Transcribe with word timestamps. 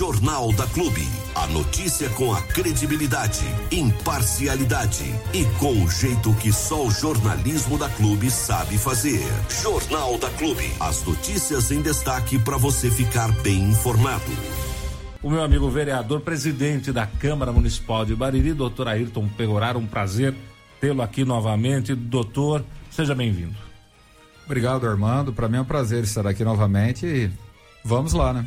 Jornal 0.00 0.50
da 0.54 0.66
Clube. 0.68 1.06
A 1.34 1.46
notícia 1.48 2.08
com 2.08 2.32
a 2.32 2.40
credibilidade, 2.40 3.44
imparcialidade 3.70 5.04
e 5.34 5.44
com 5.58 5.84
o 5.84 5.90
jeito 5.90 6.32
que 6.36 6.50
só 6.50 6.86
o 6.86 6.90
jornalismo 6.90 7.76
da 7.76 7.86
Clube 7.90 8.30
sabe 8.30 8.78
fazer. 8.78 9.20
Jornal 9.62 10.16
da 10.16 10.30
Clube. 10.30 10.72
As 10.80 11.04
notícias 11.04 11.70
em 11.70 11.82
destaque 11.82 12.38
para 12.38 12.56
você 12.56 12.90
ficar 12.90 13.30
bem 13.42 13.64
informado. 13.64 14.24
O 15.22 15.28
meu 15.28 15.42
amigo 15.42 15.68
vereador, 15.68 16.22
presidente 16.22 16.92
da 16.92 17.06
Câmara 17.06 17.52
Municipal 17.52 18.06
de 18.06 18.16
Bariri, 18.16 18.54
doutor 18.54 18.88
Ayrton 18.88 19.28
Pegorar, 19.28 19.76
um 19.76 19.86
prazer 19.86 20.34
tê-lo 20.80 21.02
aqui 21.02 21.26
novamente. 21.26 21.94
Doutor, 21.94 22.64
seja 22.90 23.14
bem-vindo. 23.14 23.54
Obrigado, 24.46 24.86
Armando. 24.86 25.30
Para 25.30 25.46
mim 25.46 25.58
é 25.58 25.60
um 25.60 25.66
prazer 25.66 26.04
estar 26.04 26.26
aqui 26.26 26.42
novamente 26.42 27.04
e 27.04 27.30
vamos 27.84 28.14
lá, 28.14 28.32
né? 28.32 28.46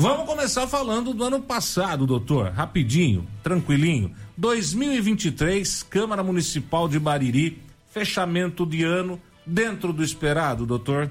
Vamos 0.00 0.24
começar 0.24 0.66
falando 0.66 1.12
do 1.12 1.22
ano 1.22 1.42
passado, 1.42 2.06
doutor. 2.06 2.52
Rapidinho, 2.52 3.28
tranquilinho. 3.42 4.10
2023, 4.34 5.82
Câmara 5.82 6.22
Municipal 6.22 6.88
de 6.88 6.98
Bariri, 6.98 7.62
fechamento 7.90 8.64
de 8.64 8.82
ano 8.82 9.20
dentro 9.44 9.92
do 9.92 10.02
esperado, 10.02 10.64
doutor. 10.64 11.10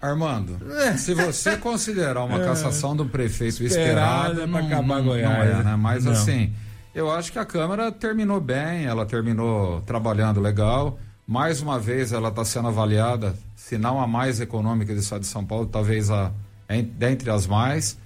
Armando, 0.00 0.58
é. 0.72 0.96
se 0.96 1.12
você 1.12 1.54
considerar 1.58 2.24
uma 2.24 2.40
é. 2.40 2.46
cassação 2.46 2.96
do 2.96 3.04
prefeito 3.04 3.62
esperada, 3.62 4.46
não, 4.46 4.58
acabar 4.60 4.96
não, 5.00 5.04
Goiás, 5.04 5.50
não 5.52 5.60
é, 5.60 5.62
né? 5.62 5.76
Mas 5.76 6.06
não. 6.06 6.12
assim, 6.12 6.50
eu 6.94 7.10
acho 7.12 7.30
que 7.30 7.38
a 7.38 7.44
Câmara 7.44 7.92
terminou 7.92 8.40
bem, 8.40 8.86
ela 8.86 9.04
terminou 9.04 9.82
trabalhando 9.82 10.40
legal. 10.40 10.98
Mais 11.26 11.60
uma 11.60 11.78
vez 11.78 12.10
ela 12.10 12.30
está 12.30 12.42
sendo 12.42 12.68
avaliada, 12.68 13.36
se 13.54 13.76
não 13.76 14.00
a 14.00 14.06
mais 14.06 14.40
econômica 14.40 14.94
do 14.94 15.00
estado 15.00 15.20
de 15.20 15.26
São 15.26 15.44
Paulo, 15.44 15.66
talvez 15.66 16.10
a 16.10 16.32
dentre 16.96 17.30
as 17.30 17.46
mais. 17.46 17.98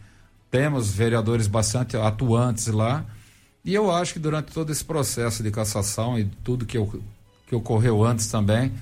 Temos 0.50 0.90
vereadores 0.90 1.46
bastante 1.46 1.96
atuantes 1.96 2.68
lá. 2.68 3.04
E 3.64 3.74
eu 3.74 3.90
acho 3.90 4.14
que 4.14 4.18
durante 4.18 4.52
todo 4.52 4.70
esse 4.70 4.84
processo 4.84 5.42
de 5.42 5.50
cassação 5.50 6.18
e 6.18 6.24
tudo 6.42 6.66
que, 6.66 6.76
eu, 6.76 7.02
que 7.46 7.54
ocorreu 7.54 8.04
antes 8.04 8.26
também, 8.26 8.72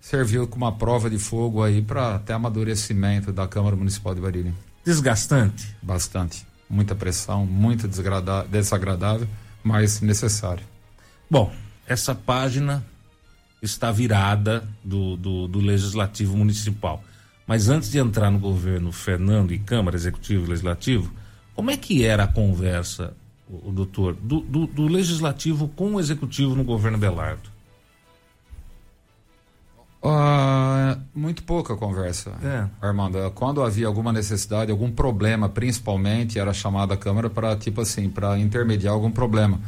serviu 0.00 0.48
como 0.48 0.64
uma 0.64 0.72
prova 0.72 1.10
de 1.10 1.18
fogo 1.18 1.62
aí 1.62 1.82
para 1.82 2.16
até 2.16 2.32
amadurecimento 2.32 3.32
da 3.32 3.46
Câmara 3.46 3.76
Municipal 3.76 4.14
de 4.14 4.20
Bariri. 4.20 4.54
Desgastante? 4.84 5.76
Bastante. 5.82 6.46
Muita 6.68 6.94
pressão, 6.94 7.44
muito 7.44 7.86
desagradável, 7.86 9.28
mas 9.62 10.00
necessário. 10.00 10.64
Bom, 11.28 11.52
essa 11.86 12.14
página 12.14 12.84
está 13.60 13.92
virada 13.92 14.66
do, 14.82 15.16
do, 15.16 15.48
do 15.48 15.60
Legislativo 15.60 16.36
Municipal. 16.36 17.04
Mas 17.50 17.68
antes 17.68 17.90
de 17.90 17.98
entrar 17.98 18.30
no 18.30 18.38
governo 18.38 18.92
Fernando 18.92 19.52
e 19.52 19.58
Câmara 19.58 19.96
Executivo 19.96 20.44
e 20.44 20.50
Legislativo, 20.50 21.12
como 21.52 21.68
é 21.68 21.76
que 21.76 22.04
era 22.04 22.22
a 22.22 22.28
conversa, 22.28 23.12
o, 23.48 23.72
doutor, 23.72 24.14
do, 24.14 24.38
do, 24.38 24.68
do, 24.68 24.86
Legislativo 24.86 25.66
com 25.66 25.96
o 25.96 25.98
Executivo 25.98 26.54
no 26.54 26.62
governo 26.62 26.96
Belardo? 26.96 27.50
Uh, 30.00 30.96
muito 31.12 31.42
pouca 31.42 31.74
conversa, 31.74 32.34
é. 32.40 32.68
Armando. 32.80 33.18
Quando 33.32 33.64
havia 33.64 33.88
alguma 33.88 34.12
necessidade, 34.12 34.70
algum 34.70 34.92
problema, 34.92 35.48
principalmente, 35.48 36.38
era 36.38 36.54
chamada 36.54 36.94
a 36.94 36.96
Câmara 36.96 37.28
para, 37.28 37.56
tipo 37.56 37.80
assim, 37.80 38.08
para 38.08 38.38
intermediar 38.38 38.94
algum 38.94 39.10
problema. 39.10 39.60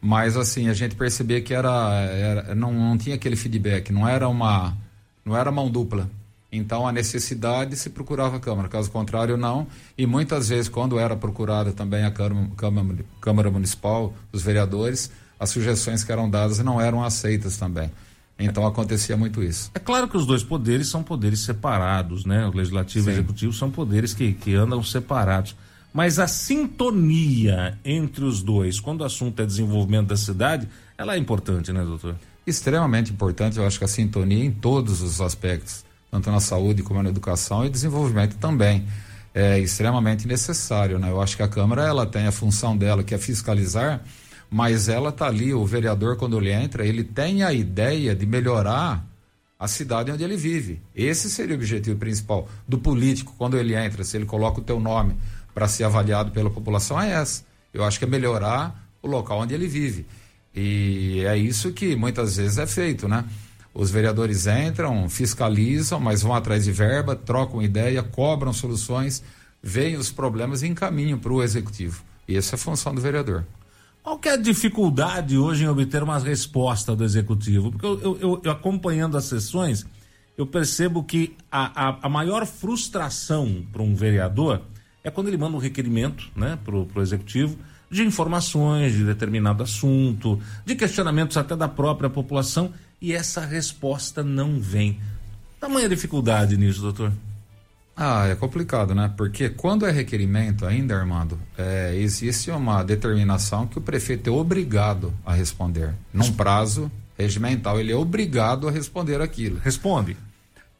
Mas, 0.00 0.36
assim, 0.36 0.68
a 0.68 0.74
gente 0.74 0.96
percebia 0.96 1.40
que 1.40 1.54
era, 1.54 2.00
era 2.00 2.52
não, 2.56 2.72
não 2.72 2.98
tinha 2.98 3.14
aquele 3.14 3.36
feedback, 3.36 3.92
não 3.92 4.08
era 4.08 4.28
uma, 4.28 4.76
não 5.24 5.36
era 5.36 5.52
mão 5.52 5.70
dupla. 5.70 6.10
Então, 6.50 6.88
a 6.88 6.92
necessidade 6.92 7.76
se 7.76 7.90
procurava 7.90 8.36
a 8.36 8.40
Câmara, 8.40 8.68
caso 8.68 8.90
contrário, 8.90 9.36
não. 9.36 9.66
E 9.96 10.06
muitas 10.06 10.48
vezes, 10.48 10.68
quando 10.68 10.98
era 10.98 11.14
procurada 11.14 11.72
também 11.72 12.04
a 12.04 12.10
Câmara, 12.10 12.48
Câmara, 12.56 13.04
Câmara 13.20 13.50
Municipal, 13.50 14.14
os 14.32 14.42
vereadores, 14.42 15.10
as 15.38 15.50
sugestões 15.50 16.02
que 16.02 16.10
eram 16.10 16.28
dadas 16.28 16.58
não 16.60 16.80
eram 16.80 17.04
aceitas 17.04 17.56
também. 17.58 17.90
Então 18.38 18.64
acontecia 18.66 19.16
muito 19.16 19.42
isso. 19.42 19.70
É 19.74 19.80
claro 19.80 20.08
que 20.08 20.16
os 20.16 20.24
dois 20.24 20.44
poderes 20.44 20.88
são 20.88 21.02
poderes 21.02 21.40
separados, 21.40 22.24
né? 22.24 22.46
O 22.46 22.56
legislativo 22.56 23.06
Sim. 23.06 23.10
e 23.10 23.12
o 23.12 23.16
executivo 23.16 23.52
são 23.52 23.70
poderes 23.70 24.14
que, 24.14 24.32
que 24.32 24.54
andam 24.54 24.82
separados. 24.82 25.56
Mas 25.92 26.20
a 26.20 26.28
sintonia 26.28 27.76
entre 27.84 28.24
os 28.24 28.42
dois, 28.42 28.78
quando 28.78 29.00
o 29.00 29.04
assunto 29.04 29.42
é 29.42 29.46
desenvolvimento 29.46 30.08
da 30.08 30.16
cidade, 30.16 30.68
ela 30.96 31.14
é 31.14 31.18
importante, 31.18 31.72
né, 31.72 31.82
doutor? 31.82 32.14
Extremamente 32.46 33.12
importante, 33.12 33.58
eu 33.58 33.66
acho 33.66 33.78
que 33.78 33.84
a 33.84 33.88
sintonia 33.88 34.44
em 34.44 34.52
todos 34.52 35.02
os 35.02 35.20
aspectos 35.20 35.87
tanto 36.10 36.30
na 36.30 36.40
saúde 36.40 36.82
como 36.82 37.02
na 37.02 37.08
educação 37.08 37.64
e 37.64 37.70
desenvolvimento 37.70 38.36
também 38.36 38.86
é 39.34 39.58
extremamente 39.58 40.26
necessário, 40.26 40.98
né? 40.98 41.10
Eu 41.10 41.20
acho 41.20 41.36
que 41.36 41.42
a 41.42 41.48
Câmara 41.48 41.84
ela 41.84 42.06
tem 42.06 42.26
a 42.26 42.32
função 42.32 42.76
dela 42.76 43.04
que 43.04 43.14
é 43.14 43.18
fiscalizar, 43.18 44.02
mas 44.50 44.88
ela 44.88 45.12
tá 45.12 45.26
ali, 45.26 45.52
o 45.52 45.64
vereador 45.64 46.16
quando 46.16 46.38
ele 46.38 46.50
entra, 46.50 46.84
ele 46.84 47.04
tem 47.04 47.42
a 47.42 47.52
ideia 47.52 48.14
de 48.14 48.26
melhorar 48.26 49.06
a 49.58 49.68
cidade 49.68 50.10
onde 50.10 50.24
ele 50.24 50.36
vive. 50.36 50.80
Esse 50.94 51.28
seria 51.28 51.54
o 51.54 51.58
objetivo 51.58 51.96
principal 51.98 52.48
do 52.66 52.78
político 52.78 53.34
quando 53.36 53.58
ele 53.58 53.74
entra, 53.74 54.04
se 54.04 54.16
ele 54.16 54.24
coloca 54.24 54.60
o 54.60 54.64
teu 54.64 54.80
nome 54.80 55.16
para 55.54 55.68
ser 55.68 55.84
avaliado 55.84 56.30
pela 56.30 56.50
população 56.50 57.00
é 57.00 57.12
essa. 57.12 57.44
Eu 57.72 57.84
acho 57.84 57.98
que 57.98 58.04
é 58.04 58.08
melhorar 58.08 58.88
o 59.02 59.08
local 59.08 59.40
onde 59.40 59.54
ele 59.54 59.68
vive. 59.68 60.06
E 60.54 61.22
é 61.26 61.36
isso 61.36 61.72
que 61.72 61.94
muitas 61.94 62.36
vezes 62.36 62.58
é 62.58 62.66
feito, 62.66 63.08
né? 63.08 63.24
Os 63.78 63.92
vereadores 63.92 64.48
entram, 64.48 65.08
fiscalizam, 65.08 66.00
mas 66.00 66.20
vão 66.20 66.34
atrás 66.34 66.64
de 66.64 66.72
verba, 66.72 67.14
trocam 67.14 67.62
ideia, 67.62 68.02
cobram 68.02 68.52
soluções, 68.52 69.22
veem 69.62 69.96
os 69.96 70.10
problemas 70.10 70.64
e 70.64 70.66
encaminham 70.66 71.16
para 71.16 71.32
o 71.32 71.40
executivo. 71.40 72.02
E 72.26 72.36
essa 72.36 72.54
é 72.54 72.56
a 72.56 72.58
função 72.58 72.92
do 72.92 73.00
vereador. 73.00 73.44
Qual 74.02 74.18
que 74.18 74.28
é 74.28 74.32
a 74.32 74.36
dificuldade 74.36 75.38
hoje 75.38 75.62
em 75.62 75.68
obter 75.68 76.02
uma 76.02 76.18
resposta 76.18 76.96
do 76.96 77.04
executivo? 77.04 77.70
Porque 77.70 77.86
eu, 77.86 78.18
eu, 78.20 78.40
eu 78.42 78.50
acompanhando 78.50 79.16
as 79.16 79.26
sessões, 79.26 79.86
eu 80.36 80.44
percebo 80.44 81.04
que 81.04 81.36
a, 81.48 81.90
a, 81.90 81.98
a 82.02 82.08
maior 82.08 82.46
frustração 82.46 83.64
para 83.72 83.80
um 83.80 83.94
vereador 83.94 84.60
é 85.04 85.10
quando 85.10 85.28
ele 85.28 85.36
manda 85.36 85.56
um 85.56 85.60
requerimento 85.60 86.28
né, 86.34 86.58
para 86.64 86.74
o 86.74 87.00
executivo 87.00 87.56
de 87.88 88.02
informações 88.02 88.92
de 88.92 89.04
determinado 89.04 89.62
assunto, 89.62 90.40
de 90.64 90.74
questionamentos 90.74 91.36
até 91.36 91.54
da 91.54 91.68
própria 91.68 92.10
população 92.10 92.72
e 93.00 93.12
essa 93.12 93.40
resposta 93.40 94.22
não 94.22 94.60
vem. 94.60 95.00
Tamanha 95.60 95.88
dificuldade 95.88 96.56
nisso, 96.56 96.80
doutor? 96.80 97.12
Ah, 97.96 98.28
é 98.28 98.34
complicado, 98.36 98.94
né? 98.94 99.12
Porque 99.16 99.48
quando 99.48 99.84
é 99.84 99.90
requerimento 99.90 100.64
ainda, 100.64 100.96
Armando, 100.96 101.36
é, 101.56 101.96
existe 101.96 102.48
uma 102.48 102.84
determinação 102.84 103.66
que 103.66 103.76
o 103.76 103.80
prefeito 103.80 104.30
é 104.30 104.32
obrigado 104.32 105.12
a 105.26 105.34
responder. 105.34 105.94
Num 106.12 106.32
prazo 106.32 106.90
regimental, 107.18 107.80
ele 107.80 107.90
é 107.90 107.96
obrigado 107.96 108.68
a 108.68 108.70
responder 108.70 109.20
aquilo. 109.20 109.58
Responde. 109.58 110.16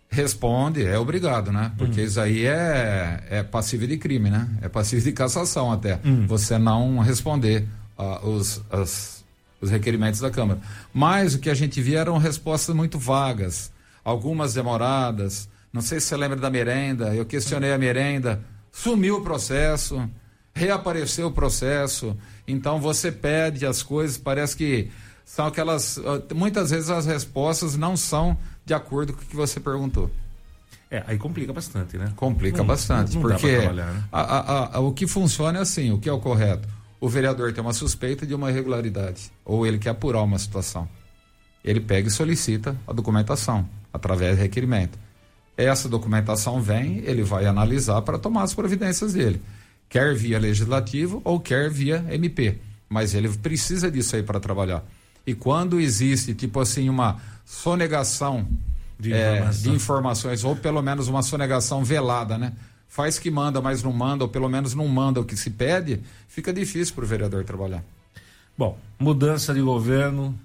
Responde, 0.08 0.84
é 0.84 0.96
obrigado, 0.96 1.50
né? 1.50 1.72
Porque 1.76 2.00
hum. 2.00 2.04
isso 2.04 2.20
aí 2.20 2.46
é, 2.46 3.24
é 3.28 3.42
passível 3.42 3.88
de 3.88 3.98
crime, 3.98 4.30
né? 4.30 4.48
É 4.62 4.68
passível 4.68 5.04
de 5.04 5.12
cassação 5.12 5.72
até. 5.72 5.98
Hum. 6.04 6.24
Você 6.28 6.56
não 6.56 7.00
responder 7.00 7.66
uh, 7.98 8.28
os, 8.28 8.62
as 8.70 9.24
os 9.60 9.70
requerimentos 9.70 10.20
da 10.20 10.30
Câmara. 10.30 10.60
Mas 10.92 11.34
o 11.34 11.38
que 11.38 11.50
a 11.50 11.54
gente 11.54 11.80
via 11.80 12.00
eram 12.00 12.18
respostas 12.18 12.74
muito 12.74 12.98
vagas, 12.98 13.72
algumas 14.04 14.54
demoradas. 14.54 15.48
Não 15.72 15.82
sei 15.82 16.00
se 16.00 16.06
você 16.06 16.16
lembra 16.16 16.36
da 16.36 16.50
merenda, 16.50 17.14
eu 17.14 17.24
questionei 17.24 17.72
a 17.72 17.78
merenda, 17.78 18.40
sumiu 18.72 19.16
o 19.16 19.22
processo, 19.22 20.08
reapareceu 20.54 21.28
o 21.28 21.32
processo. 21.32 22.16
Então 22.46 22.80
você 22.80 23.12
pede 23.12 23.66
as 23.66 23.82
coisas, 23.82 24.16
parece 24.16 24.56
que 24.56 24.90
são 25.24 25.46
aquelas. 25.46 25.98
Ah, 25.98 26.34
muitas 26.34 26.70
vezes 26.70 26.88
as 26.90 27.06
respostas 27.06 27.76
não 27.76 27.96
são 27.96 28.36
de 28.64 28.74
acordo 28.74 29.12
com 29.12 29.22
o 29.22 29.24
que 29.24 29.36
você 29.36 29.60
perguntou. 29.60 30.10
É, 30.90 31.04
aí 31.06 31.18
complica 31.18 31.52
bastante, 31.52 31.98
né? 31.98 32.10
Complica 32.16 32.58
não, 32.58 32.66
bastante, 32.66 33.14
não, 33.14 33.22
não 33.22 33.28
porque 33.28 33.58
né? 33.58 34.04
a, 34.10 34.20
a, 34.20 34.76
a, 34.76 34.80
o 34.80 34.90
que 34.94 35.06
funciona 35.06 35.58
é 35.58 35.62
assim, 35.62 35.90
o 35.90 35.98
que 35.98 36.08
é 36.08 36.12
o 36.12 36.18
correto 36.18 36.66
o 37.00 37.08
vereador 37.08 37.52
tem 37.52 37.62
uma 37.62 37.72
suspeita 37.72 38.26
de 38.26 38.34
uma 38.34 38.50
irregularidade 38.50 39.30
ou 39.44 39.66
ele 39.66 39.78
quer 39.78 39.90
apurar 39.90 40.22
uma 40.22 40.38
situação. 40.38 40.88
Ele 41.64 41.80
pega 41.80 42.08
e 42.08 42.10
solicita 42.10 42.76
a 42.86 42.92
documentação 42.92 43.68
através 43.92 44.36
de 44.36 44.42
requerimento. 44.42 44.98
Essa 45.56 45.88
documentação 45.88 46.60
vem, 46.62 46.98
ele 46.98 47.22
vai 47.22 47.46
analisar 47.46 48.00
para 48.02 48.18
tomar 48.18 48.44
as 48.44 48.54
providências 48.54 49.12
dele, 49.14 49.42
quer 49.88 50.14
via 50.14 50.38
legislativo 50.38 51.20
ou 51.24 51.40
quer 51.40 51.68
via 51.68 52.04
MP, 52.10 52.58
mas 52.88 53.12
ele 53.12 53.28
precisa 53.28 53.90
disso 53.90 54.14
aí 54.14 54.22
para 54.22 54.38
trabalhar. 54.38 54.84
E 55.26 55.34
quando 55.34 55.80
existe, 55.80 56.32
tipo 56.32 56.60
assim, 56.60 56.88
uma 56.88 57.20
sonegação 57.44 58.46
de, 58.98 59.12
é, 59.12 59.48
de 59.50 59.70
informações, 59.70 60.44
ou 60.44 60.56
pelo 60.56 60.80
menos 60.80 61.08
uma 61.08 61.22
sonegação 61.22 61.84
velada, 61.84 62.38
né? 62.38 62.52
Faz 62.88 63.18
que 63.18 63.30
manda, 63.30 63.60
mas 63.60 63.82
não 63.82 63.92
manda, 63.92 64.24
ou 64.24 64.30
pelo 64.30 64.48
menos 64.48 64.74
não 64.74 64.88
manda 64.88 65.20
o 65.20 65.24
que 65.24 65.36
se 65.36 65.50
pede, 65.50 66.00
fica 66.26 66.52
difícil 66.52 66.94
para 66.94 67.04
o 67.04 67.06
vereador 67.06 67.44
trabalhar. 67.44 67.84
Bom, 68.56 68.76
mudança 68.98 69.54
de 69.54 69.60
governo, 69.60 70.38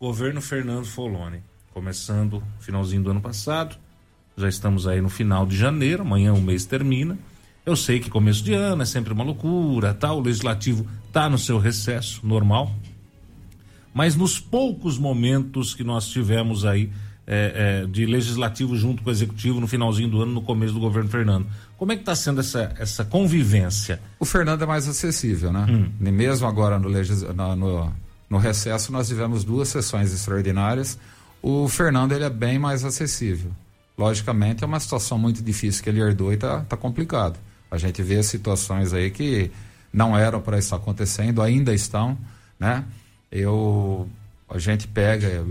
governo 0.00 0.40
Fernando 0.40 0.86
Foloni, 0.86 1.42
começando 1.74 2.42
finalzinho 2.60 3.02
do 3.02 3.10
ano 3.10 3.20
passado, 3.20 3.76
já 4.36 4.48
estamos 4.48 4.86
aí 4.86 5.00
no 5.00 5.10
final 5.10 5.44
de 5.44 5.56
janeiro, 5.56 6.02
amanhã 6.02 6.32
o 6.32 6.40
mês 6.40 6.64
termina, 6.64 7.18
Eu 7.66 7.76
sei 7.76 7.98
que 7.98 8.10
começo 8.10 8.44
de 8.44 8.52
ano 8.52 8.82
é 8.82 8.84
sempre 8.84 9.14
uma 9.14 9.24
loucura, 9.24 9.94
tá? 9.94 10.12
O 10.12 10.20
legislativo 10.20 10.86
tá 11.10 11.30
no 11.30 11.38
seu 11.38 11.58
recesso 11.58 12.20
normal. 12.22 12.70
Mas 13.94 14.14
nos 14.14 14.38
poucos 14.38 14.98
momentos 14.98 15.72
que 15.72 15.82
nós 15.82 16.08
tivemos 16.08 16.66
aí 16.66 16.92
é, 17.26 17.82
é, 17.84 17.86
de 17.86 18.04
legislativo 18.06 18.76
junto 18.76 19.02
com 19.02 19.08
o 19.08 19.12
executivo 19.12 19.60
no 19.60 19.66
finalzinho 19.66 20.08
do 20.08 20.22
ano, 20.22 20.32
no 20.32 20.42
começo 20.42 20.74
do 20.74 20.80
governo 20.80 21.08
Fernando, 21.08 21.46
como 21.76 21.92
é 21.92 21.96
que 21.96 22.02
está 22.02 22.14
sendo 22.14 22.40
essa, 22.40 22.74
essa 22.78 23.04
convivência? 23.04 24.00
O 24.18 24.24
Fernando 24.24 24.62
é 24.62 24.66
mais 24.66 24.88
acessível, 24.88 25.52
né? 25.52 25.66
Hum. 25.68 25.90
E 26.00 26.10
mesmo 26.10 26.46
agora 26.46 26.78
no, 26.78 26.88
legis... 26.88 27.22
no, 27.22 27.92
no 28.28 28.38
recesso 28.38 28.92
nós 28.92 29.08
tivemos 29.08 29.44
duas 29.44 29.68
sessões 29.68 30.12
extraordinárias. 30.12 30.98
O 31.42 31.68
Fernando 31.68 32.12
ele 32.12 32.24
é 32.24 32.30
bem 32.30 32.58
mais 32.58 32.84
acessível. 32.84 33.50
Logicamente 33.96 34.64
é 34.64 34.66
uma 34.66 34.80
situação 34.80 35.18
muito 35.18 35.42
difícil 35.42 35.82
que 35.82 35.88
ele 35.88 36.00
herdou 36.00 36.32
e 36.32 36.34
está 36.34 36.60
tá 36.60 36.76
complicado. 36.76 37.38
A 37.70 37.78
gente 37.78 38.02
vê 38.02 38.22
situações 38.22 38.92
aí 38.92 39.10
que 39.10 39.50
não 39.92 40.16
eram 40.16 40.40
para 40.40 40.58
estar 40.58 40.76
acontecendo, 40.76 41.40
ainda 41.40 41.72
estão, 41.72 42.18
né? 42.58 42.84
Eu 43.30 44.08
a 44.48 44.58
gente 44.58 44.86
pega 44.86 45.44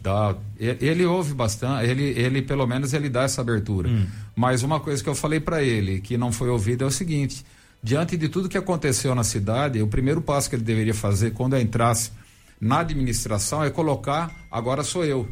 dá, 0.00 0.34
ele 0.58 1.04
ouve 1.04 1.34
bastante, 1.34 1.88
ele, 1.88 2.02
ele 2.02 2.42
pelo 2.42 2.66
menos 2.66 2.92
ele 2.92 3.08
dá 3.08 3.22
essa 3.22 3.40
abertura. 3.40 3.88
Hum. 3.88 4.06
Mas 4.34 4.62
uma 4.62 4.80
coisa 4.80 5.02
que 5.02 5.08
eu 5.08 5.14
falei 5.14 5.40
para 5.40 5.62
ele 5.62 6.00
que 6.00 6.16
não 6.16 6.32
foi 6.32 6.48
ouvido 6.48 6.84
é 6.84 6.86
o 6.86 6.90
seguinte: 6.90 7.44
diante 7.82 8.16
de 8.16 8.28
tudo 8.28 8.48
que 8.48 8.58
aconteceu 8.58 9.14
na 9.14 9.24
cidade, 9.24 9.80
o 9.82 9.86
primeiro 9.86 10.20
passo 10.20 10.48
que 10.48 10.56
ele 10.56 10.62
deveria 10.62 10.94
fazer 10.94 11.32
quando 11.32 11.56
entrasse 11.58 12.12
na 12.60 12.80
administração 12.80 13.64
é 13.64 13.70
colocar 13.70 14.34
agora 14.50 14.82
sou 14.82 15.04
eu. 15.04 15.28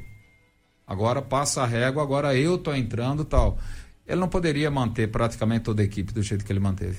Agora 0.86 1.20
passa 1.20 1.62
a 1.62 1.66
régua, 1.66 2.02
agora 2.02 2.34
eu 2.34 2.56
tô 2.56 2.74
entrando, 2.74 3.24
tal 3.24 3.58
ele 4.08 4.20
não 4.20 4.28
poderia 4.28 4.70
manter 4.70 5.08
praticamente 5.08 5.64
toda 5.64 5.82
a 5.82 5.84
equipe 5.84 6.12
do 6.12 6.22
jeito 6.22 6.44
que 6.44 6.50
ele 6.50 6.58
manteve. 6.58 6.98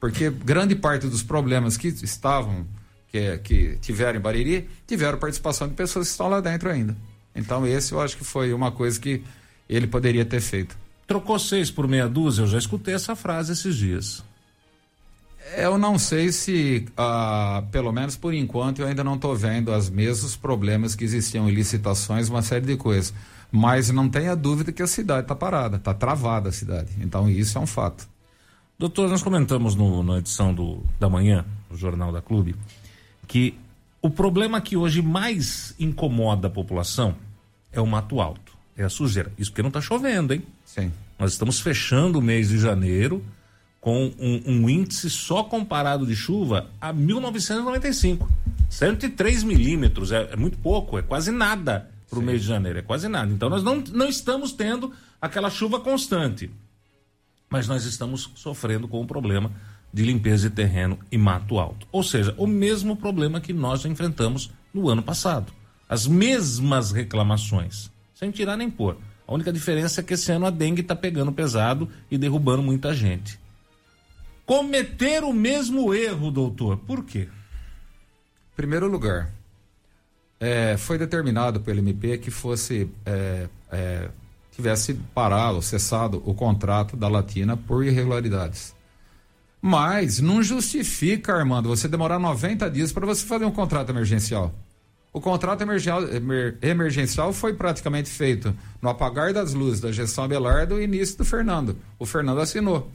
Porque 0.00 0.30
grande 0.30 0.74
parte 0.74 1.06
dos 1.06 1.22
problemas 1.22 1.76
que 1.76 1.88
estavam, 1.88 2.66
que, 3.16 3.38
que 3.38 3.78
tiveram 3.80 4.18
em 4.18 4.22
Bariri, 4.22 4.68
tiveram 4.86 5.18
participação 5.18 5.68
de 5.68 5.74
pessoas 5.74 6.08
que 6.08 6.12
estão 6.12 6.28
lá 6.28 6.40
dentro 6.40 6.70
ainda. 6.70 6.96
Então, 7.34 7.66
esse 7.66 7.92
eu 7.92 8.00
acho 8.00 8.16
que 8.16 8.24
foi 8.24 8.52
uma 8.52 8.72
coisa 8.72 8.98
que 8.98 9.22
ele 9.68 9.86
poderia 9.86 10.24
ter 10.24 10.40
feito. 10.40 10.76
Trocou 11.06 11.38
seis 11.38 11.70
por 11.70 11.86
meia 11.86 12.08
dúzia, 12.08 12.42
eu 12.42 12.46
já 12.46 12.58
escutei 12.58 12.94
essa 12.94 13.14
frase 13.14 13.52
esses 13.52 13.76
dias. 13.76 14.24
Eu 15.56 15.78
não 15.78 15.96
sei 15.98 16.32
se, 16.32 16.86
ah, 16.96 17.62
pelo 17.70 17.92
menos 17.92 18.16
por 18.16 18.34
enquanto, 18.34 18.80
eu 18.80 18.86
ainda 18.86 19.04
não 19.04 19.14
estou 19.14 19.36
vendo 19.36 19.70
os 19.70 19.88
mesmos 19.88 20.34
problemas 20.34 20.96
que 20.96 21.04
existiam 21.04 21.48
em 21.48 21.54
licitações, 21.54 22.28
uma 22.28 22.42
série 22.42 22.66
de 22.66 22.76
coisas. 22.76 23.14
Mas 23.52 23.90
não 23.90 24.08
tenha 24.08 24.34
dúvida 24.34 24.72
que 24.72 24.82
a 24.82 24.86
cidade 24.88 25.22
está 25.22 25.36
parada, 25.36 25.76
está 25.76 25.94
travada 25.94 26.48
a 26.48 26.52
cidade. 26.52 26.90
Então 27.00 27.30
isso 27.30 27.56
é 27.56 27.60
um 27.60 27.66
fato. 27.66 28.08
Doutor, 28.76 29.08
nós 29.08 29.22
comentamos 29.22 29.74
no, 29.76 30.02
na 30.02 30.18
edição 30.18 30.52
do, 30.52 30.82
da 30.98 31.08
manhã, 31.08 31.46
do 31.70 31.76
Jornal 31.76 32.10
da 32.10 32.20
Clube, 32.20 32.56
que 33.26 33.54
o 34.00 34.10
problema 34.10 34.60
que 34.60 34.76
hoje 34.76 35.02
mais 35.02 35.74
incomoda 35.78 36.48
a 36.48 36.50
população 36.50 37.16
é 37.72 37.80
o 37.80 37.86
mato 37.86 38.20
alto, 38.20 38.52
é 38.76 38.84
a 38.84 38.88
sujeira. 38.88 39.32
Isso 39.38 39.50
porque 39.50 39.62
não 39.62 39.68
está 39.68 39.80
chovendo, 39.80 40.32
hein? 40.32 40.42
Sim. 40.64 40.92
Nós 41.18 41.32
estamos 41.32 41.60
fechando 41.60 42.18
o 42.18 42.22
mês 42.22 42.48
de 42.48 42.58
janeiro 42.58 43.24
com 43.80 44.12
um, 44.18 44.42
um 44.46 44.70
índice 44.70 45.08
só 45.08 45.44
comparado 45.44 46.06
de 46.06 46.14
chuva 46.14 46.68
a 46.80 46.92
1995. 46.92 48.28
103 48.68 49.44
milímetros, 49.44 50.12
é, 50.12 50.30
é 50.32 50.36
muito 50.36 50.58
pouco, 50.58 50.98
é 50.98 51.02
quase 51.02 51.30
nada 51.30 51.88
para 52.10 52.18
o 52.18 52.22
mês 52.22 52.42
de 52.42 52.48
janeiro. 52.48 52.78
É 52.78 52.82
quase 52.82 53.08
nada. 53.08 53.32
Então 53.32 53.48
nós 53.48 53.62
não, 53.62 53.82
não 53.92 54.08
estamos 54.08 54.52
tendo 54.52 54.92
aquela 55.20 55.50
chuva 55.50 55.80
constante. 55.80 56.50
Mas 57.48 57.68
nós 57.68 57.84
estamos 57.84 58.30
sofrendo 58.34 58.88
com 58.88 59.00
o 59.00 59.06
problema 59.06 59.52
de 59.96 60.02
limpeza 60.02 60.50
de 60.50 60.54
terreno 60.54 60.98
e 61.10 61.16
mato 61.16 61.58
alto. 61.58 61.88
Ou 61.90 62.02
seja, 62.02 62.34
o 62.36 62.46
mesmo 62.46 62.98
problema 62.98 63.40
que 63.40 63.54
nós 63.54 63.82
enfrentamos 63.86 64.52
no 64.72 64.90
ano 64.90 65.02
passado. 65.02 65.50
As 65.88 66.06
mesmas 66.06 66.92
reclamações, 66.92 67.90
sem 68.14 68.30
tirar 68.30 68.58
nem 68.58 68.70
pôr. 68.70 68.98
A 69.26 69.32
única 69.32 69.50
diferença 69.50 70.02
é 70.02 70.04
que 70.04 70.12
esse 70.12 70.30
ano 70.30 70.44
a 70.44 70.50
dengue 70.50 70.82
está 70.82 70.94
pegando 70.94 71.32
pesado 71.32 71.88
e 72.10 72.18
derrubando 72.18 72.62
muita 72.62 72.92
gente. 72.92 73.40
Cometer 74.44 75.24
o 75.24 75.32
mesmo 75.32 75.94
erro, 75.94 76.30
doutor, 76.30 76.76
por 76.76 77.02
quê? 77.02 77.26
Primeiro 78.54 78.88
lugar, 78.88 79.32
é, 80.38 80.76
foi 80.76 80.98
determinado 80.98 81.58
pelo 81.60 81.78
MP 81.78 82.18
que 82.18 82.30
fosse 82.30 82.90
é, 83.06 83.48
é, 83.72 84.10
tivesse 84.52 84.92
parado, 85.14 85.62
cessado 85.62 86.22
o 86.26 86.34
contrato 86.34 86.98
da 86.98 87.08
Latina 87.08 87.56
por 87.56 87.82
irregularidades. 87.82 88.75
Mas 89.66 90.20
não 90.20 90.44
justifica, 90.44 91.34
Armando, 91.34 91.68
você 91.68 91.88
demorar 91.88 92.20
90 92.20 92.70
dias 92.70 92.92
para 92.92 93.04
você 93.04 93.26
fazer 93.26 93.46
um 93.46 93.50
contrato 93.50 93.90
emergencial. 93.90 94.54
O 95.12 95.20
contrato 95.20 95.64
emergencial 96.62 97.32
foi 97.32 97.52
praticamente 97.52 98.08
feito 98.08 98.54
no 98.80 98.88
apagar 98.88 99.32
das 99.32 99.54
luzes 99.54 99.80
da 99.80 99.90
gestão 99.90 100.22
Abelardo 100.22 100.80
e 100.80 100.84
início 100.84 101.18
do 101.18 101.24
Fernando. 101.24 101.76
O 101.98 102.06
Fernando 102.06 102.40
assinou 102.40 102.88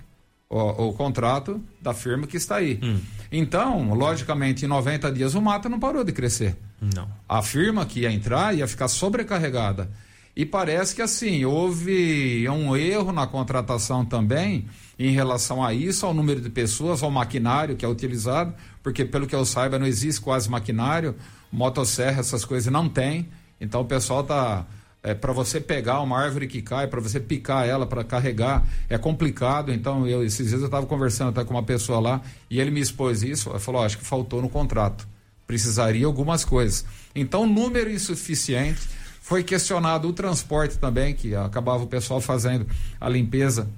o, 0.50 0.88
o 0.88 0.94
contrato 0.94 1.62
da 1.82 1.94
firma 1.94 2.26
que 2.26 2.38
está 2.38 2.56
aí. 2.56 2.80
Hum. 2.82 3.02
Então, 3.30 3.94
logicamente, 3.94 4.64
em 4.64 4.70
90 4.70 5.12
dias 5.12 5.36
o 5.36 5.42
mato 5.42 5.68
não 5.68 5.78
parou 5.78 6.06
de 6.06 6.14
crescer. 6.14 6.56
Não. 6.80 7.06
A 7.28 7.42
firma 7.42 7.86
que 7.86 8.00
ia 8.00 8.12
entrar 8.14 8.56
ia 8.56 8.66
ficar 8.66 8.88
sobrecarregada. 8.88 9.92
E 10.34 10.46
parece 10.46 10.96
que 10.96 11.02
assim, 11.02 11.44
houve 11.44 12.48
um 12.48 12.78
erro 12.78 13.12
na 13.12 13.28
contratação 13.28 14.06
também 14.06 14.70
em 15.08 15.12
relação 15.12 15.64
a 15.64 15.74
isso, 15.74 16.06
ao 16.06 16.14
número 16.14 16.42
de 16.42 16.50
pessoas, 16.50 17.02
ao 17.02 17.10
maquinário 17.12 17.76
que 17.76 17.86
é 17.86 17.88
utilizado, 17.88 18.54
porque 18.84 19.06
pelo 19.06 19.28
que 19.28 19.36
eu 19.36 19.46
saiba 19.46 19.80
não 19.80 19.86
existe 19.86 20.22
quase 20.22 20.50
maquinário, 20.50 21.16
motosserra, 21.52 22.20
essas 22.20 22.46
coisas 22.46 22.72
não 22.72 22.88
tem. 22.90 23.30
Então 23.60 23.82
o 23.82 23.86
pessoal 23.86 24.24
tá 24.24 24.66
é, 25.04 25.14
para 25.14 25.34
você 25.34 25.60
pegar 25.60 26.02
uma 26.02 26.20
árvore 26.20 26.48
que 26.48 26.62
cai, 26.62 26.88
para 26.88 27.00
você 27.00 27.20
picar 27.20 27.68
ela, 27.68 27.86
para 27.86 28.04
carregar, 28.04 28.64
é 28.90 28.98
complicado. 28.98 29.72
Então, 29.74 30.08
eu, 30.08 30.24
esses 30.24 30.50
dias 30.50 30.62
eu 30.62 30.68
estava 30.68 30.86
conversando 30.86 31.30
até 31.30 31.44
com 31.44 31.56
uma 31.56 31.64
pessoa 31.64 32.00
lá 32.00 32.22
e 32.50 32.60
ele 32.60 32.70
me 32.70 32.80
expôs 32.80 33.24
isso. 33.24 33.50
Ele 33.50 33.60
falou: 33.60 33.84
acho 33.84 33.98
que 33.98 34.06
faltou 34.06 34.42
no 34.42 34.50
contrato 34.50 35.08
precisaria 35.52 36.06
algumas 36.06 36.46
coisas. 36.46 36.86
Então, 37.14 37.46
número 37.46 37.92
insuficiente. 37.92 38.80
Foi 39.22 39.44
questionado 39.44 40.08
o 40.08 40.14
transporte 40.14 40.78
também, 40.78 41.14
que 41.14 41.36
acabava 41.36 41.84
o 41.84 41.88
pessoal 41.88 42.20
fazendo 42.20 42.66
a 43.00 43.08
limpeza 43.08 43.70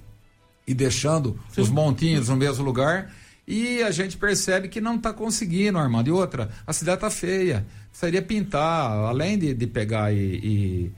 e 0.65 0.73
deixando 0.73 1.39
Sim. 1.51 1.61
os 1.61 1.69
montinhos 1.69 2.29
no 2.29 2.35
mesmo 2.35 2.63
lugar. 2.63 3.11
E 3.47 3.83
a 3.83 3.91
gente 3.91 4.15
percebe 4.15 4.69
que 4.69 4.79
não 4.79 4.95
está 4.95 5.11
conseguindo, 5.11 5.77
Armando. 5.77 6.07
E 6.07 6.11
outra, 6.11 6.49
a 6.65 6.71
cidade 6.71 6.97
está 6.97 7.09
feia. 7.09 7.65
Precisaria 7.89 8.21
pintar, 8.21 8.91
além 8.91 9.37
de, 9.37 9.53
de 9.53 9.67
pegar 9.67 10.13
e. 10.13 10.17
e... 10.17 10.91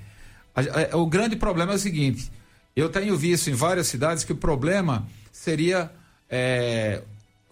A, 0.55 0.95
a, 0.95 0.97
o 0.97 1.07
grande 1.07 1.35
problema 1.35 1.73
é 1.73 1.75
o 1.75 1.79
seguinte: 1.79 2.31
eu 2.75 2.89
tenho 2.89 3.17
visto 3.17 3.49
em 3.49 3.53
várias 3.53 3.87
cidades 3.87 4.23
que 4.23 4.31
o 4.31 4.35
problema 4.35 5.07
seria 5.31 5.91
é, 6.29 7.01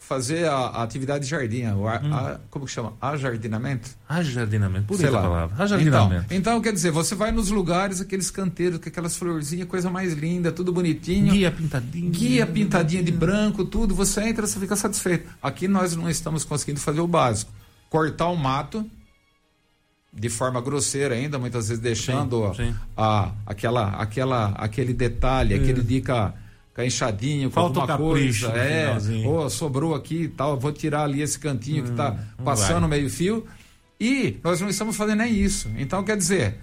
fazer 0.07 0.45
a, 0.45 0.53
a, 0.53 0.83
atividade 0.83 1.23
de 1.23 1.29
jardim, 1.29 1.63
a, 1.63 1.73
hum. 1.73 1.87
a, 1.87 2.39
como 2.49 2.65
que 2.65 2.71
chama? 2.71 2.93
Ajardinamento? 3.01 3.89
Ajardinamento, 4.07 4.85
por 4.85 4.97
Sei 4.97 5.09
lá. 5.09 5.21
palavra. 5.21 5.63
Ajardinamento. 5.63 6.25
Então, 6.25 6.37
então, 6.37 6.61
quer 6.61 6.73
dizer, 6.73 6.91
você 6.91 7.15
vai 7.15 7.31
nos 7.31 7.49
lugares, 7.49 8.01
aqueles 8.01 8.29
canteiros, 8.29 8.79
com 8.79 8.89
aquelas 8.89 9.15
florzinhas, 9.15 9.67
coisa 9.67 9.89
mais 9.89 10.13
linda, 10.13 10.51
tudo 10.51 10.73
bonitinho. 10.73 11.31
Guia 11.31 11.51
pintadinho. 11.51 12.11
Guia 12.11 12.45
pintadinha 12.45 13.01
de 13.01 13.11
branco, 13.11 13.63
tudo, 13.63 13.95
você 13.95 14.21
entra, 14.23 14.45
você 14.45 14.59
fica 14.59 14.75
satisfeito. 14.75 15.29
Aqui 15.41 15.67
nós 15.67 15.95
não 15.95 16.09
estamos 16.09 16.43
conseguindo 16.43 16.79
fazer 16.79 16.99
o 16.99 17.07
básico. 17.07 17.51
Cortar 17.89 18.27
o 18.27 18.35
mato, 18.35 18.85
de 20.13 20.29
forma 20.29 20.59
grosseira 20.61 21.15
ainda, 21.15 21.39
muitas 21.39 21.69
vezes 21.69 21.81
deixando 21.81 22.53
sim, 22.55 22.65
sim. 22.65 22.75
A, 22.95 23.31
aquela, 23.45 23.89
aquela, 23.91 24.49
aquele 24.49 24.93
detalhe, 24.93 25.53
é. 25.53 25.57
aquele 25.57 25.81
dica 25.81 26.33
enxadinha, 26.81 27.47
com 27.47 27.53
Falta 27.53 27.81
alguma 27.81 27.97
coisa. 27.97 28.47
É, 28.49 28.97
oh, 29.27 29.47
sobrou 29.49 29.93
aqui 29.93 30.23
e 30.23 30.27
tal, 30.27 30.59
vou 30.59 30.71
tirar 30.71 31.03
ali 31.03 31.21
esse 31.21 31.37
cantinho 31.37 31.83
hum, 31.83 31.85
que 31.85 31.91
está 31.91 32.17
passando 32.43 32.87
meio 32.87 33.09
fio. 33.09 33.45
E 33.99 34.39
nós 34.43 34.59
não 34.59 34.69
estamos 34.69 34.95
fazendo 34.95 35.19
nem 35.19 35.33
isso. 35.33 35.69
Então, 35.77 36.03
quer 36.03 36.17
dizer, 36.17 36.57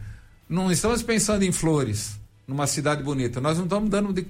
não 0.49 0.71
estamos 0.71 1.02
pensando 1.02 1.45
em 1.45 1.52
flores 1.52 2.19
numa 2.47 2.67
cidade 2.67 3.02
bonita. 3.02 3.40
Nós 3.40 3.57
não 3.57 3.64
estamos 3.64 3.88
dando 3.88 4.12
de, 4.12 4.26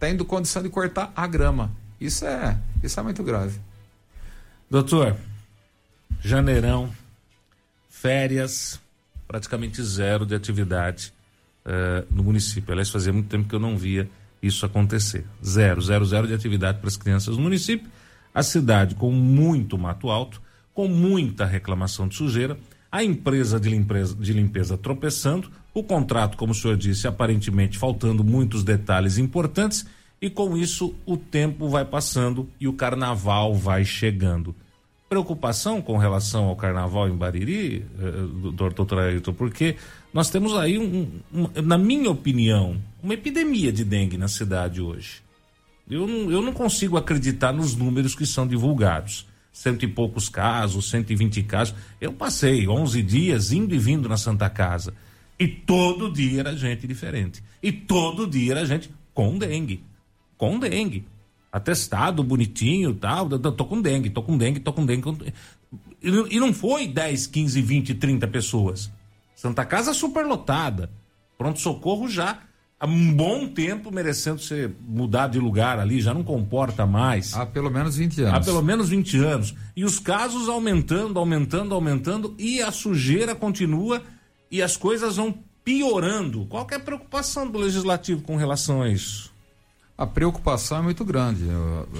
tendo 0.00 0.24
condição 0.24 0.62
de 0.62 0.70
cortar 0.70 1.12
a 1.14 1.26
grama. 1.26 1.70
Isso 2.00 2.24
é, 2.24 2.58
isso 2.82 2.98
é 2.98 3.02
muito 3.02 3.22
grave. 3.22 3.60
Doutor, 4.70 5.14
janeirão, 6.20 6.90
férias, 7.90 8.80
praticamente 9.28 9.82
zero 9.82 10.24
de 10.24 10.34
atividade 10.34 11.12
uh, 11.64 12.06
no 12.10 12.24
município. 12.24 12.72
Aliás, 12.72 12.88
fazia 12.88 13.12
muito 13.12 13.28
tempo 13.28 13.48
que 13.48 13.54
eu 13.54 13.60
não 13.60 13.76
via 13.76 14.08
isso 14.46 14.64
acontecer. 14.64 15.24
Zero, 15.44 15.80
zero, 15.80 16.04
zero 16.04 16.26
de 16.26 16.34
atividade 16.34 16.78
para 16.78 16.88
as 16.88 16.96
crianças 16.96 17.36
no 17.36 17.42
município. 17.42 17.90
A 18.34 18.42
cidade 18.42 18.94
com 18.94 19.10
muito 19.10 19.76
mato 19.78 20.10
alto, 20.10 20.40
com 20.72 20.88
muita 20.88 21.44
reclamação 21.44 22.06
de 22.06 22.14
sujeira, 22.14 22.58
a 22.90 23.02
empresa 23.02 23.58
de 23.58 23.68
limpeza, 23.68 24.14
de 24.14 24.32
limpeza 24.32 24.76
tropeçando, 24.78 25.50
o 25.74 25.82
contrato, 25.82 26.36
como 26.36 26.52
o 26.52 26.54
senhor 26.54 26.76
disse, 26.76 27.06
aparentemente 27.06 27.76
faltando 27.76 28.24
muitos 28.24 28.62
detalhes 28.62 29.18
importantes 29.18 29.86
E 30.20 30.30
com 30.30 30.56
isso 30.56 30.94
o 31.04 31.16
tempo 31.16 31.68
vai 31.68 31.84
passando 31.84 32.48
e 32.58 32.66
o 32.66 32.72
carnaval 32.72 33.54
vai 33.54 33.84
chegando. 33.84 34.54
Preocupação 35.08 35.80
com 35.82 35.98
relação 35.98 36.46
ao 36.46 36.56
carnaval 36.56 37.08
em 37.08 37.14
Bariri, 37.14 37.86
eh, 38.00 38.52
doutor 38.52 38.98
Ailton, 38.98 39.34
porque 39.34 39.76
nós 40.12 40.30
temos 40.30 40.56
aí, 40.56 40.78
um, 40.78 41.08
um, 41.32 41.62
na 41.62 41.76
minha 41.78 42.10
opinião, 42.10 42.76
uma 43.06 43.14
epidemia 43.14 43.72
de 43.72 43.84
dengue 43.84 44.18
na 44.18 44.26
cidade 44.26 44.82
hoje. 44.82 45.22
Eu 45.88 46.08
não, 46.08 46.28
eu 46.28 46.42
não 46.42 46.52
consigo 46.52 46.96
acreditar 46.96 47.52
nos 47.52 47.76
números 47.76 48.16
que 48.16 48.26
são 48.26 48.46
divulgados. 48.46 49.28
Cento 49.52 49.84
e 49.84 49.88
poucos 49.88 50.28
casos, 50.28 50.90
120 50.90 51.44
casos. 51.44 51.74
Eu 52.00 52.12
passei 52.12 52.66
11 52.66 53.00
dias 53.02 53.52
indo 53.52 53.74
e 53.74 53.78
vindo 53.78 54.08
na 54.08 54.16
Santa 54.16 54.50
Casa. 54.50 54.92
E 55.38 55.46
todo 55.46 56.12
dia 56.12 56.40
era 56.40 56.56
gente 56.56 56.84
diferente. 56.84 57.42
E 57.62 57.70
todo 57.70 58.26
dia 58.26 58.52
era 58.52 58.66
gente 58.66 58.90
com 59.14 59.38
dengue. 59.38 59.84
Com 60.36 60.58
dengue. 60.58 61.06
Atestado 61.52 62.24
bonitinho 62.24 62.92
tal. 62.92 63.28
Tô 63.38 63.64
com 63.64 63.80
dengue, 63.80 64.10
tô 64.10 64.22
com 64.22 64.36
dengue, 64.36 64.58
tô 64.58 64.72
com 64.72 64.84
dengue. 64.84 65.32
E 66.02 66.40
não 66.40 66.52
foi 66.52 66.88
10, 66.88 67.28
15, 67.28 67.62
20, 67.62 67.94
30 67.94 68.26
pessoas. 68.26 68.90
Santa 69.36 69.64
Casa 69.64 69.94
superlotada. 69.94 70.90
Pronto-socorro 71.38 72.08
já 72.08 72.42
há 72.78 72.86
um 72.86 73.14
bom 73.14 73.48
tempo 73.48 73.90
merecendo 73.90 74.40
ser 74.40 74.74
mudado 74.86 75.32
de 75.32 75.38
lugar 75.38 75.78
ali, 75.78 76.00
já 76.00 76.12
não 76.12 76.22
comporta 76.22 76.86
mais. 76.86 77.34
Há 77.34 77.46
pelo 77.46 77.70
menos 77.70 77.96
20 77.96 78.22
anos. 78.22 78.34
Há 78.34 78.40
pelo 78.40 78.62
menos 78.62 78.88
20 78.88 79.18
anos. 79.18 79.54
E 79.74 79.84
os 79.84 79.98
casos 79.98 80.48
aumentando, 80.48 81.18
aumentando, 81.18 81.74
aumentando, 81.74 82.34
e 82.38 82.60
a 82.62 82.70
sujeira 82.70 83.34
continua 83.34 84.02
e 84.50 84.62
as 84.62 84.76
coisas 84.76 85.16
vão 85.16 85.34
piorando. 85.64 86.46
Qual 86.46 86.66
é 86.70 86.74
a 86.76 86.80
preocupação 86.80 87.50
do 87.50 87.58
legislativo 87.58 88.22
com 88.22 88.36
relação 88.36 88.82
a 88.82 88.88
isso? 88.88 89.34
A 89.98 90.06
preocupação 90.06 90.78
é 90.78 90.82
muito 90.82 91.04
grande. 91.04 91.44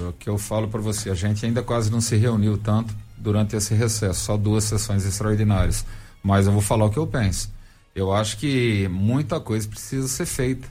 O 0.07 0.13
que 0.13 0.29
eu 0.29 0.37
falo 0.37 0.67
para 0.67 0.79
você, 0.79 1.09
a 1.09 1.15
gente 1.15 1.45
ainda 1.45 1.63
quase 1.63 1.91
não 1.91 1.99
se 1.99 2.15
reuniu 2.15 2.57
tanto 2.57 2.95
durante 3.17 3.55
esse 3.55 3.73
recesso, 3.73 4.23
só 4.23 4.37
duas 4.37 4.63
sessões 4.65 5.03
extraordinárias. 5.03 5.83
Mas 6.21 6.45
eu 6.45 6.53
vou 6.53 6.61
falar 6.61 6.85
o 6.85 6.91
que 6.91 6.99
eu 6.99 7.07
penso. 7.07 7.51
Eu 7.97 8.13
acho 8.13 8.37
que 8.37 8.87
muita 8.89 9.39
coisa 9.39 9.67
precisa 9.67 10.07
ser 10.07 10.27
feita. 10.27 10.67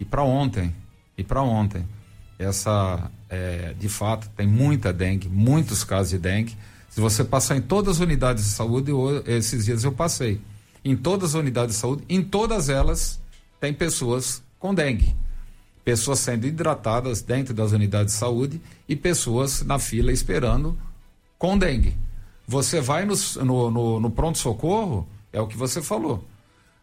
E 0.00 0.06
para 0.06 0.22
ontem, 0.22 0.74
e 1.18 1.22
para 1.22 1.42
ontem. 1.42 1.86
Essa, 2.38 3.10
é, 3.28 3.74
de 3.78 3.90
fato, 3.90 4.30
tem 4.34 4.46
muita 4.46 4.90
dengue, 4.90 5.28
muitos 5.28 5.84
casos 5.84 6.12
de 6.12 6.18
dengue. 6.18 6.56
Se 6.88 6.98
você 6.98 7.22
passar 7.22 7.58
em 7.58 7.60
todas 7.60 7.96
as 7.96 8.00
unidades 8.00 8.44
de 8.44 8.50
saúde, 8.52 8.90
eu, 8.90 9.22
esses 9.26 9.66
dias 9.66 9.84
eu 9.84 9.92
passei 9.92 10.40
em 10.82 10.96
todas 10.96 11.34
as 11.34 11.40
unidades 11.40 11.74
de 11.74 11.80
saúde, 11.82 12.04
em 12.08 12.22
todas 12.22 12.70
elas 12.70 13.20
tem 13.60 13.74
pessoas 13.74 14.42
com 14.58 14.74
dengue. 14.74 15.14
Pessoas 15.84 16.20
sendo 16.20 16.46
hidratadas 16.46 17.20
dentro 17.20 17.52
das 17.52 17.72
unidades 17.72 18.14
de 18.14 18.18
saúde 18.18 18.58
e 18.88 18.96
pessoas 18.96 19.62
na 19.62 19.78
fila 19.78 20.10
esperando 20.10 20.74
com 21.38 21.58
dengue. 21.58 21.98
Você 22.48 22.80
vai 22.80 23.04
no, 23.04 23.14
no, 23.44 23.70
no, 23.70 24.00
no 24.00 24.10
pronto-socorro, 24.10 25.06
é 25.30 25.38
o 25.38 25.46
que 25.46 25.56
você 25.56 25.82
falou. 25.82 26.31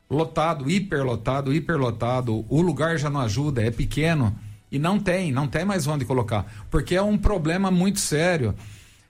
Lotado, 0.09 0.69
hiperlotado, 0.69 1.53
hiperlotado, 1.53 2.45
o 2.49 2.61
lugar 2.61 2.97
já 2.97 3.09
não 3.09 3.21
ajuda, 3.21 3.61
é 3.61 3.69
pequeno. 3.69 4.35
E 4.71 4.79
não 4.79 4.99
tem, 4.99 5.31
não 5.31 5.47
tem 5.47 5.65
mais 5.65 5.87
onde 5.87 6.05
colocar. 6.05 6.45
Porque 6.69 6.95
é 6.95 7.01
um 7.01 7.17
problema 7.17 7.69
muito 7.69 7.99
sério 7.99 8.55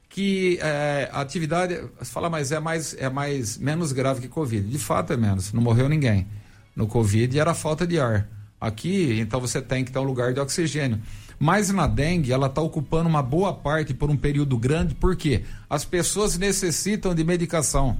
que 0.09 0.57
é, 0.61 1.09
a 1.11 1.21
atividade, 1.21 1.79
você 1.97 2.11
fala, 2.11 2.29
mas 2.29 2.51
é 2.51 2.59
mais, 2.59 2.95
é 2.97 3.09
mais 3.09 3.57
menos 3.57 3.91
grave 3.91 4.21
que 4.21 4.27
Covid. 4.27 4.67
De 4.67 4.79
fato 4.79 5.13
é 5.13 5.17
menos, 5.17 5.53
não 5.53 5.61
morreu 5.61 5.87
ninguém. 5.87 6.27
No 6.75 6.87
Covid 6.87 7.39
era 7.39 7.53
falta 7.53 7.85
de 7.85 7.99
ar. 7.99 8.27
Aqui, 8.59 9.17
então 9.19 9.39
você 9.39 9.61
tem 9.61 9.85
que 9.85 9.91
ter 9.91 9.99
um 9.99 10.03
lugar 10.03 10.33
de 10.33 10.39
oxigênio. 10.39 10.99
Mas 11.39 11.69
na 11.69 11.87
dengue, 11.87 12.33
ela 12.33 12.47
está 12.47 12.61
ocupando 12.61 13.07
uma 13.07 13.23
boa 13.23 13.53
parte 13.53 13.93
por 13.93 14.09
um 14.09 14.17
período 14.17 14.57
grande, 14.57 14.93
porque 14.95 15.43
as 15.69 15.85
pessoas 15.85 16.37
necessitam 16.37 17.15
de 17.15 17.23
medicação. 17.23 17.97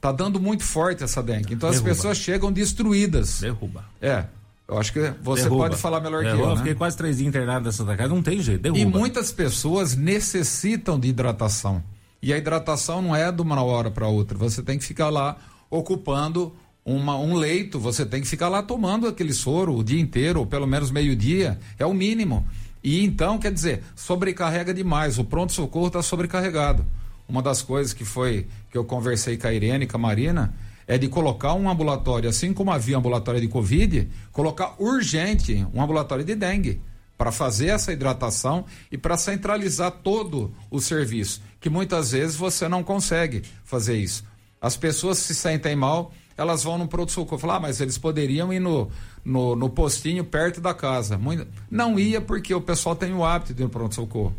Tá 0.00 0.12
dando 0.12 0.40
muito 0.40 0.62
forte 0.62 1.02
essa 1.02 1.22
dengue. 1.22 1.54
Então 1.54 1.70
Derruba. 1.70 1.90
as 1.90 1.96
pessoas 1.96 2.18
chegam 2.18 2.52
destruídas. 2.52 3.40
Derruba. 3.40 3.84
É. 4.00 4.24
Eu 4.68 4.78
acho 4.78 4.92
que 4.92 5.00
você 5.22 5.44
derruba. 5.44 5.64
pode 5.64 5.76
falar 5.76 6.00
melhor 6.00 6.22
derruba. 6.22 6.36
que 6.36 6.42
eu. 6.42 6.48
Eu 6.48 6.54
né? 6.54 6.58
fiquei 6.58 6.74
quase 6.74 6.96
três 6.96 7.16
dias 7.18 7.28
internado 7.28 7.66
nessa 7.66 7.84
casa, 7.96 8.08
não 8.08 8.22
tem 8.22 8.40
jeito, 8.40 8.62
derruba. 8.62 8.80
E 8.80 8.84
muitas 8.84 9.30
pessoas 9.32 9.94
necessitam 9.94 10.98
de 10.98 11.08
hidratação. 11.08 11.82
E 12.20 12.32
a 12.32 12.38
hidratação 12.38 13.00
não 13.00 13.14
é 13.14 13.30
de 13.30 13.40
uma 13.40 13.62
hora 13.62 13.90
para 13.90 14.08
outra. 14.08 14.36
Você 14.38 14.62
tem 14.62 14.78
que 14.78 14.84
ficar 14.84 15.08
lá 15.08 15.36
ocupando 15.70 16.52
uma, 16.84 17.16
um 17.16 17.34
leito, 17.34 17.78
você 17.78 18.06
tem 18.06 18.20
que 18.20 18.28
ficar 18.28 18.48
lá 18.48 18.62
tomando 18.62 19.06
aquele 19.06 19.32
soro 19.32 19.76
o 19.76 19.84
dia 19.84 20.00
inteiro, 20.00 20.40
ou 20.40 20.46
pelo 20.46 20.66
menos 20.66 20.90
meio-dia. 20.90 21.58
É 21.78 21.86
o 21.86 21.94
mínimo. 21.94 22.46
E 22.82 23.04
então, 23.04 23.38
quer 23.38 23.52
dizer, 23.52 23.82
sobrecarrega 23.94 24.72
demais. 24.72 25.18
O 25.18 25.24
pronto-socorro 25.24 25.88
está 25.88 26.02
sobrecarregado. 26.02 26.86
Uma 27.28 27.42
das 27.42 27.62
coisas 27.62 27.92
que 27.92 28.04
foi 28.04 28.46
que 28.70 28.78
eu 28.78 28.84
conversei 28.84 29.36
com 29.36 29.46
a 29.46 29.52
Irene 29.52 29.86
com 29.86 29.96
a 29.96 30.00
Marina 30.00 30.54
é 30.86 30.96
de 30.96 31.08
colocar 31.08 31.54
um 31.54 31.68
ambulatório, 31.68 32.28
assim 32.28 32.52
como 32.52 32.70
havia 32.70 32.96
um 32.96 33.00
ambulatório 33.00 33.40
de 33.40 33.48
Covid, 33.48 34.08
colocar 34.32 34.74
urgente 34.78 35.66
um 35.74 35.82
ambulatório 35.82 36.24
de 36.24 36.34
dengue 36.34 36.80
para 37.18 37.32
fazer 37.32 37.68
essa 37.68 37.92
hidratação 37.92 38.64
e 38.92 38.98
para 38.98 39.16
centralizar 39.16 39.90
todo 39.90 40.54
o 40.70 40.80
serviço, 40.80 41.42
que 41.60 41.70
muitas 41.70 42.12
vezes 42.12 42.36
você 42.36 42.68
não 42.68 42.84
consegue 42.84 43.42
fazer 43.64 43.96
isso. 43.96 44.24
As 44.60 44.76
pessoas 44.76 45.18
se 45.18 45.34
sentem 45.34 45.74
mal, 45.74 46.12
elas 46.36 46.62
vão 46.62 46.76
no 46.76 46.86
pronto-socorro, 46.86 47.40
falar, 47.40 47.56
ah, 47.56 47.60
mas 47.60 47.80
eles 47.80 47.96
poderiam 47.96 48.52
ir 48.52 48.60
no, 48.60 48.90
no, 49.24 49.56
no, 49.56 49.70
postinho 49.70 50.24
perto 50.24 50.60
da 50.60 50.74
casa. 50.74 51.16
Muito... 51.16 51.46
Não 51.70 51.98
ia 51.98 52.20
porque 52.20 52.54
o 52.54 52.60
pessoal 52.60 52.94
tem 52.94 53.14
o 53.14 53.24
hábito 53.24 53.54
de 53.54 53.62
ir 53.62 53.64
no 53.64 53.70
pronto-socorro. 53.70 54.34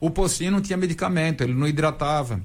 O 0.00 0.10
postinho 0.10 0.50
não 0.50 0.60
tinha 0.60 0.76
medicamento, 0.76 1.42
ele 1.42 1.52
não 1.52 1.68
hidratava. 1.68 2.40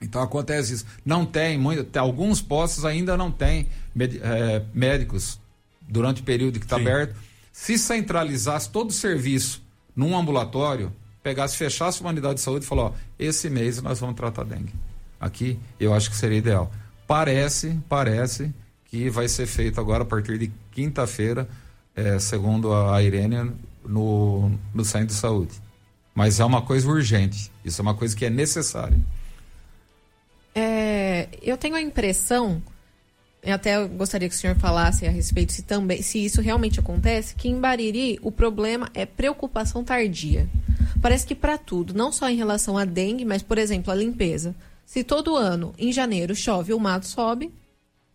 Então 0.00 0.22
acontece 0.22 0.74
isso. 0.74 0.86
Não 1.04 1.24
tem, 1.24 1.58
muito, 1.58 1.96
alguns 1.98 2.42
postos 2.42 2.84
ainda 2.84 3.16
não 3.16 3.30
tem 3.30 3.68
é, 3.98 4.62
médicos 4.74 5.40
durante 5.88 6.20
o 6.20 6.24
período 6.24 6.58
que 6.58 6.66
está 6.66 6.76
aberto. 6.76 7.16
Se 7.50 7.78
centralizasse 7.78 8.68
todo 8.68 8.90
o 8.90 8.92
serviço 8.92 9.62
num 9.96 10.16
ambulatório, 10.16 10.92
pegasse, 11.22 11.56
fechasse 11.56 12.00
uma 12.00 12.10
unidade 12.10 12.34
de 12.34 12.40
saúde 12.40 12.64
e 12.64 12.68
falou: 12.68 12.86
ó, 12.86 12.92
esse 13.18 13.48
mês 13.48 13.80
nós 13.80 13.98
vamos 13.98 14.16
tratar 14.16 14.44
dengue. 14.44 14.74
Aqui 15.18 15.58
eu 15.80 15.94
acho 15.94 16.10
que 16.10 16.16
seria 16.16 16.38
ideal. 16.38 16.70
Parece, 17.06 17.78
parece 17.88 18.52
que 18.86 19.08
vai 19.08 19.28
ser 19.28 19.46
feito 19.46 19.80
agora 19.80 20.02
a 20.02 20.06
partir 20.06 20.38
de 20.38 20.52
quinta-feira, 20.70 21.48
é, 21.96 22.18
segundo 22.18 22.74
a 22.74 23.02
Irene, 23.02 23.52
no, 23.84 24.50
no 24.74 24.84
centro 24.84 25.08
de 25.08 25.14
saúde. 25.14 25.63
Mas 26.14 26.38
é 26.38 26.44
uma 26.44 26.62
coisa 26.62 26.88
urgente. 26.88 27.50
Isso 27.64 27.80
é 27.80 27.82
uma 27.82 27.94
coisa 27.94 28.14
que 28.14 28.24
é 28.24 28.30
necessária. 28.30 28.98
É, 30.54 31.28
eu 31.42 31.56
tenho 31.56 31.74
a 31.74 31.80
impressão, 31.80 32.62
até 33.44 33.84
gostaria 33.88 34.28
que 34.28 34.34
o 34.34 34.38
senhor 34.38 34.56
falasse 34.56 35.04
a 35.06 35.10
respeito 35.10 35.52
se 35.52 35.62
também, 35.62 36.00
se 36.00 36.24
isso 36.24 36.40
realmente 36.40 36.78
acontece, 36.78 37.34
que 37.34 37.48
em 37.48 37.60
Bariri 37.60 38.18
o 38.22 38.30
problema 38.30 38.88
é 38.94 39.04
preocupação 39.04 39.82
tardia. 39.82 40.48
Parece 41.02 41.26
que 41.26 41.34
para 41.34 41.58
tudo, 41.58 41.92
não 41.92 42.12
só 42.12 42.28
em 42.30 42.36
relação 42.36 42.78
à 42.78 42.84
dengue, 42.84 43.24
mas 43.24 43.42
por 43.42 43.58
exemplo 43.58 43.92
a 43.92 43.96
limpeza. 43.96 44.54
Se 44.86 45.02
todo 45.02 45.36
ano, 45.36 45.74
em 45.76 45.92
janeiro, 45.92 46.36
chove, 46.36 46.72
o 46.72 46.78
mato 46.78 47.06
sobe, 47.06 47.52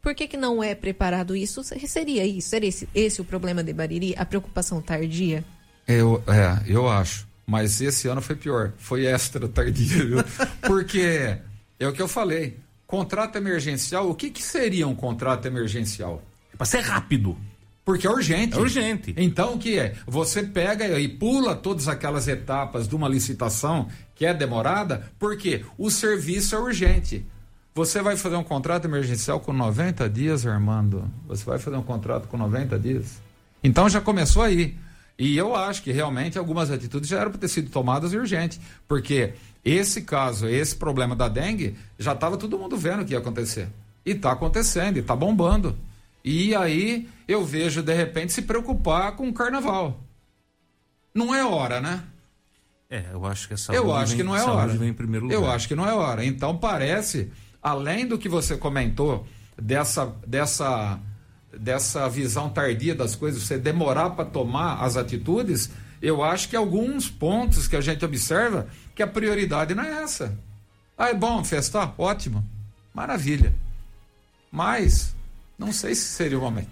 por 0.01 0.15
que, 0.15 0.27
que 0.27 0.37
não 0.37 0.63
é 0.63 0.73
preparado 0.73 1.35
isso? 1.35 1.61
Seria 1.63 2.25
isso? 2.25 2.49
Seria 2.49 2.69
esse, 2.69 2.87
esse 2.95 3.19
o 3.19 3.25
problema 3.25 3.61
de 3.61 3.73
Bariri? 3.73 4.15
A 4.17 4.25
preocupação 4.25 4.81
tardia? 4.81 5.43
Eu, 5.85 6.23
é, 6.27 6.71
eu 6.71 6.87
acho. 6.87 7.28
Mas 7.49 7.81
esse 7.81 8.07
ano 8.07 8.21
foi 8.21 8.35
pior. 8.35 8.73
Foi 8.77 9.07
extra 9.07 9.47
tardia, 9.47 10.05
viu? 10.05 10.23
Porque 10.61 11.35
é 11.79 11.87
o 11.87 11.91
que 11.91 11.99
eu 11.99 12.07
falei. 12.07 12.59
Contrato 12.85 13.37
emergencial, 13.37 14.07
o 14.07 14.13
que, 14.13 14.29
que 14.29 14.43
seria 14.43 14.87
um 14.87 14.93
contrato 14.93 15.47
emergencial? 15.47 16.21
É 16.53 16.55
para 16.55 16.67
ser 16.67 16.81
rápido. 16.81 17.35
Porque 17.83 18.05
é 18.05 18.09
urgente. 18.11 18.55
É 18.55 18.59
urgente. 18.59 19.15
Então, 19.17 19.55
o 19.55 19.57
que 19.57 19.79
é? 19.79 19.95
Você 20.05 20.43
pega 20.43 20.99
e 20.99 21.07
pula 21.07 21.55
todas 21.55 21.87
aquelas 21.87 22.27
etapas 22.27 22.87
de 22.87 22.95
uma 22.95 23.09
licitação 23.09 23.87
que 24.13 24.27
é 24.27 24.33
demorada, 24.33 25.09
porque 25.17 25.65
o 25.75 25.89
serviço 25.89 26.53
é 26.53 26.59
urgente. 26.59 27.25
Você 27.73 27.99
vai 27.99 28.15
fazer 28.15 28.35
um 28.35 28.43
contrato 28.43 28.85
emergencial 28.85 29.39
com 29.39 29.53
90 29.53 30.07
dias, 30.07 30.45
Armando? 30.45 31.09
Você 31.27 31.43
vai 31.43 31.57
fazer 31.57 31.77
um 31.77 31.83
contrato 31.83 32.27
com 32.27 32.37
90 32.37 32.77
dias? 32.77 33.19
Então 33.63 33.89
já 33.89 33.99
começou 33.99 34.43
aí. 34.43 34.77
E 35.19 35.38
eu 35.38 35.53
acho 35.53 35.83
que 35.83 35.91
realmente 35.91 36.39
algumas 36.39 36.71
atitudes 36.71 37.09
já 37.09 37.19
eram 37.19 37.31
para 37.31 37.41
ter 37.41 37.49
sido 37.49 37.69
tomadas 37.69 38.13
urgente, 38.13 38.57
porque 38.88 39.33
esse 39.65 40.03
caso, 40.03 40.47
esse 40.47 40.73
problema 40.73 41.13
da 41.13 41.27
dengue, 41.27 41.75
já 41.97 42.13
estava 42.13 42.38
todo 42.38 42.57
mundo 42.57 42.77
vendo 42.77 43.01
o 43.01 43.05
que 43.05 43.11
ia 43.11 43.19
acontecer. 43.19 43.67
E 44.05 44.11
está 44.11 44.31
acontecendo, 44.31 44.95
e 44.95 45.01
está 45.01 45.13
bombando. 45.13 45.77
E 46.23 46.55
aí 46.55 47.09
eu 47.27 47.43
vejo, 47.45 47.83
de 47.83 47.93
repente, 47.93 48.31
se 48.31 48.43
preocupar 48.43 49.17
com 49.17 49.27
o 49.27 49.33
carnaval. 49.33 49.99
Não 51.13 51.35
é 51.35 51.43
hora, 51.43 51.81
né? 51.81 52.01
É, 52.89 53.03
eu 53.11 53.25
acho 53.25 53.45
que 53.47 53.55
essa 53.55 53.73
Eu 53.73 53.93
acho 53.93 54.11
vem, 54.11 54.17
que 54.19 54.23
não 54.23 54.35
é 54.35 54.43
hora. 54.43 54.71
Vem 54.71 54.89
em 54.89 54.93
primeiro 54.93 55.25
lugar. 55.25 55.38
Eu 55.38 55.51
acho 55.51 55.67
que 55.67 55.75
não 55.75 55.85
é 55.85 55.93
hora. 55.93 56.23
Então 56.23 56.57
parece, 56.57 57.29
além 57.61 58.07
do 58.07 58.17
que 58.17 58.29
você 58.29 58.55
comentou, 58.55 59.27
dessa, 59.61 60.05
dessa 60.25 60.97
dessa 61.57 62.07
visão 62.09 62.49
tardia 62.49 62.93
das 62.93 63.15
coisas, 63.15 63.43
você 63.43 63.57
demorar 63.57 64.11
para 64.11 64.25
tomar 64.25 64.83
as 64.83 64.97
atitudes, 64.97 65.69
eu 66.01 66.23
acho 66.23 66.49
que 66.49 66.55
alguns 66.55 67.09
pontos 67.09 67.67
que 67.67 67.75
a 67.75 67.81
gente 67.81 68.03
observa 68.05 68.67
que 68.95 69.03
a 69.03 69.07
prioridade 69.07 69.73
não 69.73 69.83
é 69.83 70.03
essa. 70.03 70.37
Ah, 70.97 71.09
é 71.09 71.13
bom 71.13 71.43
festar? 71.43 71.93
Ótimo. 71.97 72.43
Maravilha. 72.93 73.53
Mas, 74.51 75.15
não 75.57 75.71
sei 75.71 75.95
se 75.95 76.05
seria 76.05 76.37
o 76.37 76.41
momento. 76.41 76.69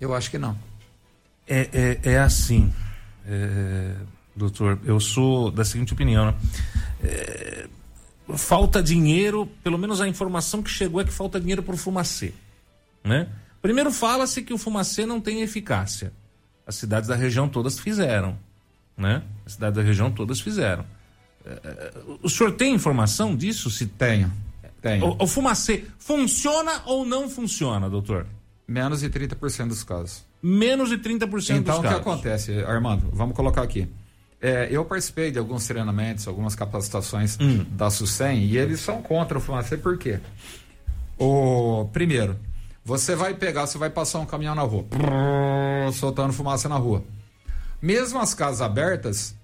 Eu 0.00 0.14
acho 0.14 0.30
que 0.30 0.38
não. 0.38 0.58
É, 1.46 1.98
é, 2.04 2.12
é 2.12 2.18
assim, 2.18 2.72
é, 3.26 3.94
doutor, 4.34 4.78
eu 4.84 4.98
sou 4.98 5.50
da 5.50 5.64
seguinte 5.64 5.92
opinião, 5.92 6.26
né? 6.26 6.34
É, 7.02 7.68
falta 8.36 8.82
dinheiro, 8.82 9.46
pelo 9.62 9.78
menos 9.78 10.00
a 10.00 10.08
informação 10.08 10.62
que 10.62 10.70
chegou 10.70 11.00
é 11.00 11.04
que 11.04 11.12
falta 11.12 11.38
dinheiro 11.38 11.62
para 11.62 11.74
o 11.74 11.78
fumacê, 11.78 12.32
né? 13.02 13.28
Primeiro 13.64 13.90
fala-se 13.90 14.42
que 14.42 14.52
o 14.52 14.58
fumacê 14.58 15.06
não 15.06 15.18
tem 15.18 15.40
eficácia. 15.40 16.12
As 16.66 16.74
cidades 16.74 17.08
da 17.08 17.16
região 17.16 17.48
todas 17.48 17.78
fizeram, 17.78 18.38
né? 18.94 19.22
As 19.46 19.54
cidades 19.54 19.76
da 19.76 19.82
região 19.82 20.10
todas 20.10 20.38
fizeram. 20.38 20.84
É, 21.46 21.50
é, 21.64 21.92
o 22.22 22.28
senhor 22.28 22.52
tem 22.52 22.74
informação 22.74 23.34
disso? 23.34 23.70
Se 23.70 23.86
tenho, 23.86 24.30
tenho. 24.82 25.06
O, 25.06 25.24
o 25.24 25.26
fumacê 25.26 25.86
funciona 25.98 26.82
ou 26.84 27.06
não 27.06 27.26
funciona, 27.26 27.88
doutor? 27.88 28.26
Menos 28.68 29.00
de 29.00 29.08
30% 29.08 29.68
dos 29.68 29.82
casos. 29.82 30.26
Menos 30.42 30.90
de 30.90 30.98
30% 30.98 31.06
então, 31.06 31.22
dos 31.22 31.40
casos. 31.40 31.62
Então, 31.62 31.80
o 31.80 31.82
que 31.82 31.94
acontece, 31.94 32.52
Armando? 32.64 33.08
Vamos 33.14 33.34
colocar 33.34 33.62
aqui. 33.62 33.88
É, 34.42 34.68
eu 34.70 34.84
participei 34.84 35.30
de 35.30 35.38
alguns 35.38 35.66
treinamentos, 35.66 36.28
algumas 36.28 36.54
capacitações 36.54 37.38
hum. 37.40 37.64
da 37.70 37.88
SUSEM 37.88 38.44
e 38.44 38.58
eles 38.58 38.80
são 38.80 39.00
contra 39.00 39.38
o 39.38 39.40
fumacê, 39.40 39.78
por 39.78 39.96
quê? 39.96 40.20
O, 41.18 41.88
primeiro, 41.94 42.38
você 42.84 43.16
vai 43.16 43.34
pegar, 43.34 43.66
você 43.66 43.78
vai 43.78 43.88
passar 43.88 44.18
um 44.18 44.26
caminhão 44.26 44.54
na 44.54 44.62
rua, 44.62 44.84
soltando 45.92 46.32
fumaça 46.32 46.68
na 46.68 46.76
rua. 46.76 47.02
Mesmo 47.80 48.18
as 48.18 48.34
casas 48.34 48.60
abertas, 48.60 49.34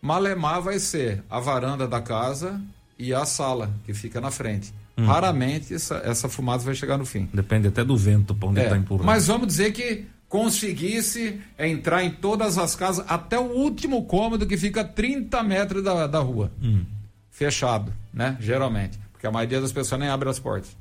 malemar 0.00 0.62
vai 0.62 0.78
ser 0.78 1.22
a 1.28 1.38
varanda 1.38 1.86
da 1.86 2.00
casa 2.00 2.60
e 2.98 3.12
a 3.12 3.24
sala, 3.26 3.70
que 3.84 3.92
fica 3.92 4.20
na 4.20 4.30
frente. 4.30 4.72
Hum. 4.96 5.04
Raramente 5.04 5.74
essa, 5.74 5.96
essa 6.04 6.28
fumaça 6.28 6.64
vai 6.64 6.74
chegar 6.74 6.96
no 6.96 7.04
fim. 7.04 7.28
Depende 7.32 7.68
até 7.68 7.84
do 7.84 7.96
vento 7.96 8.34
para 8.34 8.48
onde 8.48 8.60
está 8.60 8.74
é, 8.74 8.78
empurrando. 8.78 9.06
Mas 9.06 9.26
vamos 9.26 9.46
dizer 9.46 9.72
que 9.72 10.06
conseguisse 10.28 11.40
entrar 11.58 12.02
em 12.02 12.10
todas 12.10 12.58
as 12.58 12.74
casas, 12.74 13.04
até 13.08 13.38
o 13.38 13.44
último 13.44 14.04
cômodo 14.06 14.46
que 14.46 14.56
fica 14.56 14.80
a 14.80 14.84
30 14.84 15.42
metros 15.42 15.84
da, 15.84 16.06
da 16.06 16.18
rua. 16.18 16.50
Hum. 16.62 16.84
Fechado, 17.30 17.92
né? 18.12 18.36
Geralmente. 18.40 18.98
Porque 19.12 19.26
a 19.26 19.30
maioria 19.30 19.60
das 19.60 19.72
pessoas 19.72 20.00
nem 20.00 20.08
abre 20.08 20.28
as 20.28 20.38
portas. 20.38 20.74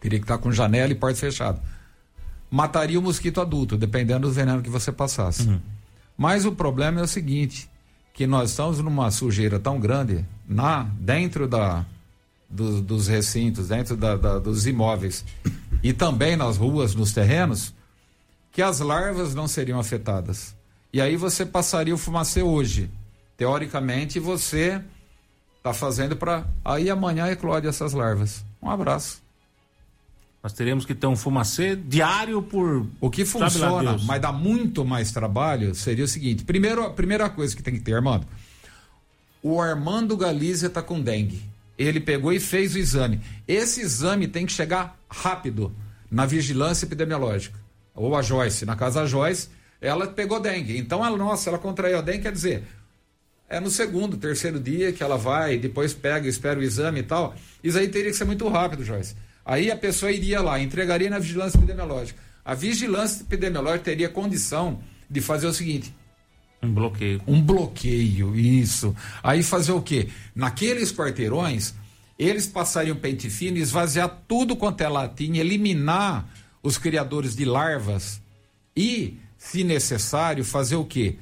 Teria 0.00 0.18
que 0.18 0.24
estar 0.24 0.38
com 0.38 0.52
janela 0.52 0.92
e 0.92 0.94
porta 0.94 1.18
fechada. 1.18 1.60
Mataria 2.50 2.98
o 2.98 3.02
mosquito 3.02 3.40
adulto, 3.40 3.76
dependendo 3.76 4.26
do 4.28 4.32
veneno 4.32 4.62
que 4.62 4.70
você 4.70 4.90
passasse. 4.90 5.48
Uhum. 5.48 5.60
Mas 6.16 6.44
o 6.44 6.52
problema 6.52 7.00
é 7.00 7.02
o 7.02 7.08
seguinte: 7.08 7.68
que 8.14 8.26
nós 8.26 8.50
estamos 8.50 8.78
numa 8.78 9.10
sujeira 9.10 9.58
tão 9.58 9.78
grande 9.78 10.24
na 10.48 10.84
dentro 10.98 11.46
da, 11.46 11.84
do, 12.48 12.80
dos 12.80 13.06
recintos, 13.06 13.68
dentro 13.68 13.96
da, 13.96 14.16
da, 14.16 14.38
dos 14.38 14.66
imóveis 14.66 15.24
e 15.82 15.92
também 15.92 16.36
nas 16.36 16.56
ruas, 16.56 16.94
nos 16.94 17.12
terrenos, 17.12 17.74
que 18.50 18.62
as 18.62 18.80
larvas 18.80 19.34
não 19.34 19.46
seriam 19.46 19.78
afetadas. 19.78 20.56
E 20.92 21.00
aí 21.00 21.16
você 21.16 21.44
passaria 21.44 21.94
o 21.94 21.98
fumacê 21.98 22.42
hoje. 22.42 22.90
Teoricamente, 23.36 24.18
você 24.18 24.82
está 25.58 25.72
fazendo 25.72 26.16
para. 26.16 26.46
Aí 26.64 26.90
amanhã 26.90 27.28
eclode 27.28 27.68
essas 27.68 27.92
larvas. 27.92 28.44
Um 28.60 28.70
abraço. 28.70 29.22
Nós 30.42 30.52
teríamos 30.52 30.86
que 30.86 30.94
ter 30.94 31.06
um 31.06 31.16
fumacê 31.16 31.74
diário 31.74 32.40
por. 32.42 32.86
O 33.00 33.10
que 33.10 33.24
funciona, 33.24 33.98
mas 34.04 34.20
dá 34.20 34.32
muito 34.32 34.84
mais 34.84 35.10
trabalho, 35.10 35.74
seria 35.74 36.04
o 36.04 36.08
seguinte: 36.08 36.44
primeiro, 36.44 36.84
a 36.84 36.90
primeira 36.90 37.28
coisa 37.28 37.54
que 37.56 37.62
tem 37.62 37.74
que 37.74 37.80
ter, 37.80 37.94
Armando. 37.94 38.26
O 39.42 39.60
Armando 39.60 40.16
Galizia 40.16 40.68
está 40.68 40.82
com 40.82 41.00
dengue. 41.00 41.42
Ele 41.76 42.00
pegou 42.00 42.32
e 42.32 42.40
fez 42.40 42.74
o 42.74 42.78
exame. 42.78 43.20
Esse 43.46 43.80
exame 43.80 44.26
tem 44.26 44.44
que 44.46 44.52
chegar 44.52 44.98
rápido 45.08 45.72
na 46.10 46.26
vigilância 46.26 46.86
epidemiológica 46.86 47.58
ou 47.98 48.14
a 48.16 48.22
Joyce, 48.22 48.64
na 48.64 48.76
casa 48.76 49.06
Joyce, 49.06 49.48
ela 49.80 50.06
pegou 50.06 50.40
dengue. 50.40 50.78
Então, 50.78 51.04
ela, 51.04 51.16
nossa, 51.16 51.50
ela 51.50 51.58
contraiu 51.58 51.98
a 51.98 52.00
dengue, 52.00 52.22
quer 52.22 52.32
dizer, 52.32 52.62
é 53.48 53.58
no 53.58 53.70
segundo, 53.70 54.16
terceiro 54.16 54.60
dia 54.60 54.92
que 54.92 55.02
ela 55.02 55.16
vai, 55.16 55.58
depois 55.58 55.92
pega, 55.92 56.28
espera 56.28 56.60
o 56.60 56.62
exame 56.62 57.00
e 57.00 57.02
tal. 57.02 57.34
Isso 57.62 57.76
aí 57.76 57.88
teria 57.88 58.10
que 58.10 58.16
ser 58.16 58.24
muito 58.24 58.46
rápido, 58.48 58.84
Joyce. 58.84 59.16
Aí 59.48 59.70
a 59.70 59.76
pessoa 59.76 60.12
iria 60.12 60.42
lá, 60.42 60.60
entregaria 60.60 61.08
na 61.08 61.18
vigilância 61.18 61.56
epidemiológica. 61.56 62.20
A 62.44 62.52
vigilância 62.52 63.22
epidemiológica 63.22 63.84
teria 63.84 64.06
condição 64.10 64.80
de 65.08 65.22
fazer 65.22 65.46
o 65.46 65.54
seguinte: 65.54 65.94
um 66.62 66.70
bloqueio. 66.70 67.22
Um 67.26 67.40
bloqueio, 67.40 68.38
isso. 68.38 68.94
Aí 69.22 69.42
fazer 69.42 69.72
o 69.72 69.80
quê? 69.80 70.08
Naqueles 70.34 70.92
quarteirões, 70.92 71.74
eles 72.18 72.46
passariam 72.46 72.94
pente 72.94 73.30
fino, 73.30 73.56
esvaziar 73.56 74.22
tudo 74.28 74.54
quanto 74.54 74.82
é 74.82 74.88
latinha, 74.88 75.40
eliminar 75.40 76.28
os 76.62 76.76
criadores 76.76 77.34
de 77.34 77.46
larvas 77.46 78.20
e, 78.76 79.16
se 79.38 79.64
necessário, 79.64 80.44
fazer 80.44 80.76
o 80.76 80.84
quê? 80.84 81.16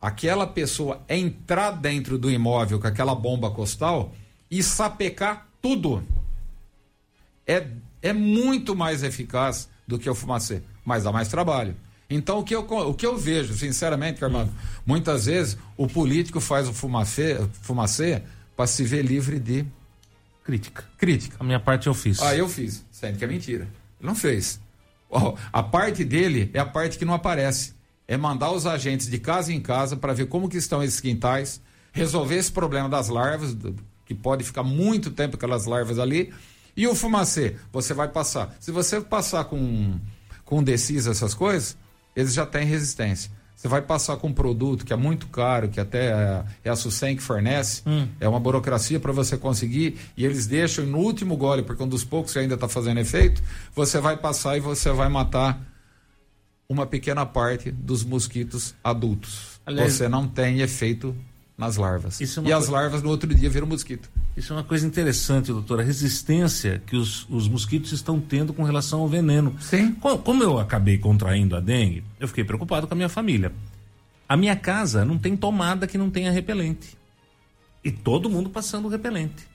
Aquela 0.00 0.48
pessoa 0.48 1.00
entrar 1.08 1.70
dentro 1.70 2.18
do 2.18 2.28
imóvel 2.28 2.80
com 2.80 2.88
aquela 2.88 3.14
bomba 3.14 3.52
costal 3.52 4.12
e 4.50 4.64
sapecar 4.64 5.46
tudo. 5.60 6.02
É, 7.52 7.66
é 8.00 8.12
muito 8.12 8.74
mais 8.74 9.02
eficaz 9.02 9.68
do 9.86 9.98
que 9.98 10.08
o 10.08 10.14
fumacê, 10.14 10.62
mas 10.84 11.04
dá 11.04 11.12
mais 11.12 11.28
trabalho. 11.28 11.76
Então, 12.08 12.38
o 12.38 12.44
que 12.44 12.54
eu, 12.54 12.60
o 12.60 12.94
que 12.94 13.06
eu 13.06 13.16
vejo, 13.16 13.54
sinceramente, 13.54 14.22
Armando, 14.24 14.50
hum. 14.50 14.80
muitas 14.84 15.26
vezes 15.26 15.56
o 15.76 15.86
político 15.86 16.40
faz 16.40 16.68
o 16.68 16.72
fumacê, 16.72 17.38
fumacê 17.62 18.22
para 18.56 18.66
se 18.66 18.84
ver 18.84 19.02
livre 19.02 19.38
de 19.38 19.64
crítica. 20.44 20.84
Crítica. 20.98 21.36
A 21.40 21.44
minha 21.44 21.60
parte 21.60 21.86
eu 21.86 21.94
fiz. 21.94 22.20
Ah, 22.20 22.36
eu 22.36 22.48
fiz. 22.48 22.84
Sendo 22.90 23.18
que 23.18 23.24
é 23.24 23.26
mentira. 23.26 23.64
Ele 23.98 24.08
não 24.08 24.14
fez. 24.14 24.60
Oh, 25.08 25.34
a 25.52 25.62
parte 25.62 26.04
dele 26.04 26.50
é 26.52 26.58
a 26.58 26.66
parte 26.66 26.98
que 26.98 27.04
não 27.04 27.14
aparece. 27.14 27.74
É 28.06 28.16
mandar 28.16 28.50
os 28.50 28.66
agentes 28.66 29.08
de 29.08 29.18
casa 29.18 29.52
em 29.52 29.60
casa 29.60 29.96
para 29.96 30.12
ver 30.12 30.26
como 30.26 30.48
que 30.48 30.56
estão 30.56 30.82
esses 30.82 31.00
quintais, 31.00 31.60
resolver 31.92 32.36
esse 32.36 32.50
problema 32.50 32.88
das 32.88 33.08
larvas, 33.08 33.56
que 34.04 34.14
pode 34.14 34.44
ficar 34.44 34.62
muito 34.62 35.10
tempo 35.10 35.36
aquelas 35.36 35.64
larvas 35.64 35.98
ali. 35.98 36.32
E 36.76 36.86
o 36.86 36.94
fumacê, 36.94 37.56
você 37.72 37.92
vai 37.92 38.08
passar. 38.08 38.54
Se 38.60 38.70
você 38.70 39.00
passar 39.00 39.44
com, 39.44 39.98
com 40.44 40.62
decis 40.62 41.06
essas 41.06 41.34
coisas, 41.34 41.76
eles 42.16 42.32
já 42.32 42.46
têm 42.46 42.66
resistência. 42.66 43.30
Você 43.54 43.68
vai 43.68 43.80
passar 43.80 44.16
com 44.16 44.26
um 44.26 44.32
produto 44.32 44.84
que 44.84 44.92
é 44.92 44.96
muito 44.96 45.28
caro, 45.28 45.68
que 45.68 45.78
até 45.78 46.06
é, 46.06 46.44
é 46.64 46.70
a 46.70 46.74
Sucem 46.74 47.14
que 47.14 47.22
fornece, 47.22 47.82
hum. 47.86 48.08
é 48.18 48.28
uma 48.28 48.40
burocracia 48.40 48.98
para 48.98 49.12
você 49.12 49.36
conseguir, 49.36 50.00
e 50.16 50.24
eles 50.24 50.48
deixam 50.48 50.84
no 50.84 50.98
último 50.98 51.36
gole, 51.36 51.62
porque 51.62 51.80
um 51.80 51.88
dos 51.88 52.02
poucos 52.02 52.32
que 52.32 52.40
ainda 52.40 52.54
está 52.54 52.68
fazendo 52.68 52.98
efeito, 52.98 53.40
você 53.72 54.00
vai 54.00 54.16
passar 54.16 54.56
e 54.56 54.60
você 54.60 54.90
vai 54.90 55.08
matar 55.08 55.64
uma 56.68 56.86
pequena 56.86 57.24
parte 57.24 57.70
dos 57.70 58.02
mosquitos 58.02 58.74
adultos. 58.82 59.60
Aliás, 59.64 59.92
você 59.92 60.08
não 60.08 60.26
tem 60.26 60.60
efeito 60.60 61.14
nas 61.56 61.76
larvas. 61.76 62.20
É 62.20 62.48
e 62.48 62.52
as 62.52 62.68
larvas 62.68 63.02
no 63.02 63.10
outro 63.10 63.32
dia 63.34 63.48
viram 63.48 63.66
mosquito. 63.66 64.10
Isso 64.36 64.52
é 64.52 64.56
uma 64.56 64.64
coisa 64.64 64.86
interessante, 64.86 65.52
doutor. 65.52 65.80
A 65.80 65.82
resistência 65.82 66.82
que 66.86 66.96
os, 66.96 67.26
os 67.28 67.48
mosquitos 67.48 67.92
estão 67.92 68.20
tendo 68.20 68.52
com 68.52 68.62
relação 68.62 69.00
ao 69.00 69.08
veneno. 69.08 69.54
Sim. 69.60 69.92
Como, 69.94 70.18
como 70.18 70.42
eu 70.42 70.58
acabei 70.58 70.98
contraindo 70.98 71.54
a 71.54 71.60
dengue, 71.60 72.02
eu 72.18 72.26
fiquei 72.26 72.44
preocupado 72.44 72.86
com 72.86 72.94
a 72.94 72.96
minha 72.96 73.08
família. 73.08 73.52
A 74.28 74.36
minha 74.36 74.56
casa 74.56 75.04
não 75.04 75.18
tem 75.18 75.36
tomada 75.36 75.86
que 75.86 75.98
não 75.98 76.10
tenha 76.10 76.32
repelente. 76.32 76.96
E 77.84 77.90
todo 77.90 78.30
mundo 78.30 78.48
passando 78.48 78.88
repelente. 78.88 79.46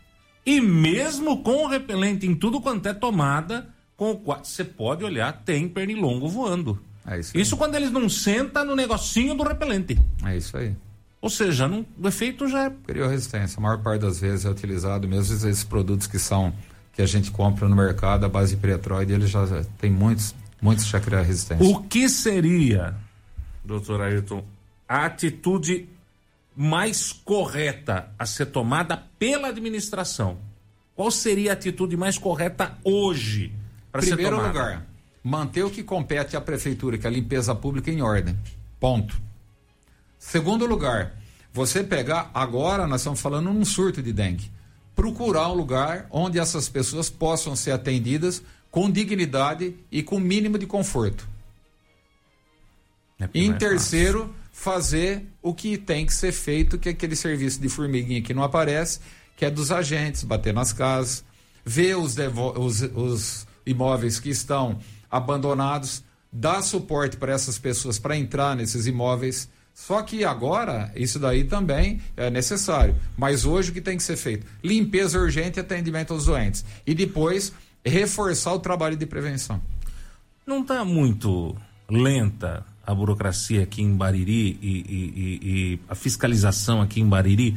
E 0.45 0.61
mesmo 0.61 1.41
com 1.41 1.65
o 1.65 1.67
repelente 1.67 2.27
em 2.27 2.35
tudo 2.35 2.61
quanto 2.61 2.87
é 2.87 2.93
tomada, 2.93 3.67
com 3.97 4.11
o 4.11 4.17
qual 4.17 4.45
você 4.45 4.63
pode 4.63 5.03
olhar, 5.03 5.33
tem 5.43 5.67
pernilongo 5.67 6.29
voando. 6.29 6.79
É 7.05 7.19
isso, 7.19 7.37
isso 7.37 7.57
quando 7.57 7.75
eles 7.75 7.89
não 7.89 8.07
sentam 8.07 8.65
no 8.65 8.75
negocinho 8.75 9.33
do 9.33 9.43
repelente. 9.43 9.97
É 10.25 10.37
isso 10.37 10.55
aí. 10.57 10.75
Ou 11.21 11.29
seja, 11.29 11.67
não, 11.67 11.85
o 12.01 12.07
efeito 12.07 12.47
já. 12.47 12.65
É 12.65 12.71
Criou 12.85 13.09
resistência. 13.09 13.59
A 13.59 13.61
maior 13.61 13.81
parte 13.81 14.01
das 14.01 14.19
vezes 14.19 14.45
é 14.45 14.49
utilizado, 14.49 15.07
mesmo 15.07 15.35
esses 15.35 15.63
produtos 15.63 16.07
que 16.07 16.19
são 16.19 16.53
que 16.93 17.01
a 17.01 17.05
gente 17.05 17.29
compra 17.29 17.69
no 17.69 17.75
mercado, 17.75 18.25
a 18.25 18.29
base 18.29 18.55
de 18.55 18.61
petróleo, 18.61 19.13
ele 19.13 19.27
já 19.27 19.45
tem 19.77 19.91
muitos, 19.91 20.33
muitos 20.59 20.87
já 20.87 20.99
criam 20.99 21.23
resistência. 21.23 21.63
O 21.63 21.83
que 21.83 22.09
seria, 22.09 22.95
doutor 23.63 24.01
Ayrton, 24.01 24.43
a 24.89 25.05
atitude 25.05 25.87
mais 26.55 27.13
correta 27.13 28.09
a 28.17 28.25
ser 28.25 28.47
tomada 28.47 28.97
pela 29.19 29.49
administração? 29.49 30.39
Qual 30.95 31.11
seria 31.11 31.51
a 31.51 31.53
atitude 31.53 31.95
mais 31.95 32.17
correta 32.17 32.75
hoje 32.83 33.53
para 33.91 34.01
ser 34.01 34.17
tomada? 34.17 34.29
Primeiro 34.29 34.47
lugar, 34.47 34.87
manter 35.23 35.63
o 35.63 35.69
que 35.69 35.83
compete 35.83 36.35
à 36.35 36.41
prefeitura, 36.41 36.97
que 36.97 37.05
é 37.05 37.09
a 37.11 37.13
limpeza 37.13 37.53
pública 37.53 37.91
em 37.91 38.01
ordem. 38.01 38.35
Ponto. 38.79 39.26
Segundo 40.19 40.65
lugar, 40.65 41.15
você 41.53 41.83
pegar, 41.83 42.29
agora 42.33 42.87
nós 42.87 43.01
estamos 43.01 43.19
falando 43.19 43.51
num 43.51 43.65
surto 43.65 44.01
de 44.01 44.11
dengue, 44.13 44.51
procurar 44.95 45.49
um 45.49 45.53
lugar 45.53 46.07
onde 46.09 46.39
essas 46.39 46.67
pessoas 46.67 47.09
possam 47.09 47.55
ser 47.55 47.71
atendidas 47.71 48.41
com 48.69 48.89
dignidade 48.89 49.75
e 49.91 50.03
com 50.03 50.19
mínimo 50.19 50.57
de 50.57 50.65
conforto. 50.65 51.27
É 53.19 53.27
em 53.33 53.53
terceiro, 53.53 54.19
fácil. 54.19 54.35
fazer 54.51 55.25
o 55.41 55.53
que 55.53 55.77
tem 55.77 56.05
que 56.05 56.13
ser 56.13 56.31
feito, 56.31 56.77
que 56.77 56.89
é 56.89 56.91
aquele 56.91 57.15
serviço 57.15 57.59
de 57.59 57.69
formiguinha 57.69 58.21
que 58.21 58.33
não 58.33 58.43
aparece, 58.43 58.99
que 59.35 59.45
é 59.45 59.49
dos 59.49 59.71
agentes, 59.71 60.23
bater 60.23 60.53
nas 60.53 60.73
casas, 60.73 61.23
ver 61.65 61.97
os, 61.97 62.15
os, 62.55 62.81
os 62.81 63.47
imóveis 63.65 64.19
que 64.19 64.29
estão 64.29 64.79
abandonados, 65.09 66.03
dar 66.31 66.61
suporte 66.61 67.17
para 67.17 67.33
essas 67.33 67.57
pessoas 67.57 67.97
para 67.97 68.17
entrar 68.17 68.55
nesses 68.55 68.87
imóveis. 68.87 69.49
Só 69.77 70.01
que 70.01 70.25
agora 70.25 70.91
isso 70.95 71.19
daí 71.19 71.43
também 71.43 72.01
é 72.17 72.31
necessário. 72.31 72.95
Mas 73.15 73.45
hoje 73.45 73.69
o 73.69 73.73
que 73.73 73.79
tem 73.79 73.95
que 73.95 74.01
ser 74.01 74.17
feito? 74.17 74.43
Limpeza 74.63 75.19
urgente 75.19 75.59
e 75.59 75.61
atendimento 75.61 76.13
aos 76.13 76.25
doentes. 76.25 76.65
E 76.85 76.95
depois 76.95 77.53
reforçar 77.85 78.53
o 78.55 78.59
trabalho 78.59 78.97
de 78.97 79.05
prevenção. 79.05 79.61
Não 80.47 80.61
está 80.61 80.83
muito 80.83 81.55
lenta 81.87 82.65
a 82.85 82.93
burocracia 82.93 83.61
aqui 83.61 83.83
em 83.83 83.95
Bariri 83.95 84.57
e, 84.59 84.67
e, 84.67 85.39
e, 85.43 85.79
a 85.87 85.93
fiscalização 85.93 86.81
aqui 86.81 86.99
em 86.99 87.07
Bariri. 87.07 87.55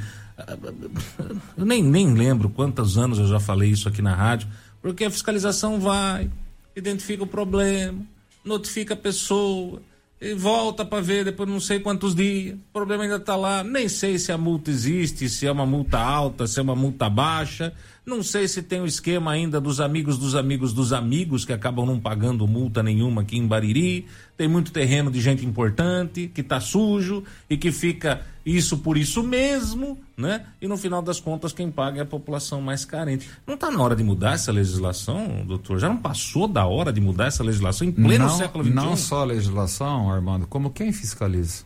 Eu 1.56 1.64
nem, 1.64 1.82
nem 1.82 2.12
lembro 2.12 2.50
quantos 2.50 2.98
anos 2.98 3.18
eu 3.18 3.28
já 3.28 3.40
falei 3.40 3.70
isso 3.70 3.88
aqui 3.88 4.02
na 4.02 4.14
rádio, 4.14 4.46
porque 4.82 5.04
a 5.04 5.10
fiscalização 5.10 5.80
vai, 5.80 6.30
identifica 6.76 7.24
o 7.24 7.26
problema, 7.26 7.98
notifica 8.44 8.92
a 8.92 8.96
pessoa, 8.96 9.80
e 10.20 10.34
volta 10.34 10.84
para 10.84 11.00
ver 11.00 11.24
depois 11.24 11.48
não 11.48 11.60
sei 11.60 11.80
quantos 11.80 12.14
dias. 12.14 12.54
O 12.54 12.72
problema 12.72 13.04
ainda 13.04 13.16
está 13.16 13.36
lá. 13.36 13.64
Nem 13.64 13.88
sei 13.88 14.18
se 14.18 14.30
a 14.30 14.36
multa 14.36 14.70
existe, 14.70 15.28
se 15.28 15.46
é 15.46 15.52
uma 15.52 15.64
multa 15.64 15.98
alta, 15.98 16.46
se 16.46 16.58
é 16.58 16.62
uma 16.62 16.76
multa 16.76 17.08
baixa. 17.08 17.72
Não 18.10 18.24
sei 18.24 18.48
se 18.48 18.60
tem 18.60 18.80
o 18.80 18.86
esquema 18.86 19.30
ainda 19.30 19.60
dos 19.60 19.80
amigos 19.80 20.18
dos 20.18 20.34
amigos 20.34 20.72
dos 20.72 20.92
amigos 20.92 21.44
que 21.44 21.52
acabam 21.52 21.86
não 21.86 22.00
pagando 22.00 22.44
multa 22.44 22.82
nenhuma 22.82 23.22
aqui 23.22 23.38
em 23.38 23.46
Bariri. 23.46 24.04
Tem 24.36 24.48
muito 24.48 24.72
terreno 24.72 25.12
de 25.12 25.20
gente 25.20 25.46
importante 25.46 26.26
que 26.34 26.40
está 26.40 26.58
sujo 26.58 27.22
e 27.48 27.56
que 27.56 27.70
fica 27.70 28.26
isso 28.44 28.78
por 28.78 28.98
isso 28.98 29.22
mesmo, 29.22 29.96
né? 30.16 30.44
E 30.60 30.66
no 30.66 30.76
final 30.76 31.00
das 31.00 31.20
contas 31.20 31.52
quem 31.52 31.70
paga 31.70 32.00
é 32.00 32.02
a 32.02 32.04
população 32.06 32.60
mais 32.60 32.84
carente. 32.84 33.30
Não 33.46 33.54
está 33.54 33.70
na 33.70 33.80
hora 33.80 33.94
de 33.94 34.02
mudar 34.02 34.32
essa 34.32 34.50
legislação, 34.50 35.44
doutor? 35.46 35.78
Já 35.78 35.88
não 35.88 35.98
passou 35.98 36.48
da 36.48 36.66
hora 36.66 36.92
de 36.92 37.00
mudar 37.00 37.26
essa 37.26 37.44
legislação 37.44 37.86
em 37.86 37.92
pleno 37.92 38.24
não, 38.24 38.36
século 38.36 38.64
XXI? 38.64 38.74
Não 38.74 38.96
só 38.96 39.20
a 39.20 39.24
legislação, 39.24 40.10
Armando, 40.10 40.48
como 40.48 40.68
quem 40.70 40.92
fiscaliza? 40.92 41.62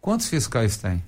Quantos 0.00 0.28
fiscais 0.28 0.76
tem? 0.76 1.04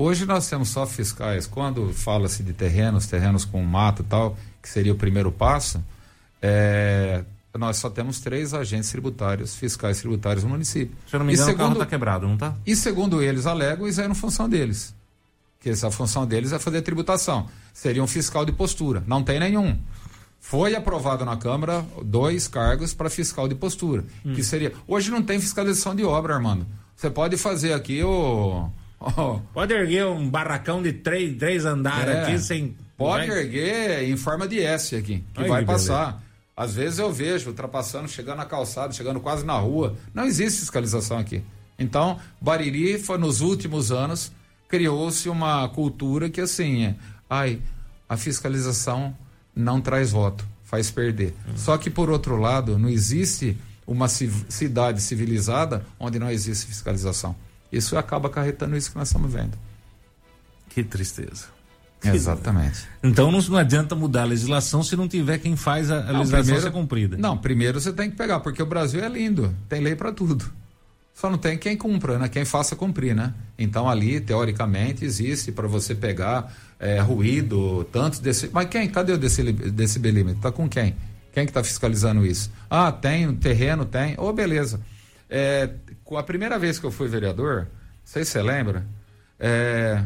Hoje 0.00 0.24
nós 0.24 0.48
temos 0.48 0.70
só 0.70 0.86
fiscais. 0.86 1.46
Quando 1.46 1.92
fala-se 1.92 2.42
de 2.42 2.54
terrenos, 2.54 3.06
terrenos 3.06 3.44
com 3.44 3.62
mato 3.62 4.00
e 4.00 4.06
tal, 4.06 4.34
que 4.62 4.66
seria 4.66 4.94
o 4.94 4.96
primeiro 4.96 5.30
passo, 5.30 5.84
é, 6.40 7.22
nós 7.52 7.76
só 7.76 7.90
temos 7.90 8.18
três 8.18 8.54
agentes 8.54 8.90
tributários, 8.90 9.54
fiscais 9.54 9.98
tributários 10.00 10.42
no 10.42 10.48
município. 10.48 10.96
Se 11.06 11.14
eu 11.14 11.18
não 11.18 11.26
me 11.26 11.34
engano, 11.34 11.46
e 11.46 11.52
segundo, 11.52 11.60
o 11.60 11.68
carro 11.68 11.82
está 11.82 11.86
quebrado, 11.86 12.26
não 12.26 12.32
está? 12.32 12.54
E 12.64 12.74
segundo 12.74 13.22
eles 13.22 13.44
alegam, 13.44 13.86
isso 13.86 14.00
é 14.00 14.06
uma 14.06 14.14
função 14.14 14.48
deles. 14.48 14.94
Que 15.60 15.68
essa 15.68 15.90
função 15.90 16.26
deles 16.26 16.50
é 16.54 16.58
fazer 16.58 16.80
tributação. 16.80 17.46
Seria 17.74 18.02
um 18.02 18.06
fiscal 18.06 18.46
de 18.46 18.52
postura. 18.52 19.04
Não 19.06 19.22
tem 19.22 19.38
nenhum. 19.38 19.78
Foi 20.40 20.74
aprovado 20.74 21.26
na 21.26 21.36
Câmara 21.36 21.84
dois 22.02 22.48
cargos 22.48 22.94
para 22.94 23.10
fiscal 23.10 23.46
de 23.46 23.54
postura. 23.54 24.06
Hum. 24.24 24.32
Que 24.32 24.42
seria. 24.42 24.72
Hoje 24.88 25.10
não 25.10 25.22
tem 25.22 25.38
fiscalização 25.38 25.94
de 25.94 26.04
obra, 26.04 26.36
Armando. 26.36 26.66
Você 26.96 27.10
pode 27.10 27.36
fazer 27.36 27.74
aqui 27.74 28.02
o 28.02 28.70
Oh. 29.00 29.40
Pode 29.54 29.72
erguer 29.72 30.04
um 30.06 30.28
barracão 30.28 30.82
de 30.82 30.92
três, 30.92 31.36
três 31.38 31.64
andares 31.64 32.14
é, 32.14 32.22
aqui 32.22 32.38
sem. 32.38 32.76
Pode 32.96 33.28
vai... 33.28 33.38
erguer 33.38 34.02
em 34.02 34.16
forma 34.16 34.46
de 34.46 34.60
S 34.60 34.94
aqui, 34.94 35.24
que 35.32 35.40
Ai, 35.40 35.48
vai 35.48 35.60
que 35.60 35.66
passar. 35.66 36.04
Beleza. 36.04 36.30
Às 36.56 36.74
vezes 36.74 36.98
eu 36.98 37.10
vejo 37.10 37.48
ultrapassando, 37.48 38.06
chegando 38.06 38.36
na 38.36 38.44
calçada, 38.44 38.92
chegando 38.92 39.18
quase 39.18 39.46
na 39.46 39.54
rua. 39.54 39.96
Não 40.12 40.24
existe 40.24 40.60
fiscalização 40.60 41.16
aqui. 41.16 41.42
Então, 41.78 42.18
Bariri 42.38 42.98
foi 42.98 43.16
nos 43.16 43.40
últimos 43.40 43.90
anos 43.90 44.30
criou-se 44.68 45.28
uma 45.28 45.68
cultura 45.70 46.30
que 46.30 46.40
assim, 46.40 46.84
é, 46.84 46.94
ai, 47.28 47.60
a 48.08 48.16
fiscalização 48.16 49.16
não 49.54 49.80
traz 49.80 50.12
voto, 50.12 50.46
faz 50.62 50.90
perder. 50.90 51.34
Uhum. 51.48 51.56
Só 51.56 51.76
que 51.76 51.90
por 51.90 52.08
outro 52.08 52.36
lado, 52.36 52.78
não 52.78 52.88
existe 52.88 53.58
uma 53.86 54.06
cidade 54.08 55.02
civilizada 55.02 55.84
onde 55.98 56.18
não 56.18 56.30
existe 56.30 56.66
fiscalização. 56.66 57.34
Isso 57.72 57.96
acaba 57.96 58.28
acarretando 58.28 58.76
isso 58.76 58.90
que 58.90 58.98
nós 58.98 59.08
estamos 59.08 59.32
vendo. 59.32 59.56
Que 60.68 60.82
tristeza. 60.84 61.46
Exatamente. 62.02 62.88
Então 63.02 63.30
não, 63.30 63.40
não, 63.40 63.58
adianta 63.58 63.94
mudar 63.94 64.22
a 64.22 64.26
legislação 64.26 64.82
se 64.82 64.96
não 64.96 65.06
tiver 65.06 65.38
quem 65.38 65.54
faz 65.54 65.90
a, 65.90 65.98
a 65.98 66.12
não, 66.12 66.20
legislação 66.20 66.44
primeiro, 66.44 66.62
ser 66.62 66.70
cumprida. 66.70 67.16
Não, 67.18 67.36
primeiro 67.36 67.80
você 67.80 67.92
tem 67.92 68.10
que 68.10 68.16
pegar, 68.16 68.40
porque 68.40 68.62
o 68.62 68.66
Brasil 68.66 69.04
é 69.04 69.08
lindo, 69.08 69.54
tem 69.68 69.80
lei 69.80 69.94
para 69.94 70.10
tudo. 70.10 70.50
Só 71.12 71.28
não 71.28 71.36
tem 71.36 71.58
quem 71.58 71.76
cumpra, 71.76 72.18
né? 72.18 72.28
Quem 72.30 72.46
faça 72.46 72.74
cumprir, 72.74 73.14
né? 73.14 73.34
Então 73.58 73.86
ali, 73.86 74.20
teoricamente, 74.20 75.04
existe 75.04 75.52
para 75.52 75.68
você 75.68 75.94
pegar 75.94 76.50
é, 76.78 76.98
ruído, 77.00 77.84
tantos 77.92 78.20
desse. 78.20 78.48
Mas 78.50 78.68
quem? 78.70 78.88
Cadê 78.88 79.12
o 79.12 79.18
decibelímetro? 79.18 80.40
Tá 80.40 80.50
com 80.50 80.66
quem? 80.66 80.96
Quem 81.34 81.44
que 81.44 81.50
está 81.50 81.62
fiscalizando 81.62 82.24
isso? 82.24 82.50
Ah, 82.70 82.90
tem, 82.90 83.34
terreno 83.34 83.84
tem. 83.84 84.14
Ô, 84.16 84.28
oh, 84.28 84.32
beleza. 84.32 84.80
É, 85.28 85.68
a 86.16 86.22
primeira 86.22 86.58
vez 86.58 86.78
que 86.78 86.86
eu 86.86 86.90
fui 86.90 87.08
vereador, 87.08 87.62
não 87.62 87.66
sei 88.04 88.24
se 88.24 88.32
você 88.32 88.42
lembra, 88.42 88.86
é, 89.38 90.04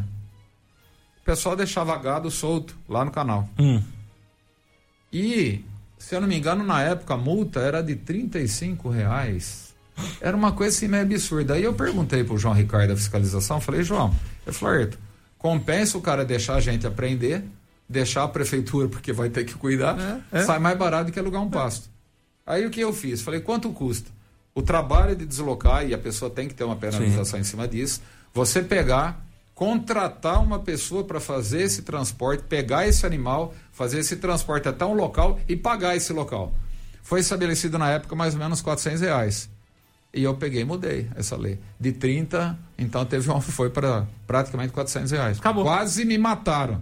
o 1.21 1.25
pessoal 1.25 1.55
deixava 1.55 1.97
gado 1.97 2.29
solto 2.29 2.75
lá 2.87 3.03
no 3.03 3.11
canal. 3.11 3.49
Hum. 3.59 3.81
E, 5.11 5.63
se 5.97 6.15
eu 6.15 6.21
não 6.21 6.27
me 6.27 6.37
engano, 6.37 6.63
na 6.63 6.81
época 6.81 7.13
a 7.13 7.17
multa 7.17 7.59
era 7.59 7.81
de 7.81 7.95
35 7.95 8.89
reais. 8.89 9.73
Era 10.19 10.35
uma 10.35 10.51
coisa 10.51 10.75
assim 10.75 10.87
meio 10.87 11.03
absurda. 11.03 11.53
Aí 11.53 11.63
eu 11.63 11.73
perguntei 11.73 12.23
pro 12.23 12.37
João 12.37 12.53
Ricardo 12.53 12.89
da 12.89 12.95
fiscalização, 12.95 13.61
falei, 13.61 13.81
João, 13.81 14.13
eu 14.45 14.53
falei, 14.53 14.89
compensa 15.37 15.97
o 15.97 16.01
cara 16.01 16.25
deixar 16.25 16.55
a 16.55 16.59
gente 16.59 16.85
aprender, 16.85 17.43
deixar 17.87 18.23
a 18.23 18.27
prefeitura 18.27 18.87
porque 18.87 19.13
vai 19.13 19.29
ter 19.29 19.45
que 19.45 19.53
cuidar, 19.53 19.97
é, 20.31 20.39
é. 20.39 20.43
sai 20.43 20.59
mais 20.59 20.77
barato 20.77 21.05
do 21.05 21.11
que 21.11 21.19
alugar 21.19 21.41
um 21.41 21.49
pasto. 21.49 21.89
Aí 22.45 22.65
o 22.65 22.69
que 22.69 22.81
eu 22.81 22.93
fiz? 22.93 23.21
Falei, 23.21 23.39
quanto 23.39 23.71
custa? 23.71 24.11
O 24.55 24.61
trabalho 24.61 25.13
de 25.17 25.25
deslocar, 25.25 25.85
e 25.85 25.93
a 25.93 25.97
pessoa 25.97 26.31
tem 26.31 26.47
que 26.47 26.53
ter 26.53 26.63
uma 26.63 26.77
penalização 26.77 27.37
Sim. 27.37 27.41
em 27.41 27.43
cima 27.43 27.67
disso, 27.67 28.01
você 28.33 28.63
pegar, 28.63 29.21
contratar 29.53 30.41
uma 30.41 30.59
pessoa 30.59 31.03
para 31.03 31.19
fazer 31.19 31.63
esse 31.63 31.81
transporte, 31.81 32.43
pegar 32.43 32.87
esse 32.87 33.05
animal, 33.05 33.53
fazer 33.73 33.99
esse 33.99 34.15
transporte 34.15 34.69
até 34.69 34.85
um 34.85 34.93
local 34.93 35.37
e 35.45 35.57
pagar 35.57 35.97
esse 35.97 36.13
local. 36.13 36.53
Foi 37.03 37.19
estabelecido 37.19 37.77
na 37.77 37.91
época 37.91 38.15
mais 38.15 38.33
ou 38.33 38.39
menos 38.39 38.61
400 38.61 39.01
reais. 39.01 39.49
E 40.13 40.23
eu 40.23 40.33
peguei 40.35 40.61
e 40.61 40.65
mudei 40.65 41.09
essa 41.15 41.35
lei. 41.35 41.59
De 41.77 41.91
30, 41.91 42.57
então 42.77 43.05
teve 43.05 43.29
uma, 43.29 43.41
foi 43.41 43.69
para 43.69 44.07
praticamente 44.25 44.71
400 44.71 45.11
reais. 45.11 45.37
Acabou. 45.37 45.65
Quase 45.65 46.05
me 46.05 46.17
mataram. 46.17 46.81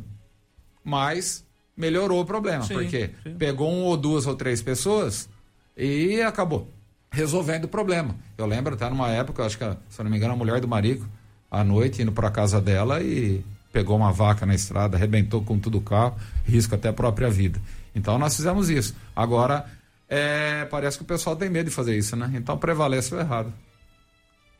Mas 0.84 1.44
melhorou 1.76 2.22
o 2.22 2.26
problema. 2.26 2.64
Sim, 2.64 2.76
porque 2.76 3.10
sim. 3.24 3.34
pegou 3.34 3.72
um 3.72 3.84
ou 3.86 3.98
duas 3.98 4.28
ou 4.28 4.36
três 4.36 4.62
pessoas 4.62 5.28
e 5.76 6.22
acabou 6.22 6.72
resolvendo 7.13 7.65
o 7.65 7.67
problema. 7.67 8.15
Eu 8.38 8.47
lembro 8.47 8.73
até 8.73 8.89
numa 8.89 9.08
época, 9.10 9.45
acho 9.45 9.58
que, 9.58 9.63
se 9.89 9.99
eu 9.99 10.04
não 10.04 10.12
me 10.12 10.17
engano, 10.17 10.34
a 10.34 10.36
mulher 10.36 10.60
do 10.60 10.67
Marico, 10.67 11.08
à 11.49 11.63
noite, 11.63 12.02
indo 12.02 12.12
para 12.12 12.30
casa 12.32 12.60
dela 12.60 13.02
e 13.02 13.45
pegou 13.71 13.95
uma 13.95 14.12
vaca 14.12 14.45
na 14.45 14.56
estrada, 14.56 14.97
arrebentou 14.97 15.43
com 15.43 15.60
tudo 15.60 15.78
o 15.78 15.82
carro, 15.82 16.17
risco 16.43 16.73
até 16.73 16.89
a 16.89 16.93
própria 16.93 17.30
vida. 17.30 17.62
Então 17.95 18.17
nós 18.17 18.36
fizemos 18.36 18.69
isso. 18.69 18.95
Agora, 19.15 19.65
é, 20.10 20.65
parece 20.65 20.97
que 20.97 21.04
o 21.04 21.08
pessoal 21.08 21.36
tem 21.36 21.49
medo 21.49 21.69
de 21.69 21.76
fazer 21.76 21.95
isso, 21.95 22.15
né? 22.15 22.32
Então 22.34 22.58
prevalece 22.58 23.13
o 23.13 23.19
errado. 23.19 23.54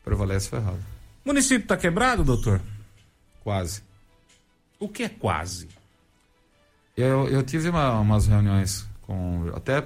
Prevalece 0.04 0.54
o 0.54 0.58
errado. 0.58 0.80
O 1.26 1.30
município 1.30 1.64
está 1.64 1.76
quebrado, 1.76 2.24
doutor? 2.24 2.62
Quase. 3.44 3.82
O 4.80 4.88
que 4.88 5.04
é 5.04 5.10
quase? 5.10 5.70
Eu, 6.96 7.28
eu 7.28 7.42
tive 7.42 7.70
uma, 7.70 8.00
umas 8.00 8.28
reuniões 8.28 8.86
com 9.02 9.52
até 9.56 9.84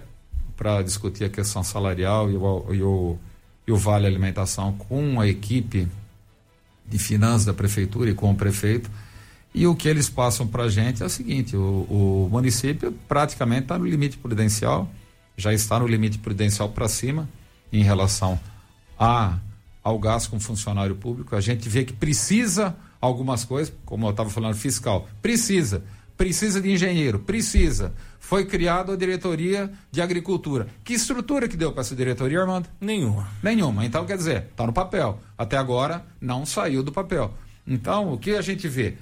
para 0.58 0.82
discutir 0.82 1.24
a 1.24 1.30
questão 1.30 1.64
salarial 1.64 2.30
e 2.32 2.36
o, 2.36 2.74
e 2.74 2.82
o, 2.82 3.18
e 3.68 3.72
o 3.72 3.78
Vale 3.78 4.08
Alimentação 4.08 4.74
com 4.74 5.22
a 5.22 5.28
equipe 5.28 5.88
de 6.86 6.98
finanças 6.98 7.46
da 7.46 7.54
prefeitura 7.54 8.10
e 8.10 8.14
com 8.16 8.32
o 8.32 8.36
prefeito. 8.36 8.90
E 9.54 9.68
o 9.68 9.76
que 9.76 9.88
eles 9.88 10.10
passam 10.10 10.48
para 10.48 10.64
a 10.64 10.70
gente 10.70 11.04
é 11.04 11.06
o 11.06 11.10
seguinte: 11.10 11.56
o, 11.56 11.86
o 11.90 12.30
município 12.32 12.92
praticamente 13.08 13.64
está 13.64 13.78
no 13.78 13.86
limite 13.86 14.18
prudencial, 14.18 14.90
já 15.38 15.54
está 15.54 15.80
no 15.80 15.88
limite 15.88 16.18
prudencial 16.18 16.70
para 16.70 16.90
cima 16.90 17.30
em 17.72 17.84
relação 17.84 18.40
a, 19.00 19.38
ao 19.84 20.00
gasto 20.00 20.32
com 20.32 20.40
funcionário 20.40 20.96
público. 20.96 21.36
A 21.36 21.42
gente 21.42 21.70
vê 21.70 21.86
que 21.86 21.94
precisa 21.94 22.76
algumas 23.00 23.46
coisas, 23.46 23.72
como 23.86 24.08
eu 24.08 24.12
estava 24.12 24.30
falando, 24.30 24.56
fiscal, 24.56 25.08
precisa 25.22 25.84
Precisa 26.18 26.60
de 26.60 26.72
engenheiro? 26.72 27.20
Precisa. 27.20 27.94
Foi 28.20 28.46
criada 28.46 28.94
a 28.94 28.98
diretoria 28.98 29.72
de 29.92 30.02
agricultura. 30.02 30.68
Que 30.84 30.94
estrutura 30.94 31.48
que 31.48 31.56
deu 31.56 31.72
para 31.72 31.82
essa 31.82 31.96
diretoria, 31.96 32.42
Armando? 32.42 32.68
Nenhuma. 32.82 33.30
Nenhuma. 33.42 33.86
Então, 33.86 34.06
quer 34.06 34.18
dizer, 34.18 34.48
está 34.50 34.66
no 34.66 34.74
papel. 34.74 35.20
Até 35.38 35.58
agora 35.58 36.04
não 36.20 36.46
saiu 36.46 36.82
do 36.82 36.92
papel. 36.92 37.34
Então, 37.66 38.12
o 38.12 38.18
que 38.18 38.32
a 38.32 38.42
gente 38.42 38.68
vê? 38.68 38.96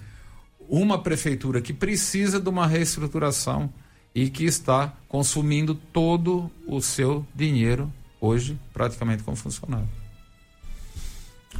Uma 0.67 1.01
prefeitura 1.01 1.61
que 1.61 1.71
precisa 1.71 2.39
de 2.39 2.49
uma 2.49 2.67
reestruturação 2.67 3.71
e 4.13 4.29
que 4.29 4.43
está 4.43 4.93
consumindo 5.07 5.73
todo 5.73 6.51
o 6.67 6.81
seu 6.81 7.25
dinheiro 7.33 7.91
hoje, 8.19 8.59
praticamente 8.73 9.23
como 9.23 9.37
funcionário. 9.37 9.87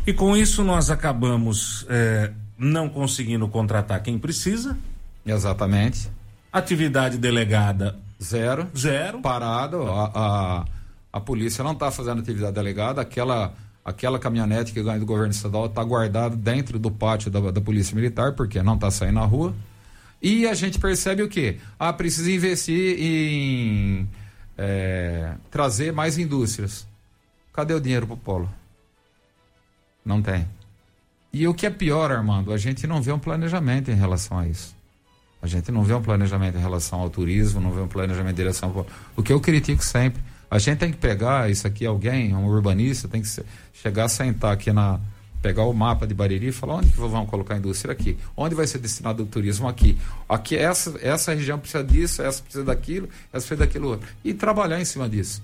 E 0.06 0.14
com 0.14 0.36
isso 0.36 0.64
nós 0.64 0.90
acabamos 0.90 1.86
é, 1.90 2.32
não 2.58 2.90
conseguindo 2.90 3.48
contratar 3.48 4.02
quem 4.04 4.20
precisa. 4.20 4.78
Exatamente. 5.26 6.10
Atividade 6.52 7.18
delegada 7.18 7.98
zero. 8.22 8.68
Zero. 8.76 9.20
Parado. 9.22 9.84
A, 9.84 10.12
a, 10.14 10.66
a 11.14 11.20
polícia 11.20 11.64
não 11.64 11.72
está 11.72 11.92
fazendo 11.92 12.20
atividade 12.20 12.54
delegada. 12.54 13.02
Aquela, 13.02 13.54
aquela 13.84 14.20
caminhonete 14.20 14.72
que 14.72 14.82
ganha 14.82 15.00
do 15.00 15.06
governo 15.06 15.32
estadual 15.32 15.66
está 15.66 15.84
guardada 15.84 16.36
dentro 16.36 16.80
do 16.80 16.92
pátio 16.92 17.32
da, 17.32 17.52
da 17.52 17.62
Polícia 17.62 17.96
Militar, 17.96 18.34
porque 18.34 18.62
não 18.62 18.76
está 18.76 18.92
saindo 18.92 19.16
na 19.16 19.26
rua. 19.26 19.54
E 20.22 20.48
a 20.48 20.54
gente 20.54 20.80
percebe 20.80 21.22
o 21.22 21.30
quê? 21.30 21.58
Ah, 21.78 21.94
precisa 21.94 22.32
investir 22.32 22.98
em 23.00 24.08
é, 24.58 25.34
trazer 25.52 25.92
mais 25.92 26.18
indústrias. 26.18 26.88
Cadê 27.54 27.74
o 27.74 27.80
dinheiro 27.80 28.08
para 28.08 28.16
o 28.16 28.18
polo? 28.18 28.50
Não 30.04 30.22
tem. 30.22 30.48
E 31.32 31.48
o 31.48 31.54
que 31.54 31.66
é 31.66 31.70
pior, 31.70 32.12
Armando, 32.12 32.54
a 32.54 32.58
gente 32.58 32.88
não 32.88 33.02
vê 33.02 33.12
um 33.12 33.20
planejamento 33.20 33.92
em 33.92 33.96
relação 33.96 34.40
a 34.40 34.48
isso. 34.48 34.76
A 35.46 35.48
gente 35.48 35.72
não 35.72 35.84
vê 35.84 35.94
um 35.94 36.02
planejamento 36.02 36.58
em 36.58 36.60
relação 36.60 37.00
ao 37.00 37.10
turismo, 37.10 37.62
não 37.62 37.72
vê 37.72 37.80
um 37.80 37.88
planejamento 37.88 38.34
em 38.34 38.36
direção. 38.36 38.86
O 39.16 39.22
que 39.22 39.32
eu 39.32 39.40
critico 39.40 39.84
sempre. 39.84 40.24
A 40.50 40.58
gente 40.58 40.80
tem 40.80 40.92
que 40.92 40.98
pegar 40.98 41.52
isso 41.52 41.68
aqui, 41.68 41.86
alguém, 41.86 42.36
um 42.36 42.48
urbanista, 42.48 43.08
tem 43.08 43.22
que 43.22 43.30
chegar, 43.72 44.08
sentar 44.08 44.54
aqui 44.54 44.74
na. 44.74 45.00
pegar 45.44 45.66
o 45.66 45.74
mapa 45.74 46.08
de 46.08 46.16
Bariri 46.16 46.48
e 46.48 46.52
falar 46.52 46.78
onde 46.78 46.90
que 46.90 46.98
vamos 46.98 47.30
colocar 47.30 47.54
a 47.54 47.58
indústria 47.58 47.92
aqui, 47.92 48.18
onde 48.36 48.56
vai 48.56 48.66
ser 48.66 48.80
destinado 48.80 49.22
o 49.22 49.26
turismo 49.28 49.68
aqui. 49.68 50.00
Aqui, 50.28 50.58
essa, 50.58 50.98
essa 51.00 51.32
região 51.32 51.60
precisa 51.60 51.84
disso, 51.84 52.24
essa 52.24 52.42
precisa 52.42 52.66
daquilo, 52.66 53.08
essa 53.32 53.46
precisa 53.46 53.58
daquilo 53.58 53.90
outro. 53.90 54.08
E 54.24 54.34
trabalhar 54.34 54.82
em 54.82 54.86
cima 54.86 55.08
disso. 55.08 55.44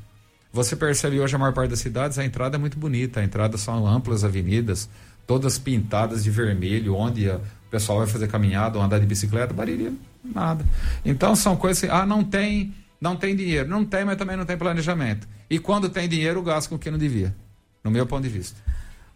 Você 0.51 0.75
percebe 0.75 1.19
hoje 1.19 1.35
a 1.35 1.39
maior 1.39 1.53
parte 1.53 1.69
das 1.69 1.79
cidades, 1.79 2.17
a 2.17 2.25
entrada 2.25 2.57
é 2.57 2.59
muito 2.59 2.77
bonita, 2.77 3.19
a 3.19 3.23
entrada 3.23 3.57
são 3.57 3.87
amplas 3.87 4.23
avenidas, 4.23 4.89
todas 5.31 5.57
pintadas 5.57 6.25
de 6.25 6.29
vermelho, 6.29 6.93
onde 6.93 7.29
a, 7.29 7.37
o 7.37 7.69
pessoal 7.71 7.99
vai 7.99 8.07
fazer 8.07 8.27
caminhada 8.27 8.77
ou 8.77 8.83
andar 8.83 8.99
de 8.99 9.05
bicicleta, 9.05 9.53
Bariri, 9.53 9.97
nada. 10.21 10.65
Então 11.05 11.37
são 11.37 11.55
coisas 11.55 11.85
assim, 11.85 11.93
ah, 11.93 12.05
não 12.05 12.21
tem, 12.21 12.73
não 12.99 13.15
tem 13.15 13.33
dinheiro. 13.33 13.69
Não 13.69 13.85
tem, 13.85 14.03
mas 14.03 14.17
também 14.17 14.35
não 14.35 14.43
tem 14.43 14.57
planejamento. 14.57 15.25
E 15.49 15.57
quando 15.57 15.87
tem 15.87 16.09
dinheiro, 16.09 16.41
gasta 16.41 16.67
com 16.67 16.75
o 16.75 16.79
que 16.79 16.91
não 16.91 16.97
devia, 16.97 17.33
no 17.81 17.89
meu 17.89 18.05
ponto 18.05 18.23
de 18.23 18.27
vista. 18.27 18.59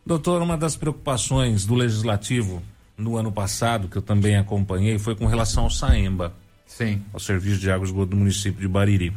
Doutor, 0.05 0.41
uma 0.41 0.55
das 0.57 0.77
preocupações 0.77 1.65
do 1.65 1.75
legislativo 1.75 2.63
no 2.97 3.17
ano 3.17 3.29
passado, 3.29 3.89
que 3.89 3.97
eu 3.97 4.01
também 4.01 4.37
acompanhei, 4.37 4.97
foi 4.97 5.17
com 5.17 5.25
relação 5.25 5.65
ao 5.65 5.69
SAEMBA. 5.69 6.31
Sim. 6.65 7.03
Ao 7.11 7.19
Serviço 7.19 7.59
de 7.59 7.69
Águas 7.69 7.91
do 7.91 8.15
município 8.15 8.61
de 8.61 8.69
Bariri. 8.69 9.11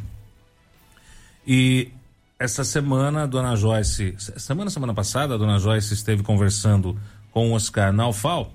E 1.46 1.92
essa 2.38 2.62
semana, 2.62 3.26
dona 3.26 3.56
Joyce, 3.56 4.14
semana, 4.36 4.70
semana 4.70 4.94
passada, 4.94 5.34
a 5.34 5.36
dona 5.36 5.58
Joyce 5.58 5.92
esteve 5.92 6.22
conversando 6.22 6.96
com 7.32 7.50
o 7.50 7.54
Oscar 7.54 7.92
Naufal, 7.92 8.54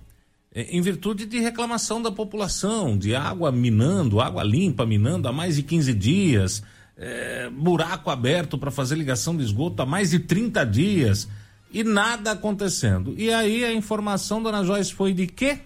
eh, 0.56 0.68
em 0.70 0.82
virtude 0.82 1.26
de 1.26 1.40
reclamação 1.40 2.02
da 2.02 2.10
população, 2.10 2.98
de 2.98 3.14
água 3.14 3.52
minando, 3.52 4.22
água 4.22 4.42
limpa 4.42 4.86
minando 4.86 5.28
há 5.28 5.34
mais 5.34 5.58
de 5.58 5.64
15 5.64 5.94
dias, 5.94 6.64
é, 6.96 7.50
buraco 7.50 8.10
aberto 8.10 8.58
para 8.58 8.72
fazer 8.72 8.96
ligação 8.96 9.36
de 9.36 9.44
esgoto 9.44 9.82
há 9.82 9.86
mais 9.86 10.12
de 10.12 10.20
30 10.20 10.64
dias 10.66 11.28
e 11.72 11.84
nada 11.84 12.32
acontecendo. 12.32 13.14
E 13.18 13.34
aí 13.34 13.66
a 13.66 13.74
informação, 13.74 14.42
dona 14.42 14.64
Joyce, 14.64 14.94
foi 14.94 15.12
de 15.12 15.28
quê? 15.28 15.60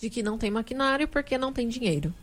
De 0.00 0.08
que 0.08 0.22
não 0.22 0.38
tem 0.38 0.50
maquinário 0.50 1.08
porque 1.08 1.36
não 1.36 1.52
tem 1.52 1.68
dinheiro. 1.68 2.14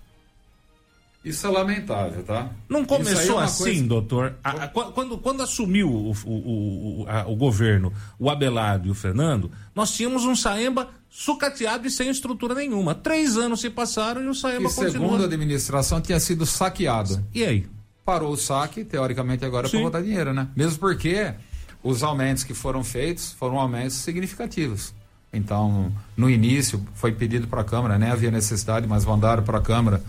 Isso 1.23 1.45
é 1.45 1.49
lamentável, 1.51 2.23
tá? 2.23 2.49
Não 2.67 2.83
começou 2.83 3.39
é 3.39 3.43
assim, 3.43 3.63
coisa... 3.63 3.83
doutor? 3.83 4.35
A, 4.43 4.63
a, 4.63 4.67
quando, 4.67 5.19
quando 5.19 5.43
assumiu 5.43 5.87
o, 5.87 6.11
o, 6.25 7.03
o, 7.03 7.05
a, 7.07 7.27
o, 7.27 7.35
governo, 7.35 7.93
o 8.17 8.27
Abelardo 8.27 8.87
e 8.87 8.91
o 8.91 8.95
Fernando, 8.95 9.51
nós 9.75 9.91
tínhamos 9.91 10.25
um 10.25 10.35
Saemba 10.35 10.89
sucateado 11.11 11.85
e 11.85 11.91
sem 11.91 12.09
estrutura 12.09 12.55
nenhuma. 12.55 12.95
Três 12.95 13.37
anos 13.37 13.61
se 13.61 13.69
passaram 13.69 14.23
e 14.23 14.27
o 14.27 14.33
Saemba 14.33 14.69
e 14.69 14.73
continua. 14.73 14.91
segundo 14.91 15.21
a 15.21 15.25
administração, 15.25 16.01
tinha 16.01 16.19
sido 16.19 16.43
saqueado. 16.43 17.23
E 17.35 17.43
aí? 17.43 17.67
Parou 18.03 18.33
o 18.33 18.37
saque, 18.37 18.83
teoricamente 18.83 19.45
agora 19.45 19.67
é 19.67 19.69
para 19.69 19.79
botar 19.79 20.01
dinheiro, 20.01 20.33
né? 20.33 20.47
Mesmo 20.55 20.79
porque 20.79 21.35
os 21.83 22.01
aumentos 22.01 22.43
que 22.43 22.55
foram 22.55 22.83
feitos 22.83 23.31
foram 23.33 23.59
aumentos 23.59 23.97
significativos. 23.97 24.91
Então, 25.31 25.91
no 26.17 26.29
início, 26.29 26.83
foi 26.95 27.11
pedido 27.11 27.47
para 27.47 27.61
a 27.61 27.63
Câmara, 27.63 27.99
nem 27.99 28.09
havia 28.09 28.31
necessidade, 28.31 28.87
mas 28.87 29.05
mandaram 29.05 29.43
para 29.43 29.59
a 29.59 29.61
Câmara 29.61 30.01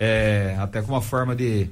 é, 0.00 0.56
até 0.58 0.80
com 0.80 0.92
uma 0.92 1.02
forma 1.02 1.36
de 1.36 1.68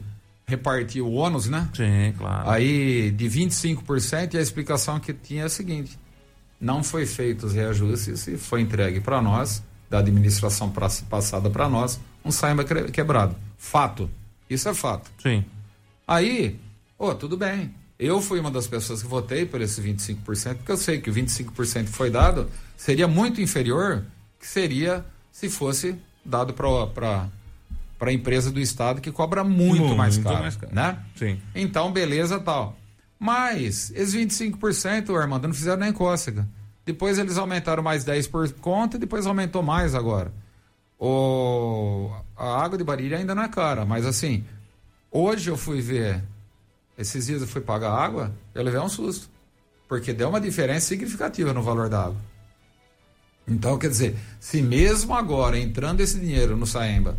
repartir 0.46 1.02
o 1.02 1.12
ônus, 1.12 1.48
né? 1.48 1.68
Sim, 1.74 2.12
claro. 2.16 2.50
Aí 2.50 3.10
de 3.10 3.24
25% 3.26 4.34
e 4.34 4.38
a 4.38 4.40
explicação 4.40 5.00
que 5.00 5.14
tinha 5.14 5.42
é 5.42 5.46
a 5.46 5.48
seguinte: 5.48 5.98
não 6.60 6.84
foi 6.84 7.06
feito 7.06 7.46
os 7.46 7.54
reajustes 7.54 8.26
e 8.26 8.36
foi 8.36 8.60
entregue 8.60 9.00
para 9.00 9.22
nós, 9.22 9.62
da 9.88 9.98
administração 9.98 10.70
passada 11.08 11.48
para 11.48 11.68
nós, 11.68 11.98
um 12.22 12.30
saima 12.30 12.64
quebrado. 12.64 13.34
Fato. 13.56 14.10
Isso 14.48 14.68
é 14.68 14.74
fato. 14.74 15.10
Sim. 15.22 15.44
Aí, 16.06 16.58
oh, 16.98 17.14
tudo 17.14 17.36
bem. 17.36 17.74
Eu 17.98 18.22
fui 18.22 18.38
uma 18.38 18.50
das 18.50 18.66
pessoas 18.66 19.02
que 19.02 19.08
votei 19.08 19.44
por 19.44 19.60
esse 19.60 19.82
25%, 19.82 20.56
porque 20.58 20.70
eu 20.70 20.76
sei 20.76 21.00
que 21.00 21.10
o 21.10 21.12
25% 21.12 21.86
que 21.86 21.90
foi 21.90 22.10
dado 22.10 22.48
seria 22.76 23.08
muito 23.08 23.40
inferior 23.40 24.04
que 24.38 24.46
seria 24.46 25.04
se 25.32 25.50
fosse 25.50 25.96
dado 26.24 26.54
para 26.54 27.28
para 27.98 28.10
a 28.10 28.12
empresa 28.12 28.50
do 28.50 28.60
Estado 28.60 29.00
que 29.00 29.10
cobra 29.10 29.42
muito, 29.42 29.80
muito 29.80 29.96
mais, 29.96 30.16
caro, 30.16 30.40
mais 30.40 30.56
caro, 30.56 30.74
né? 30.74 30.98
Sim. 31.16 31.40
Então, 31.54 31.92
beleza 31.92 32.38
tal. 32.38 32.76
Mas, 33.18 33.90
esses 33.94 34.14
25%, 34.14 35.14
Armando, 35.18 35.48
não 35.48 35.54
fizeram 35.54 35.78
nem 35.78 35.92
cócega. 35.92 36.48
Depois 36.86 37.18
eles 37.18 37.36
aumentaram 37.36 37.82
mais 37.82 38.04
10 38.04 38.28
por 38.28 38.50
conta 38.52 38.96
e 38.96 39.00
depois 39.00 39.26
aumentou 39.26 39.62
mais 39.62 39.94
agora. 39.94 40.32
O, 40.98 42.10
a 42.36 42.62
água 42.62 42.78
de 42.78 42.84
Bariri 42.84 43.14
ainda 43.14 43.34
não 43.34 43.42
é 43.42 43.48
cara, 43.48 43.84
mas 43.84 44.06
assim, 44.06 44.44
hoje 45.10 45.50
eu 45.50 45.56
fui 45.56 45.80
ver, 45.80 46.22
esses 46.96 47.26
dias 47.26 47.42
eu 47.42 47.48
fui 47.48 47.60
pagar 47.60 47.92
água, 47.92 48.32
eu 48.54 48.62
levei 48.62 48.80
um 48.80 48.88
susto. 48.88 49.28
Porque 49.88 50.12
deu 50.12 50.28
uma 50.28 50.40
diferença 50.40 50.86
significativa 50.86 51.52
no 51.52 51.62
valor 51.62 51.88
da 51.88 52.04
água. 52.04 52.20
Então, 53.46 53.78
quer 53.78 53.88
dizer, 53.88 54.16
se 54.38 54.60
mesmo 54.60 55.14
agora 55.14 55.58
entrando 55.58 56.00
esse 56.00 56.18
dinheiro 56.18 56.56
no 56.56 56.66
Saemba, 56.66 57.16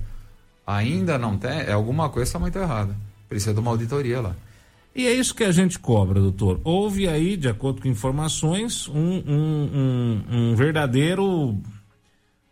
ainda 0.69 1.17
não 1.17 1.37
tem, 1.37 1.61
é 1.61 1.71
alguma 1.71 2.09
coisa 2.09 2.29
está 2.29 2.39
muito 2.39 2.57
errada. 2.57 2.95
Precisa 3.27 3.53
de 3.53 3.59
uma 3.59 3.71
auditoria 3.71 4.21
lá. 4.21 4.35
E 4.95 5.07
é 5.07 5.13
isso 5.13 5.33
que 5.33 5.43
a 5.43 5.51
gente 5.51 5.79
cobra, 5.79 6.19
doutor. 6.19 6.59
Houve 6.63 7.07
aí, 7.07 7.37
de 7.37 7.47
acordo 7.47 7.81
com 7.81 7.87
informações, 7.87 8.87
um, 8.87 8.93
um, 8.95 9.69
um, 9.73 10.23
um 10.29 10.55
verdadeiro 10.55 11.57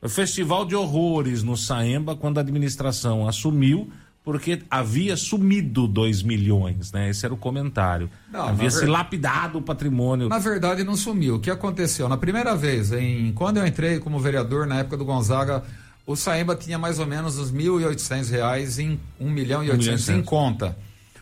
festival 0.07 0.65
de 0.65 0.75
horrores 0.75 1.43
no 1.43 1.57
Saemba 1.57 2.15
quando 2.15 2.37
a 2.37 2.41
administração 2.41 3.27
assumiu, 3.27 3.89
porque 4.23 4.61
havia 4.69 5.15
sumido 5.17 5.87
2 5.87 6.21
milhões, 6.21 6.91
né? 6.91 7.09
Esse 7.09 7.25
era 7.25 7.33
o 7.33 7.37
comentário. 7.37 8.09
Não, 8.31 8.47
havia 8.47 8.69
se 8.69 8.81
ver... 8.81 8.91
lapidado 8.91 9.59
o 9.59 9.61
patrimônio. 9.61 10.29
Na 10.29 10.37
verdade, 10.37 10.83
não 10.83 10.95
sumiu. 10.95 11.35
O 11.35 11.39
que 11.39 11.49
aconteceu? 11.49 12.07
Na 12.07 12.17
primeira 12.17 12.55
vez, 12.55 12.91
em 12.91 13.31
quando 13.33 13.57
eu 13.57 13.65
entrei 13.65 13.99
como 13.99 14.19
vereador, 14.19 14.67
na 14.67 14.79
época 14.79 14.97
do 14.97 15.05
Gonzaga, 15.05 15.63
o 16.07 16.15
Saemba 16.15 16.55
tinha 16.55 16.79
mais 16.79 16.99
ou 16.99 17.05
menos 17.05 17.37
uns 17.37 17.51
R$ 17.51 17.65
1.800 17.65 18.79
em 18.79 18.99
R$ 19.19 19.29
milhão 19.29 19.61
e 19.61 19.69
800 19.69 20.09
em 20.09 20.23
conta. 20.23 20.77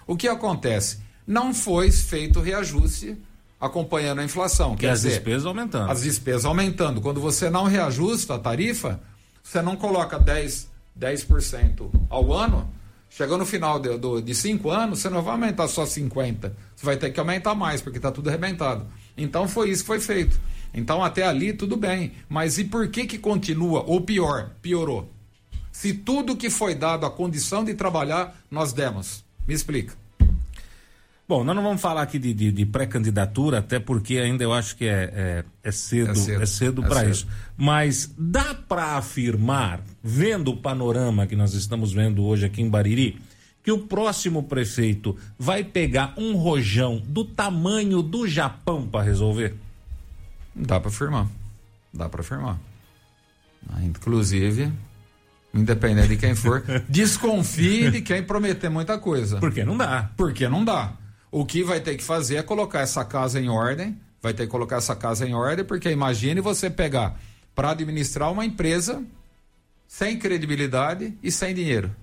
O 0.06 0.16
que 0.16 0.28
acontece? 0.28 1.00
Não 1.26 1.56
foi 1.56 1.92
feito 1.92 2.40
reajuste 2.40 3.18
acompanhando 3.60 4.20
a 4.20 4.24
inflação. 4.24 4.76
Que 4.76 4.86
as 4.86 5.02
dizer, 5.02 5.16
despesas 5.16 5.48
aumentando. 5.48 5.92
As 5.92 6.04
despesas 6.04 6.46
aumentando. 6.46 7.02
Quando 7.02 7.20
você 7.20 7.50
não 7.50 7.64
reajusta 7.64 8.36
a 8.36 8.40
tarifa, 8.40 9.02
você 9.42 9.60
não 9.60 9.76
coloca 9.76 10.20
10%, 10.20 10.68
10 10.96 11.28
ao 12.08 12.32
ano, 12.32 12.70
chegando 13.10 13.40
no 13.40 13.46
final 13.46 13.80
de, 13.80 13.98
do, 13.98 14.22
de 14.22 14.36
cinco 14.36 14.70
anos, 14.70 15.00
você 15.00 15.10
não 15.10 15.24
vai 15.24 15.34
aumentar 15.34 15.68
só 15.68 15.84
50%. 15.84 16.52
Você 16.76 16.86
vai 16.86 16.96
ter 16.96 17.10
que 17.10 17.20
aumentar 17.20 17.56
mais, 17.56 17.82
porque 17.82 17.98
está 17.98 18.12
tudo 18.12 18.30
arrebentado. 18.30 18.86
Então 19.18 19.48
foi 19.48 19.72
isso 19.72 19.82
que 19.82 19.88
foi 19.88 20.00
feito. 20.00 20.40
Então 20.76 21.02
até 21.02 21.26
ali 21.26 21.54
tudo 21.54 21.78
bem, 21.78 22.12
mas 22.28 22.58
e 22.58 22.66
por 22.66 22.90
que 22.90 23.06
que 23.06 23.18
continua 23.18 23.84
ou 23.88 24.02
pior, 24.02 24.52
piorou? 24.62 25.10
Se 25.72 25.94
tudo 25.94 26.36
que 26.36 26.50
foi 26.50 26.76
dado 26.76 27.06
a 27.06 27.10
condição 27.10 27.64
de 27.64 27.74
trabalhar 27.74 28.36
nós 28.52 28.74
demos, 28.74 29.24
me 29.48 29.54
explica. 29.54 29.94
Bom, 31.28 31.44
nós 31.44 31.56
não 31.56 31.64
vamos 31.64 31.82
falar 31.82 32.04
aqui 32.04 32.20
de, 32.20 32.36
de, 32.36 32.52
de 32.52 32.66
pré-candidatura, 32.68 33.58
até 33.58 33.80
porque 33.80 34.20
ainda 34.20 34.44
eu 34.44 34.54
acho 34.54 34.76
que 34.76 34.86
é, 34.86 35.12
é, 35.12 35.46
é 35.64 35.72
cedo, 35.72 36.12
é 36.12 36.16
cedo, 36.16 36.44
é 36.44 36.46
cedo 36.46 36.84
é 36.84 36.88
para 36.88 37.06
isso. 37.06 37.26
Mas 37.58 38.14
dá 38.16 38.54
para 38.54 38.96
afirmar, 38.96 39.82
vendo 40.04 40.52
o 40.52 40.58
panorama 40.58 41.26
que 41.26 41.36
nós 41.36 41.56
estamos 41.56 41.92
vendo 41.92 42.24
hoje 42.24 42.46
aqui 42.46 42.62
em 42.62 42.70
Bariri, 42.70 43.18
que 43.64 43.72
o 43.72 43.80
próximo 43.80 44.44
prefeito 44.44 45.18
vai 45.40 45.64
pegar 45.64 46.14
um 46.16 46.36
rojão 46.36 47.02
do 47.04 47.26
tamanho 47.26 48.04
do 48.04 48.28
Japão 48.28 48.88
para 48.88 49.04
resolver? 49.04 49.56
Dá 50.56 50.80
para 50.80 50.90
afirmar. 50.90 51.28
Dá 51.94 52.08
para 52.08 52.22
afirmar. 52.22 52.58
Ah, 53.74 53.84
inclusive, 53.84 54.72
independente 55.54 56.10
de 56.10 56.18
quem 56.18 56.36
for, 56.36 56.64
desconfie 56.88 57.92
de 57.92 58.02
quem 58.02 58.24
prometer 58.24 58.70
muita 58.70 58.98
coisa. 58.98 59.40
Porque 59.40 59.64
não 59.64 59.76
dá. 59.76 60.12
Porque 60.16 60.48
não 60.48 60.64
dá. 60.64 60.94
O 61.32 61.46
que 61.46 61.64
vai 61.64 61.80
ter 61.82 61.96
que 61.96 62.04
fazer 62.04 62.38
é 62.38 62.44
colocar 62.44 62.80
essa 62.80 63.04
casa 63.04 63.40
em 63.40 63.50
ordem, 63.50 64.00
vai 64.22 64.34
ter 64.34 64.44
que 64.44 64.52
colocar 64.52 64.78
essa 64.78 64.96
casa 64.96 65.28
em 65.28 65.34
ordem, 65.34 65.66
porque 65.66 65.90
imagine 65.92 66.40
você 66.40 66.70
pegar 66.70 67.20
para 67.54 67.72
administrar 67.72 68.32
uma 68.32 68.46
empresa 68.46 69.04
sem 69.88 70.18
credibilidade 70.18 71.18
e 71.22 71.32
sem 71.32 71.54
dinheiro. 71.54 71.94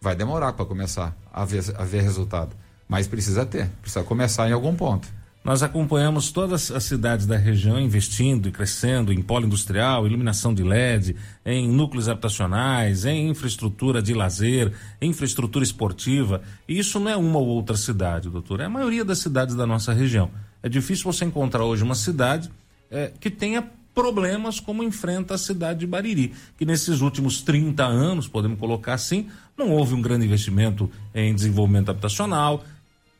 Vai 0.00 0.14
demorar 0.14 0.52
para 0.52 0.64
começar 0.64 1.16
a 1.32 1.44
ver, 1.44 1.62
a 1.76 1.84
ver 1.84 2.02
resultado. 2.02 2.54
Mas 2.88 3.06
precisa 3.06 3.46
ter, 3.46 3.68
precisa 3.80 4.04
começar 4.04 4.48
em 4.48 4.52
algum 4.52 4.74
ponto. 4.74 5.08
Nós 5.44 5.62
acompanhamos 5.62 6.32
todas 6.32 6.70
as 6.70 6.84
cidades 6.84 7.26
da 7.26 7.36
região 7.36 7.78
investindo 7.78 8.48
e 8.48 8.50
crescendo 8.50 9.12
em 9.12 9.20
polo 9.20 9.44
industrial, 9.44 10.06
iluminação 10.06 10.54
de 10.54 10.62
LED, 10.62 11.14
em 11.44 11.68
núcleos 11.68 12.08
habitacionais, 12.08 13.04
em 13.04 13.28
infraestrutura 13.28 14.00
de 14.00 14.14
lazer, 14.14 14.72
infraestrutura 15.02 15.62
esportiva. 15.62 16.40
E 16.66 16.78
isso 16.78 16.98
não 16.98 17.10
é 17.10 17.16
uma 17.16 17.38
ou 17.38 17.46
outra 17.46 17.76
cidade, 17.76 18.30
doutor. 18.30 18.60
É 18.60 18.64
a 18.64 18.70
maioria 18.70 19.04
das 19.04 19.18
cidades 19.18 19.54
da 19.54 19.66
nossa 19.66 19.92
região. 19.92 20.30
É 20.62 20.68
difícil 20.68 21.04
você 21.04 21.26
encontrar 21.26 21.62
hoje 21.62 21.82
uma 21.82 21.94
cidade 21.94 22.50
é, 22.90 23.12
que 23.20 23.28
tenha 23.28 23.70
problemas 23.94 24.58
como 24.58 24.82
enfrenta 24.82 25.34
a 25.34 25.38
cidade 25.38 25.80
de 25.80 25.86
Bariri, 25.86 26.32
que 26.58 26.64
nesses 26.64 27.02
últimos 27.02 27.42
30 27.42 27.84
anos, 27.84 28.26
podemos 28.26 28.58
colocar 28.58 28.94
assim, 28.94 29.28
não 29.56 29.70
houve 29.70 29.94
um 29.94 30.02
grande 30.02 30.24
investimento 30.24 30.90
em 31.14 31.34
desenvolvimento 31.34 31.90
habitacional, 31.90 32.64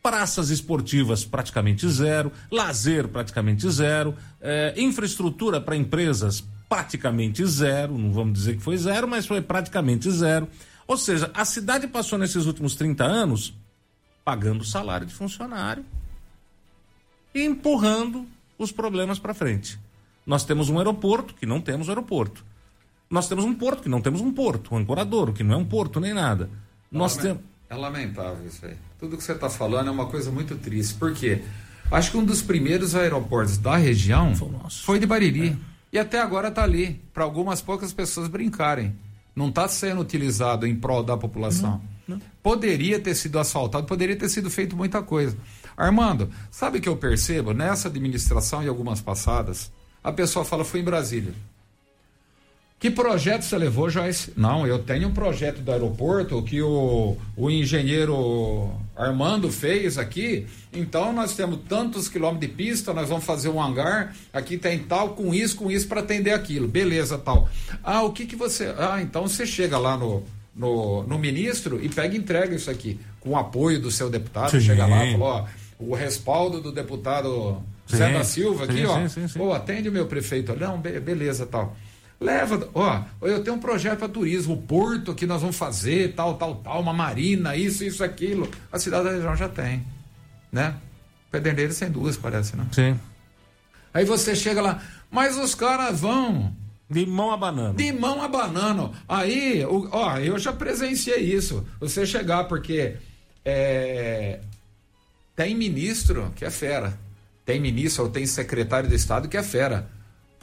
praças 0.04 0.50
esportivas 0.50 1.24
praticamente 1.24 1.88
zero, 1.88 2.30
lazer 2.50 3.08
praticamente 3.08 3.66
zero, 3.70 4.14
é, 4.38 4.74
infraestrutura 4.76 5.62
para 5.62 5.74
empresas 5.74 6.44
praticamente 6.68 7.44
zero, 7.46 7.96
não 7.96 8.12
vamos 8.12 8.34
dizer 8.34 8.56
que 8.56 8.62
foi 8.62 8.76
zero, 8.76 9.08
mas 9.08 9.26
foi 9.26 9.40
praticamente 9.40 10.10
zero. 10.10 10.46
Ou 10.86 10.98
seja, 10.98 11.30
a 11.32 11.42
cidade 11.46 11.86
passou 11.88 12.18
nesses 12.18 12.44
últimos 12.44 12.74
30 12.74 13.02
anos 13.02 13.54
pagando 14.22 14.62
salário 14.62 15.06
de 15.06 15.14
funcionário 15.14 15.82
e 17.34 17.42
empurrando 17.42 18.26
os 18.58 18.70
problemas 18.70 19.18
para 19.18 19.32
frente. 19.32 19.78
Nós 20.26 20.44
temos 20.44 20.68
um 20.68 20.76
aeroporto 20.76 21.34
que 21.34 21.46
não 21.46 21.62
temos 21.62 21.88
aeroporto. 21.88 22.44
Nós 23.08 23.26
temos 23.26 23.46
um 23.46 23.54
porto 23.54 23.82
que 23.82 23.88
não 23.88 24.02
temos 24.02 24.20
um 24.20 24.32
porto, 24.32 24.74
um 24.74 24.78
ancoradouro 24.78 25.32
que 25.32 25.42
não 25.42 25.54
é 25.54 25.56
um 25.56 25.64
porto 25.64 25.98
nem 25.98 26.12
nada. 26.12 26.50
Nós 26.92 27.16
temos 27.16 27.42
é 27.68 27.74
lamentável 27.74 28.46
isso 28.46 28.64
aí. 28.66 28.77
Tudo 28.98 29.16
que 29.16 29.24
você 29.24 29.33
está 29.33 29.50
falando 29.50 29.88
é 29.88 29.90
uma 29.90 30.07
coisa 30.07 30.31
muito 30.31 30.57
triste. 30.57 30.94
Por 30.94 31.12
quê? 31.12 31.42
Acho 31.90 32.11
que 32.11 32.16
um 32.16 32.24
dos 32.24 32.42
primeiros 32.42 32.94
aeroportos 32.94 33.59
da 33.59 33.77
região 33.77 34.35
foi, 34.35 34.48
foi 34.83 34.98
de 34.98 35.07
Bariri. 35.07 35.48
É. 35.48 35.74
E 35.92 35.98
até 35.98 36.20
agora 36.20 36.48
está 36.48 36.64
ali, 36.64 37.00
para 37.12 37.22
algumas 37.24 37.61
poucas 37.61 37.92
pessoas 37.92 38.29
brincarem. 38.29 38.96
Não 39.35 39.48
está 39.48 39.68
sendo 39.68 40.00
utilizado 40.00 40.66
em 40.66 40.74
prol 40.74 41.03
da 41.03 41.16
população. 41.16 41.81
Não, 42.09 42.16
não. 42.16 42.22
Poderia 42.42 42.98
ter 42.98 43.14
sido 43.14 43.38
asfaltado, 43.38 43.87
poderia 43.87 44.16
ter 44.16 44.29
sido 44.29 44.50
feito 44.50 44.77
muita 44.77 45.03
coisa. 45.03 45.37
Armando, 45.77 46.31
sabe 46.50 46.79
o 46.79 46.81
que 46.81 46.88
eu 46.88 46.96
percebo? 46.96 47.53
Nessa 47.53 47.88
administração 47.88 48.62
e 48.62 48.68
algumas 48.68 49.00
passadas, 49.00 49.72
a 50.03 50.12
pessoa 50.12 50.44
fala, 50.44 50.64
foi 50.64 50.81
em 50.81 50.85
Brasília. 50.85 51.35
Que 52.84 52.90
projeto 52.90 53.40
você 53.40 53.56
levou, 53.56 53.88
Joyce? 53.88 54.30
Não, 54.36 54.66
eu 54.66 54.78
tenho 54.78 55.08
um 55.08 55.10
projeto 55.10 55.62
do 55.62 55.72
aeroporto 55.72 56.42
que 56.42 56.60
o, 56.60 57.16
o 57.34 57.50
engenheiro 57.50 58.72
Armando 58.94 59.50
fez 59.50 59.96
aqui. 59.96 60.46
Então 60.70 61.10
nós 61.10 61.34
temos 61.34 61.60
tantos 61.66 62.10
quilômetros 62.10 62.46
de 62.46 62.54
pista, 62.54 62.92
nós 62.92 63.08
vamos 63.08 63.24
fazer 63.24 63.48
um 63.48 63.58
hangar. 63.58 64.14
Aqui 64.34 64.58
tem 64.58 64.80
tal, 64.80 65.14
com 65.14 65.32
isso, 65.32 65.56
com 65.56 65.70
isso 65.70 65.88
para 65.88 66.02
atender 66.02 66.32
aquilo. 66.32 66.68
Beleza, 66.68 67.16
tal. 67.16 67.48
Ah, 67.82 68.02
o 68.02 68.12
que 68.12 68.26
que 68.26 68.36
você. 68.36 68.74
Ah, 68.76 69.00
então 69.00 69.26
você 69.26 69.46
chega 69.46 69.78
lá 69.78 69.96
no, 69.96 70.22
no, 70.54 71.04
no 71.04 71.18
ministro 71.18 71.82
e 71.82 71.88
pega 71.88 72.14
e 72.14 72.18
entrega 72.18 72.54
isso 72.54 72.70
aqui. 72.70 73.00
Com 73.18 73.30
o 73.30 73.36
apoio 73.38 73.80
do 73.80 73.90
seu 73.90 74.10
deputado. 74.10 74.50
Sim. 74.50 74.60
Chega 74.60 74.84
lá 74.84 75.06
e 75.06 75.12
fala: 75.12 75.24
ó, 75.24 75.44
o 75.78 75.94
respaldo 75.94 76.60
do 76.60 76.70
deputado 76.70 77.62
Zé 77.90 78.12
da 78.12 78.24
Silva 78.24 78.64
aqui, 78.64 78.78
sim, 78.78 78.84
ó. 78.84 79.08
Sim, 79.08 79.26
sim, 79.26 79.38
Pô, 79.38 79.54
atende 79.54 79.88
o 79.88 79.92
meu 79.92 80.06
prefeito. 80.06 80.54
Não, 80.54 80.78
beleza, 80.78 81.46
tal. 81.46 81.74
Leva, 82.20 82.68
ó, 82.74 83.03
eu 83.22 83.42
tenho 83.42 83.57
um 83.57 83.61
projeto 83.61 83.98
para 83.98 84.09
turismo, 84.09 84.55
o 84.55 84.62
porto 84.62 85.14
que 85.14 85.27
nós 85.27 85.40
vamos 85.40 85.57
fazer, 85.57 86.14
tal, 86.14 86.35
tal, 86.35 86.57
tal, 86.57 86.81
uma 86.81 86.92
marina, 86.92 87.57
isso, 87.57 87.85
isso, 87.85 88.03
aquilo. 88.03 88.48
A 88.72 88.79
cidade 88.79 89.05
da 89.05 89.11
região 89.11 89.37
já 89.37 89.48
tem, 89.48 89.85
né? 90.50 90.74
Pederneiras 91.31 91.77
sem 91.77 91.90
duas, 91.90 92.16
parece, 92.16 92.57
né? 92.57 92.66
Sim. 92.72 92.98
Aí 93.92 94.05
você 94.05 94.35
chega 94.35 94.62
lá, 94.62 94.83
mas 95.11 95.37
os 95.37 95.55
caras 95.55 96.00
vão. 96.00 96.55
De 96.88 97.05
mão 97.07 97.31
a 97.31 97.37
banana. 97.37 97.74
De 97.74 97.92
mão 97.92 98.22
a 98.22 98.29
banana. 98.29 98.90
Aí, 99.09 99.64
ó, 99.64 100.18
eu 100.18 100.38
já 100.38 100.53
presenciei 100.53 101.20
isso. 101.20 101.66
Você 101.81 102.07
chegar, 102.07 102.44
porque 102.44 102.96
é, 103.44 104.40
tem 105.35 105.55
ministro 105.55 106.33
que 106.37 106.44
é 106.44 106.50
fera. 106.50 106.98
Tem 107.44 107.61
ministro 107.61 108.05
ou 108.05 108.11
tem 108.11 108.27
secretário 108.27 108.88
de 108.88 108.94
Estado 108.94 109.29
que 109.29 109.37
é 109.37 109.42
fera. 109.42 109.90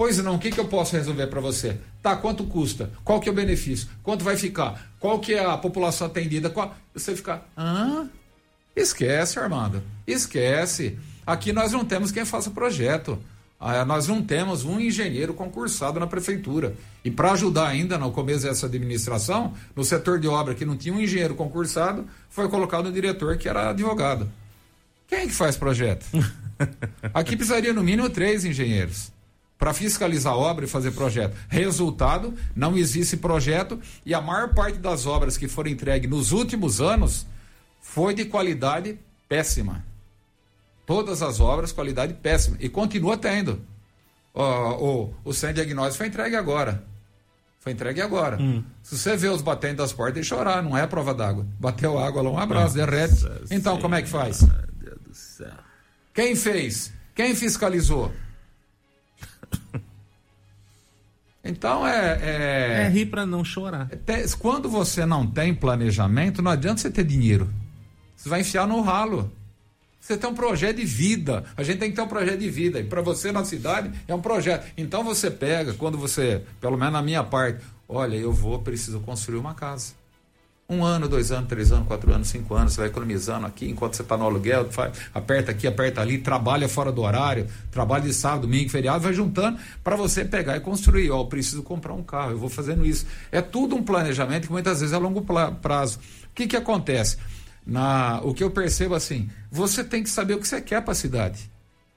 Pois 0.02 0.18
não, 0.18 0.34
o 0.34 0.40
que, 0.40 0.50
que 0.50 0.60
eu 0.60 0.68
posso 0.68 0.96
resolver 0.96 1.28
para 1.28 1.40
você? 1.40 1.78
Tá, 2.02 2.16
quanto 2.16 2.44
custa? 2.46 2.92
Qual 3.04 3.20
que 3.20 3.30
é 3.30 3.32
o 3.32 3.36
benefício? 3.36 3.88
Quanto 4.02 4.26
vai 4.26 4.36
ficar? 4.36 4.92
Qual 5.00 5.20
que 5.20 5.36
é 5.36 5.46
a 5.46 5.56
população 5.56 6.08
atendida? 6.08 6.50
Qual... 6.50 6.74
Você 6.92 7.16
fica, 7.16 7.44
ah, 7.56 8.08
esquece, 8.76 9.38
Armando, 9.38 9.84
esquece. 10.08 10.98
Aqui 11.24 11.54
nós 11.54 11.72
não 11.72 11.86
temos 11.86 12.12
quem 12.12 12.26
faça 12.26 12.50
projeto. 12.50 13.20
Ah, 13.60 13.86
nós 13.86 14.08
não 14.08 14.24
temos 14.24 14.66
um 14.66 14.80
engenheiro 14.80 15.36
concursado 15.36 16.00
na 16.00 16.08
prefeitura. 16.08 16.74
E 17.06 17.12
para 17.12 17.34
ajudar 17.34 17.68
ainda 17.68 17.96
no 17.96 18.12
começo 18.12 18.48
dessa 18.48 18.66
administração, 18.66 19.54
no 19.76 19.84
setor 19.84 20.20
de 20.20 20.28
obra 20.28 20.56
que 20.56 20.66
não 20.66 20.76
tinha 20.76 20.96
um 20.96 21.00
engenheiro 21.00 21.36
concursado, 21.36 22.08
foi 22.28 22.50
colocado 22.50 22.90
um 22.90 22.92
diretor 22.92 23.38
que 23.38 23.48
era 23.48 23.70
advogado. 23.70 24.28
Quem 25.08 25.28
que 25.28 25.36
faz 25.36 25.56
projeto? 25.58 26.08
Aqui 27.14 27.36
precisaria 27.38 27.72
no 27.72 27.84
mínimo 27.84 28.10
três 28.10 28.44
engenheiros 28.44 29.12
para 29.62 29.76
fiscalizar 29.76 30.34
a 30.34 30.38
obra 30.38 30.66
e 30.66 30.68
fazer 30.68 30.90
projeto. 30.90 31.38
Resultado, 31.48 32.34
não 32.56 32.76
existe 32.76 33.16
projeto 33.16 33.80
e 34.04 34.12
a 34.12 34.20
maior 34.20 34.56
parte 34.56 34.80
das 34.80 35.06
obras 35.06 35.38
que 35.38 35.48
foram 35.48 35.70
entregues 35.70 36.10
nos 36.10 36.32
últimos 36.32 36.82
anos 36.82 37.28
foi 37.80 38.16
de 38.16 38.26
qualidade 38.26 38.98
péssima. 39.30 39.86
Todas 40.84 41.22
as 41.22 41.40
obras, 41.40 41.72
qualidade 41.72 42.16
péssima. 42.16 42.58
E 42.60 42.68
continua 42.68 43.16
tendo. 43.16 43.62
O, 44.34 44.42
o, 44.42 45.14
o 45.26 45.32
sem 45.32 45.54
diagnóstico 45.54 45.98
foi 46.00 46.08
entregue 46.08 46.36
agora. 46.36 46.84
Foi 47.60 47.72
entregue 47.72 48.02
agora. 48.02 48.42
Hum. 48.42 48.64
Se 48.82 48.98
você 48.98 49.16
vê 49.16 49.28
os 49.28 49.44
batendo 49.44 49.78
das 49.78 49.94
portas 49.94 50.26
e 50.26 50.28
chorar, 50.28 50.64
não 50.64 50.76
é 50.76 50.88
prova 50.88 51.14
d'água. 51.14 51.46
Bateu 51.60 52.00
água 52.00 52.24
lá, 52.24 52.32
um 52.32 52.40
abraço, 52.40 52.76
Nossa 52.76 52.92
derrete. 52.92 53.28
Então, 53.52 53.80
como 53.80 53.94
é 53.94 54.02
que 54.02 54.10
faz? 54.10 54.40
Deus 54.74 54.98
do 55.06 55.14
céu. 55.14 55.54
Quem 56.16 56.36
fez? 56.36 56.92
Quem 57.14 57.36
fiscalizou? 57.36 58.12
Então 61.44 61.86
é. 61.88 62.20
É, 62.22 62.84
é 62.84 62.90
rir 62.90 63.08
para 63.08 63.26
não 63.26 63.44
chorar. 63.44 63.90
É, 63.92 64.26
quando 64.38 64.70
você 64.70 65.06
não 65.06 65.26
tem 65.26 65.54
planejamento, 65.54 66.42
não 66.42 66.52
adianta 66.52 66.82
você 66.82 66.92
ter 66.92 67.04
dinheiro. 67.04 67.50
Você 68.16 68.30
vai 68.30 68.42
enfiar 68.42 68.68
no 68.68 68.82
ralo. 68.82 69.32
Você 70.00 70.18
tem 70.18 70.30
um 70.30 70.34
projeto 70.34 70.78
de 70.78 70.86
vida. 70.86 71.44
A 71.56 71.64
gente 71.64 71.80
tem 71.80 71.90
que 71.90 71.96
ter 71.96 72.02
um 72.02 72.08
projeto 72.08 72.40
de 72.40 72.50
vida. 72.50 72.80
E 72.80 72.84
para 72.84 73.02
você 73.02 73.32
na 73.32 73.46
cidade 73.46 73.92
é 74.08 74.14
um 74.14 74.22
projeto. 74.22 74.72
Então 74.76 75.04
você 75.04 75.30
pega, 75.30 75.74
quando 75.74 75.98
você, 75.98 76.44
pelo 76.60 76.78
menos 76.78 76.94
na 76.94 77.02
minha 77.02 77.24
parte, 77.24 77.64
olha, 77.88 78.16
eu 78.16 78.32
vou, 78.32 78.60
preciso 78.60 79.00
construir 79.00 79.38
uma 79.38 79.54
casa. 79.54 79.94
Um 80.72 80.86
ano, 80.86 81.06
dois 81.06 81.34
anos, 81.34 81.50
três 81.50 81.70
anos, 81.74 81.86
quatro 81.86 82.14
anos, 82.14 82.30
cinco 82.30 82.56
anos, 82.56 82.72
você 82.72 82.80
vai 82.80 82.90
economizando 82.90 83.46
aqui 83.46 83.70
enquanto 83.70 83.96
você 83.96 84.04
está 84.04 84.16
no 84.16 84.24
aluguel, 84.24 84.72
faz, 84.72 84.98
aperta 85.14 85.52
aqui, 85.52 85.68
aperta 85.68 86.00
ali, 86.00 86.18
trabalha 86.18 86.70
fora 86.70 86.94
do 86.94 87.02
horário, 87.02 87.46
trabalha 87.70 88.06
de 88.06 88.14
sábado, 88.14 88.44
domingo, 88.44 88.70
feriado, 88.70 89.04
vai 89.04 89.12
juntando 89.12 89.60
para 89.84 89.98
você 89.98 90.24
pegar 90.24 90.56
e 90.56 90.62
construir. 90.62 91.12
Ó, 91.12 91.20
eu 91.20 91.26
preciso 91.26 91.62
comprar 91.62 91.92
um 91.92 92.02
carro, 92.02 92.32
eu 92.32 92.38
vou 92.38 92.48
fazendo 92.48 92.86
isso. 92.86 93.06
É 93.34 93.42
tudo 93.42 93.76
um 93.76 93.84
planejamento 93.84 94.48
que 94.48 94.54
muitas 94.54 94.80
vezes 94.80 94.94
é 94.94 94.96
a 94.96 95.00
longo 95.00 95.26
prazo. 95.62 96.00
O 96.28 96.34
que, 96.34 96.48
que 96.48 96.56
acontece? 96.56 97.18
Na, 97.68 98.22
o 98.24 98.34
que 98.34 98.42
eu 98.42 98.50
percebo 98.50 98.96
assim, 98.96 99.30
você 99.52 99.84
tem 99.84 100.02
que 100.02 100.10
saber 100.10 100.36
o 100.36 100.40
que 100.40 100.48
você 100.48 100.62
quer 100.62 100.82
para 100.82 100.94
a 100.94 100.96
cidade. 100.96 101.52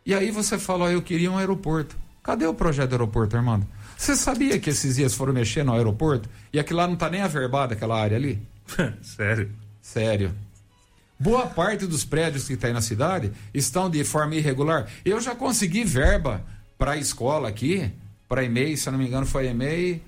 E 0.04 0.12
aí 0.12 0.32
você 0.32 0.58
fala, 0.58 0.86
ó, 0.86 0.90
eu 0.90 1.00
queria 1.00 1.30
um 1.30 1.38
aeroporto. 1.38 1.96
Cadê 2.24 2.44
o 2.44 2.52
projeto 2.52 2.90
do 2.90 2.94
aeroporto, 2.94 3.36
Armando? 3.36 3.68
Você 3.96 4.16
sabia 4.16 4.58
que 4.58 4.70
esses 4.70 4.96
dias 4.96 5.14
foram 5.14 5.32
mexer 5.32 5.62
no 5.62 5.74
aeroporto 5.74 6.28
e 6.52 6.58
aquilo 6.58 6.80
lá 6.80 6.88
não 6.88 6.94
está 6.94 7.08
nem 7.08 7.22
averbado, 7.22 7.72
aquela 7.72 8.00
área 8.00 8.16
ali? 8.16 8.42
Sério? 9.02 9.52
Sério. 9.80 10.34
Boa 11.18 11.46
parte 11.46 11.86
dos 11.86 12.04
prédios 12.04 12.46
que 12.46 12.56
tem 12.56 12.72
na 12.72 12.80
cidade 12.80 13.32
estão 13.52 13.88
de 13.88 14.02
forma 14.04 14.34
irregular. 14.34 14.88
Eu 15.04 15.20
já 15.20 15.34
consegui 15.34 15.84
verba 15.84 16.44
para 16.76 16.92
a 16.92 16.96
escola 16.96 17.48
aqui, 17.48 17.90
para 18.28 18.44
EMEI, 18.44 18.76
se 18.76 18.88
eu 18.88 18.92
não 18.92 18.98
me 18.98 19.06
engano, 19.06 19.24
foi 19.24 19.46
EMEI 19.46 20.02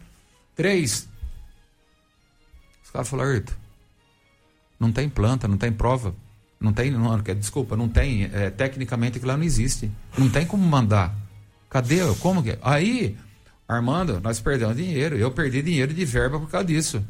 3. 0.57 1.09
Os 2.85 2.91
caras 2.91 3.09
falaram, 3.09 3.43
não 4.79 4.93
tem 4.93 5.09
planta, 5.09 5.47
não 5.47 5.57
tem 5.57 5.73
prova. 5.73 6.15
Não 6.59 6.73
tem, 6.73 6.91
não, 6.91 7.19
desculpa, 7.19 7.77
não 7.77 7.89
tem, 7.89 8.31
é, 8.33 8.49
tecnicamente 8.49 9.19
aquilo 9.19 9.31
lá 9.31 9.37
não 9.37 9.45
existe. 9.45 9.91
Não 10.17 10.29
tem 10.31 10.47
como 10.47 10.67
mandar. 10.67 11.15
Cadê? 11.69 11.99
Como 12.21 12.43
que? 12.43 12.59
Aí, 12.63 13.17
Armando, 13.69 14.21
nós 14.21 14.41
perdemos 14.41 14.77
dinheiro. 14.77 15.17
Eu 15.17 15.31
perdi 15.31 15.61
dinheiro 15.61 15.93
de 15.93 16.05
verba 16.05 16.41
por 16.41 16.49
causa 16.49 16.67
disso. 16.67 17.05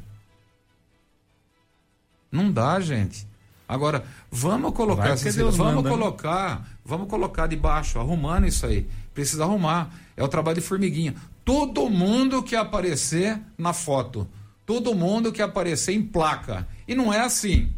Não 2.30 2.50
dá, 2.50 2.80
gente. 2.80 3.26
Agora, 3.68 4.04
vamos 4.30 4.72
colocar, 4.74 5.08
essa, 5.10 5.30
vamos 5.32 5.56
manda, 5.56 5.82
né? 5.82 5.90
colocar, 5.90 6.60
né? 6.60 6.66
vamos 6.84 7.08
colocar 7.08 7.46
de 7.48 7.56
baixo, 7.56 7.98
arrumando 7.98 8.46
isso 8.46 8.64
aí. 8.64 8.86
Precisa 9.12 9.44
arrumar. 9.44 9.92
É 10.16 10.22
o 10.22 10.28
trabalho 10.28 10.60
de 10.60 10.66
formiguinha. 10.66 11.14
Todo 11.44 11.88
mundo 11.90 12.42
que 12.42 12.54
aparecer 12.54 13.40
na 13.58 13.72
foto, 13.72 14.28
todo 14.64 14.94
mundo 14.94 15.32
que 15.32 15.42
aparecer 15.42 15.94
em 15.94 16.02
placa. 16.02 16.66
E 16.86 16.94
não 16.94 17.12
é 17.12 17.20
assim. 17.20 17.72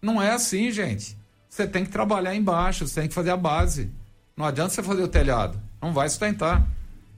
Não 0.00 0.22
é 0.22 0.30
assim, 0.30 0.70
gente. 0.70 1.16
Você 1.48 1.66
tem 1.66 1.84
que 1.84 1.90
trabalhar 1.90 2.34
embaixo, 2.34 2.86
você 2.86 3.00
tem 3.00 3.08
que 3.08 3.14
fazer 3.14 3.30
a 3.30 3.36
base. 3.36 3.90
Não 4.36 4.44
adianta 4.44 4.70
você 4.70 4.82
fazer 4.82 5.02
o 5.02 5.08
telhado. 5.08 5.58
Não 5.80 5.92
vai 5.92 6.08
sustentar. 6.08 6.66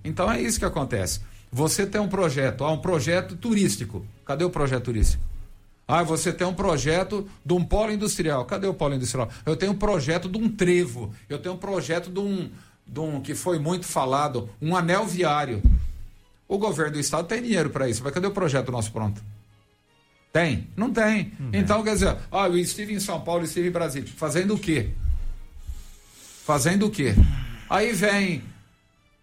Então 0.05 0.31
é 0.31 0.41
isso 0.41 0.59
que 0.59 0.65
acontece. 0.65 1.21
Você 1.51 1.87
tem 1.87 2.01
um 2.01 2.09
projeto, 2.09 2.65
há 2.65 2.71
um 2.71 2.79
projeto 2.79 3.37
turístico. 3.37 4.07
Cadê 4.25 4.45
o 4.45 4.51
projeto 4.51 4.85
turístico? 4.85 5.23
Ah, 5.89 6.03
você 6.03 6.33
tem 6.33 6.47
um 6.47 6.55
projeto 6.55 7.29
de 7.45 7.53
um 7.53 7.65
polo 7.65 7.93
industrial. 7.93 8.45
Cadê 8.45 8.67
o 8.67 8.75
polo 8.75 8.95
industrial? 8.95 9.31
Eu 9.45 9.57
tenho 9.57 9.73
um 9.73 9.77
projeto 9.77 10.29
de 10.29 10.37
um 10.37 10.49
trevo. 10.49 11.15
Eu 11.29 11.39
tenho 11.39 11.55
um 11.55 11.59
projeto 11.59 12.11
de 12.11 12.19
um, 12.19 12.51
de 12.87 13.01
um 13.01 13.21
que 13.21 13.35
foi 13.35 13.59
muito 13.59 13.87
falado, 13.87 14.51
um 14.61 14.75
anel 14.75 15.07
viário. 15.07 15.63
O 16.49 16.59
governo 16.59 16.95
do 16.95 17.01
estado 17.01 17.29
tem 17.29 17.43
dinheiro 17.43 17.71
para 17.71 17.89
isso, 17.89 18.03
mas 18.03 18.13
cadê 18.13 18.27
o 18.27 18.33
projeto 18.33 18.73
nosso 18.73 18.91
pronto? 18.91 19.23
Tem? 20.33 20.69
Não 20.77 20.93
tem. 20.93 21.33
Uhum. 21.41 21.51
Então, 21.53 21.83
quer 21.83 21.95
dizer, 21.95 22.17
ah, 22.31 22.47
eu 22.47 22.59
estive 22.59 22.93
em 22.93 23.01
São 23.01 23.21
Paulo, 23.21 23.45
estive 23.45 23.69
em 23.69 23.73
Brasília. 23.73 24.09
Fazendo 24.17 24.55
o 24.55 24.59
quê? 24.59 24.91
Fazendo 26.45 26.87
o 26.87 26.91
quê? 26.91 27.15
Aí 27.71 27.93
vem 27.93 28.43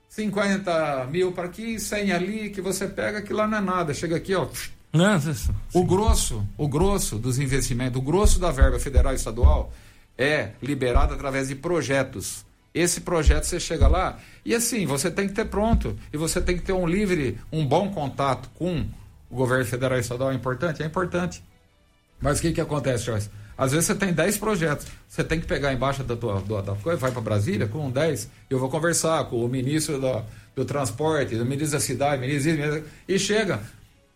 50 0.09 1.07
mil 1.11 1.31
para 1.31 1.45
aqui, 1.45 1.79
100 1.79 2.11
ali, 2.11 2.49
que 2.49 2.61
você 2.61 2.87
pega, 2.87 3.21
que 3.21 3.31
lá 3.31 3.47
não 3.47 3.57
é 3.57 3.61
nada. 3.61 3.93
Chega 3.93 4.15
aqui, 4.15 4.33
ó. 4.33 4.47
Não, 4.93 5.19
o 5.73 5.83
grosso, 5.83 6.47
o 6.55 6.67
grosso 6.67 7.17
dos 7.17 7.39
investimentos, 7.39 7.99
o 7.99 8.01
grosso 8.01 8.39
da 8.39 8.51
verba 8.51 8.77
federal 8.77 9.11
e 9.11 9.15
estadual 9.15 9.73
é 10.15 10.51
liberado 10.61 11.15
através 11.15 11.47
de 11.47 11.55
projetos. 11.55 12.45
Esse 12.75 13.01
projeto 13.01 13.45
você 13.45 13.59
chega 13.59 13.87
lá 13.87 14.19
e 14.45 14.53
assim, 14.53 14.85
você 14.85 15.09
tem 15.09 15.27
que 15.27 15.33
ter 15.33 15.45
pronto 15.45 15.97
e 16.13 16.17
você 16.17 16.39
tem 16.39 16.55
que 16.55 16.63
ter 16.63 16.73
um 16.73 16.85
livre, 16.85 17.39
um 17.51 17.65
bom 17.65 17.89
contato 17.89 18.49
com 18.53 18.85
o 19.31 19.35
governo 19.35 19.65
federal 19.65 19.97
e 19.97 20.01
estadual. 20.01 20.31
É 20.31 20.35
importante? 20.35 20.83
É 20.83 20.85
importante. 20.85 21.43
Mas 22.21 22.37
o 22.37 22.41
que 22.43 22.51
que 22.51 22.61
acontece, 22.61 23.05
Joyce? 23.05 23.31
Às 23.57 23.71
vezes 23.71 23.87
você 23.87 23.95
tem 23.95 24.13
10 24.13 24.37
projetos, 24.37 24.85
você 25.09 25.23
tem 25.23 25.39
que 25.39 25.47
pegar 25.47 25.73
embaixo 25.73 26.03
da 26.03 26.15
tua 26.15 26.39
da, 26.41 26.61
da 26.61 26.75
coisa, 26.75 26.99
vai 26.99 27.11
para 27.11 27.21
Brasília 27.21 27.67
com 27.67 27.89
10, 27.89 28.29
eu 28.49 28.59
vou 28.59 28.69
conversar 28.69 29.25
com 29.25 29.43
o 29.43 29.47
ministro 29.47 29.99
do, 29.99 30.23
do 30.55 30.65
transporte, 30.65 31.35
o 31.35 31.45
ministro 31.45 31.77
da 31.77 31.79
cidade, 31.79 32.21
ministro, 32.21 32.51
ministro 32.51 32.83
e 33.07 33.17
chega. 33.17 33.59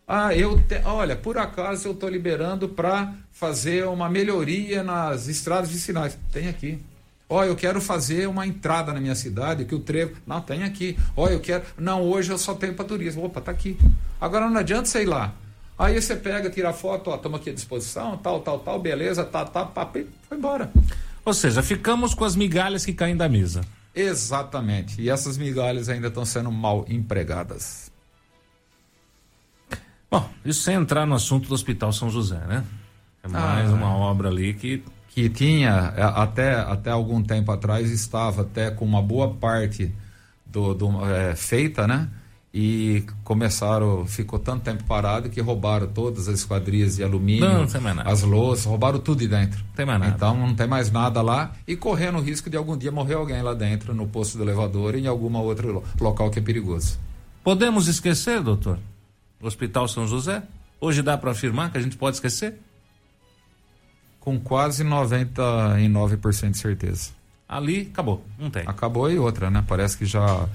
Ah, 0.08 0.34
eu 0.34 0.58
te, 0.62 0.82
olha, 0.86 1.18
por 1.18 1.38
acaso 1.38 1.90
eu 1.90 1.92
estou 1.92 2.08
liberando 2.08 2.70
para 2.70 3.14
fazer 3.32 3.86
uma 3.86 4.10
melhoria 4.10 4.82
nas 4.82 5.28
estradas 5.28 5.70
vicinais. 5.70 6.18
Tem 6.32 6.48
aqui. 6.48 6.80
Ó, 7.28 7.42
oh, 7.42 7.44
eu 7.44 7.58
quero 7.58 7.82
fazer 7.82 8.26
uma 8.26 8.48
entrada 8.48 8.94
na 8.94 9.02
minha 9.02 9.16
cidade, 9.16 9.66
que 9.66 9.76
o 9.76 9.80
trevo. 9.80 10.16
Não, 10.26 10.40
tem 10.40 10.64
aqui. 10.64 10.98
Ó, 11.14 11.26
oh, 11.26 11.30
eu 11.30 11.42
quero. 11.42 11.66
Não, 11.78 12.02
hoje 12.04 12.32
eu 12.32 12.38
só 12.38 12.54
tenho 12.54 12.74
para 12.74 12.86
turismo. 12.86 13.26
Opa, 13.26 13.42
tá 13.42 13.52
aqui. 13.52 13.78
Agora 14.20 14.50
não 14.50 14.58
adianta 14.58 14.86
sei 14.86 15.06
lá. 15.06 15.34
Aí 15.78 16.02
você 16.02 16.16
pega, 16.16 16.50
tira 16.50 16.70
a 16.70 16.74
foto, 16.74 17.12
ó, 17.12 17.16
estamos 17.18 17.40
aqui 17.40 17.52
à 17.52 17.54
disposição, 17.54 18.18
tal, 18.18 18.40
tal, 18.40 18.58
tal, 18.60 18.82
beleza, 18.82 19.24
tá, 19.24 19.46
tá, 19.46 19.64
papo, 19.64 20.00
foi 20.28 20.36
embora. 20.36 20.72
Ou 21.24 21.34
seja, 21.36 21.62
ficamos 21.62 22.16
com 22.16 22.26
as 22.26 22.36
migalhas 22.36 22.84
que 22.84 22.94
caem 22.94 23.16
da 23.16 23.30
mesa. 23.30 23.62
Exatamente. 23.94 25.00
E 25.00 25.10
essas 25.10 25.38
migalhas 25.38 25.88
ainda 25.88 26.08
estão 26.08 26.26
sendo 26.26 26.52
mal 26.52 26.84
empregadas. 26.90 27.92
Bom, 30.10 30.30
isso 30.46 30.62
sem 30.62 30.76
entrar 30.76 31.06
no 31.06 31.16
assunto 31.16 31.48
do 31.48 31.54
Hospital 31.54 31.92
São 31.92 32.10
José, 32.10 32.40
né? 32.48 32.64
É 33.24 33.28
mais 33.28 33.70
ah, 33.70 33.74
uma 33.74 33.96
obra 33.96 34.30
ali 34.30 34.54
que 34.54 34.84
que 35.18 35.30
tinha 35.30 35.96
é, 35.98 36.04
até, 36.04 36.54
até 36.60 36.92
algum 36.92 37.24
tempo 37.24 37.52
atrás 37.52 37.90
estava 37.90 38.44
até 38.44 38.70
com 38.70 38.86
uma 38.86 39.02
boa 39.02 39.34
parte 39.34 39.92
do, 40.46 40.76
do 40.76 41.04
é, 41.08 41.36
feita, 41.36 41.88
né? 41.88 42.08
E 42.54 43.04
começaram, 43.24 44.06
ficou 44.06 44.38
tanto 44.38 44.62
tempo 44.62 44.84
parado 44.84 45.28
que 45.28 45.42
roubaram 45.42 45.88
todas 45.88 46.28
as 46.28 46.42
esquadrias 46.42 46.98
de 46.98 47.04
alumínio, 47.04 47.50
não, 47.50 47.66
não 47.66 48.02
as 48.06 48.22
louças, 48.22 48.66
roubaram 48.66 49.00
tudo 49.00 49.18
de 49.18 49.28
dentro. 49.28 49.60
Tem 49.76 49.88
mais 49.88 50.00
nada. 50.00 50.14
Então 50.16 50.38
não 50.38 50.54
tem 50.54 50.68
mais 50.68 50.92
nada 50.92 51.20
lá 51.24 51.52
e 51.68 51.76
correndo 51.76 52.20
o 52.20 52.22
risco 52.22 52.48
de 52.48 52.56
algum 52.56 52.78
dia 52.78 52.92
morrer 52.92 53.16
alguém 53.16 53.42
lá 53.42 53.56
dentro, 53.56 53.96
no 53.96 54.06
posto 54.06 54.38
do 54.38 54.44
elevador 54.44 54.94
e 54.94 55.02
em 55.02 55.08
alguma 55.08 55.42
outro 55.42 55.84
local 56.00 56.30
que 56.30 56.38
é 56.38 56.44
perigoso. 56.44 57.00
Podemos 57.44 57.88
esquecer, 57.88 58.44
doutor? 58.44 58.78
O 59.42 59.48
Hospital 59.48 59.88
São 59.88 60.08
José? 60.08 60.44
Hoje 60.80 61.02
dá 61.02 61.18
para 61.18 61.32
afirmar 61.32 61.72
que 61.72 61.78
a 61.78 61.82
gente 61.82 61.98
pode 61.98 62.18
esquecer? 62.18 62.60
com 64.28 64.38
quase 64.38 64.84
99% 64.84 66.52
de 66.52 66.58
certeza. 66.58 67.12
Ali 67.48 67.90
acabou, 67.94 68.26
não 68.38 68.50
tem. 68.50 68.64
Acabou 68.68 69.10
e 69.10 69.18
outra, 69.18 69.50
né? 69.50 69.64
Parece 69.66 69.98
que 69.98 70.06
já 70.06 70.50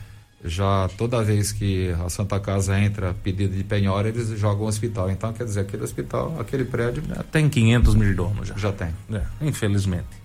já 0.45 0.91
toda 0.99 1.24
vez 1.24 1.53
que 1.53 1.89
a 2.05 2.11
Santa 2.11 2.39
Casa 2.39 2.78
entra 2.78 3.14
pedido 3.14 3.57
de 3.57 3.64
penhora, 3.64 4.11
eles 4.11 4.28
jogam 4.39 4.66
o 4.66 4.68
hospital. 4.68 5.11
Então, 5.11 5.33
quer 5.33 5.45
dizer, 5.45 5.61
aquele 5.61 5.85
hospital, 5.85 6.39
aquele 6.39 6.66
prédio. 6.66 7.03
Já 7.09 7.22
tem 7.22 7.49
500 7.49 7.95
mil 7.95 8.14
donos 8.14 8.49
já. 8.49 8.59
Já 8.59 8.72
tem. 8.72 8.91
É, 9.11 9.22
infelizmente. 9.41 10.22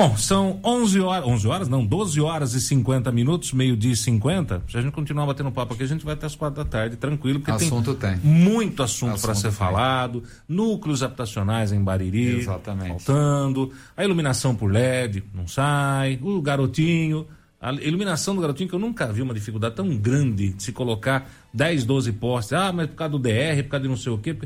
Bom, 0.00 0.16
são 0.16 0.60
11 0.62 1.00
horas, 1.00 1.26
11 1.26 1.48
horas 1.48 1.68
não, 1.68 1.84
12 1.84 2.20
horas 2.20 2.54
e 2.54 2.60
50 2.60 3.10
minutos, 3.10 3.52
meio-dia 3.52 3.90
e 3.90 3.96
50. 3.96 4.62
Se 4.68 4.78
a 4.78 4.80
gente 4.80 4.92
continuar 4.92 5.26
batendo 5.26 5.50
papo 5.50 5.74
aqui, 5.74 5.82
a 5.82 5.86
gente 5.88 6.04
vai 6.04 6.14
até 6.14 6.24
as 6.24 6.36
quatro 6.36 6.62
da 6.62 6.70
tarde, 6.70 6.94
tranquilo, 6.94 7.40
porque 7.40 7.50
assunto 7.50 7.96
tem, 7.96 8.16
tem. 8.16 8.30
muito 8.30 8.80
assunto 8.80 9.20
para 9.20 9.34
ser 9.34 9.48
tem. 9.48 9.50
falado, 9.50 10.22
núcleos 10.48 11.02
habitacionais 11.02 11.72
em 11.72 11.82
Bariri, 11.82 12.38
Exatamente. 12.38 12.90
faltando, 12.90 13.72
a 13.96 14.04
iluminação 14.04 14.54
por 14.54 14.70
LED 14.70 15.24
não 15.34 15.48
sai, 15.48 16.16
o 16.22 16.40
garotinho, 16.40 17.26
a 17.60 17.72
iluminação 17.72 18.36
do 18.36 18.40
garotinho, 18.40 18.68
que 18.68 18.76
eu 18.76 18.78
nunca 18.78 19.12
vi 19.12 19.20
uma 19.20 19.34
dificuldade 19.34 19.74
tão 19.74 19.96
grande 19.96 20.50
de 20.50 20.62
se 20.62 20.70
colocar 20.70 21.28
10, 21.52 21.84
12 21.84 22.12
postes, 22.12 22.52
ah, 22.52 22.70
mas 22.72 22.86
por 22.86 22.94
causa 22.94 23.10
do 23.10 23.18
DR, 23.18 23.64
por 23.64 23.70
causa 23.70 23.82
de 23.82 23.88
não 23.88 23.96
sei 23.96 24.12
o 24.12 24.18
quê. 24.18 24.36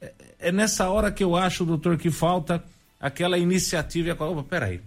É, 0.00 0.12
é 0.38 0.52
nessa 0.52 0.88
hora 0.88 1.10
que 1.10 1.24
eu 1.24 1.34
acho, 1.34 1.64
doutor, 1.64 1.96
que 1.96 2.12
falta 2.12 2.62
aquela 3.00 3.36
iniciativa 3.36 4.06
e 4.06 4.10
a 4.12 4.14
opa, 4.14 4.44
peraí, 4.44 4.80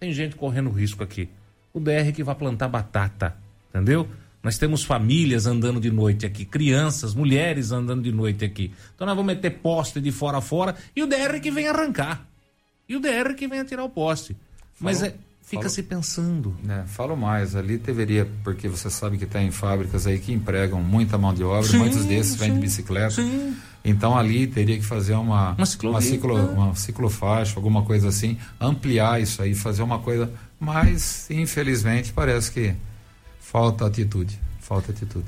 tem 0.00 0.12
gente 0.12 0.34
correndo 0.34 0.70
risco 0.70 1.04
aqui. 1.04 1.28
O 1.72 1.78
DR 1.78 2.10
que 2.12 2.24
vai 2.24 2.34
plantar 2.34 2.68
batata, 2.68 3.36
entendeu? 3.68 4.08
Nós 4.42 4.56
temos 4.56 4.82
famílias 4.82 5.46
andando 5.46 5.78
de 5.78 5.90
noite 5.90 6.24
aqui, 6.24 6.46
crianças, 6.46 7.14
mulheres 7.14 7.70
andando 7.70 8.02
de 8.02 8.10
noite 8.10 8.42
aqui. 8.42 8.72
Então 8.94 9.06
nós 9.06 9.14
vamos 9.14 9.34
meter 9.34 9.50
poste 9.58 10.00
de 10.00 10.10
fora 10.10 10.38
a 10.38 10.40
fora 10.40 10.74
e 10.96 11.02
o 11.02 11.06
DR 11.06 11.38
que 11.42 11.50
vem 11.50 11.68
arrancar. 11.68 12.26
E 12.88 12.96
o 12.96 13.00
DR 13.00 13.34
que 13.36 13.46
vem 13.46 13.60
atirar 13.60 13.84
o 13.84 13.90
poste. 13.90 14.34
Mas 14.80 15.02
é, 15.02 15.14
fica 15.42 15.68
se 15.68 15.82
pensando. 15.82 16.56
É, 16.66 16.86
falo 16.86 17.14
mais, 17.14 17.54
ali 17.54 17.76
deveria, 17.76 18.26
porque 18.42 18.66
você 18.66 18.88
sabe 18.88 19.18
que 19.18 19.26
tem 19.26 19.50
fábricas 19.50 20.06
aí 20.06 20.18
que 20.18 20.32
empregam 20.32 20.82
muita 20.82 21.18
mão 21.18 21.34
de 21.34 21.44
obra, 21.44 21.68
sim, 21.68 21.76
muitos 21.76 22.06
desses 22.06 22.34
vêm 22.36 22.54
de 22.54 22.60
bicicleta. 22.60 23.10
Sim. 23.10 23.54
Então 23.84 24.16
ali 24.16 24.46
teria 24.46 24.76
que 24.76 24.84
fazer 24.84 25.14
uma 25.14 25.52
uma, 25.52 25.66
uma, 25.82 26.00
ciclo, 26.00 26.34
uma 26.34 26.74
ciclofaixa, 26.74 27.54
alguma 27.56 27.82
coisa 27.82 28.08
assim, 28.08 28.36
ampliar 28.60 29.20
isso 29.20 29.42
aí, 29.42 29.54
fazer 29.54 29.82
uma 29.82 29.98
coisa. 29.98 30.30
Mas 30.58 31.30
infelizmente 31.30 32.12
parece 32.12 32.52
que 32.52 32.74
falta 33.40 33.86
atitude, 33.86 34.38
falta 34.60 34.92
atitude. 34.92 35.26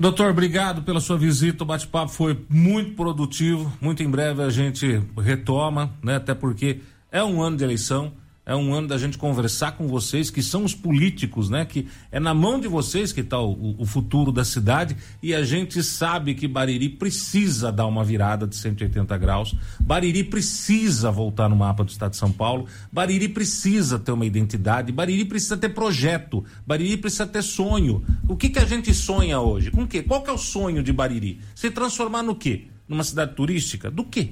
Doutor, 0.00 0.30
obrigado 0.30 0.82
pela 0.82 1.00
sua 1.00 1.18
visita. 1.18 1.64
O 1.64 1.66
bate-papo 1.66 2.12
foi 2.12 2.38
muito 2.48 2.94
produtivo. 2.94 3.72
Muito 3.80 4.00
em 4.00 4.08
breve 4.08 4.42
a 4.42 4.48
gente 4.48 5.02
retoma, 5.20 5.92
né? 6.00 6.16
Até 6.16 6.34
porque 6.34 6.80
é 7.10 7.22
um 7.24 7.42
ano 7.42 7.56
de 7.56 7.64
eleição 7.64 8.12
é 8.48 8.56
um 8.56 8.72
ano 8.72 8.88
da 8.88 8.96
gente 8.96 9.18
conversar 9.18 9.72
com 9.72 9.86
vocês, 9.86 10.30
que 10.30 10.42
são 10.42 10.64
os 10.64 10.74
políticos, 10.74 11.50
né? 11.50 11.66
Que 11.66 11.86
é 12.10 12.18
na 12.18 12.32
mão 12.32 12.58
de 12.58 12.66
vocês 12.66 13.12
que 13.12 13.20
está 13.20 13.38
o, 13.38 13.76
o, 13.78 13.84
futuro 13.84 14.32
da 14.32 14.42
cidade 14.42 14.96
e 15.22 15.34
a 15.34 15.44
gente 15.44 15.82
sabe 15.82 16.34
que 16.34 16.48
Bariri 16.48 16.88
precisa 16.88 17.70
dar 17.70 17.86
uma 17.86 18.02
virada 18.02 18.46
de 18.46 18.56
180 18.56 19.18
graus. 19.18 19.54
Bariri 19.78 20.24
precisa 20.24 21.10
voltar 21.10 21.50
no 21.50 21.56
mapa 21.56 21.84
do 21.84 21.90
estado 21.90 22.12
de 22.12 22.16
São 22.16 22.32
Paulo. 22.32 22.66
Bariri 22.90 23.28
precisa 23.28 23.98
ter 23.98 24.12
uma 24.12 24.24
identidade. 24.24 24.92
Bariri 24.92 25.26
precisa 25.26 25.58
ter 25.58 25.68
projeto. 25.68 26.42
Bariri 26.66 26.96
precisa 26.96 27.26
ter 27.26 27.42
sonho. 27.42 28.02
O 28.26 28.34
que 28.34 28.48
que 28.48 28.58
a 28.58 28.64
gente 28.64 28.94
sonha 28.94 29.38
hoje? 29.38 29.70
Com 29.70 29.82
o 29.82 29.86
quê? 29.86 30.02
Qual 30.02 30.22
que 30.22 30.30
é 30.30 30.32
o 30.32 30.38
sonho 30.38 30.82
de 30.82 30.90
Bariri? 30.90 31.38
Se 31.54 31.70
transformar 31.70 32.22
no 32.22 32.34
quê? 32.34 32.68
Numa 32.88 33.04
cidade 33.04 33.34
turística? 33.34 33.90
Do 33.90 34.04
quê? 34.04 34.30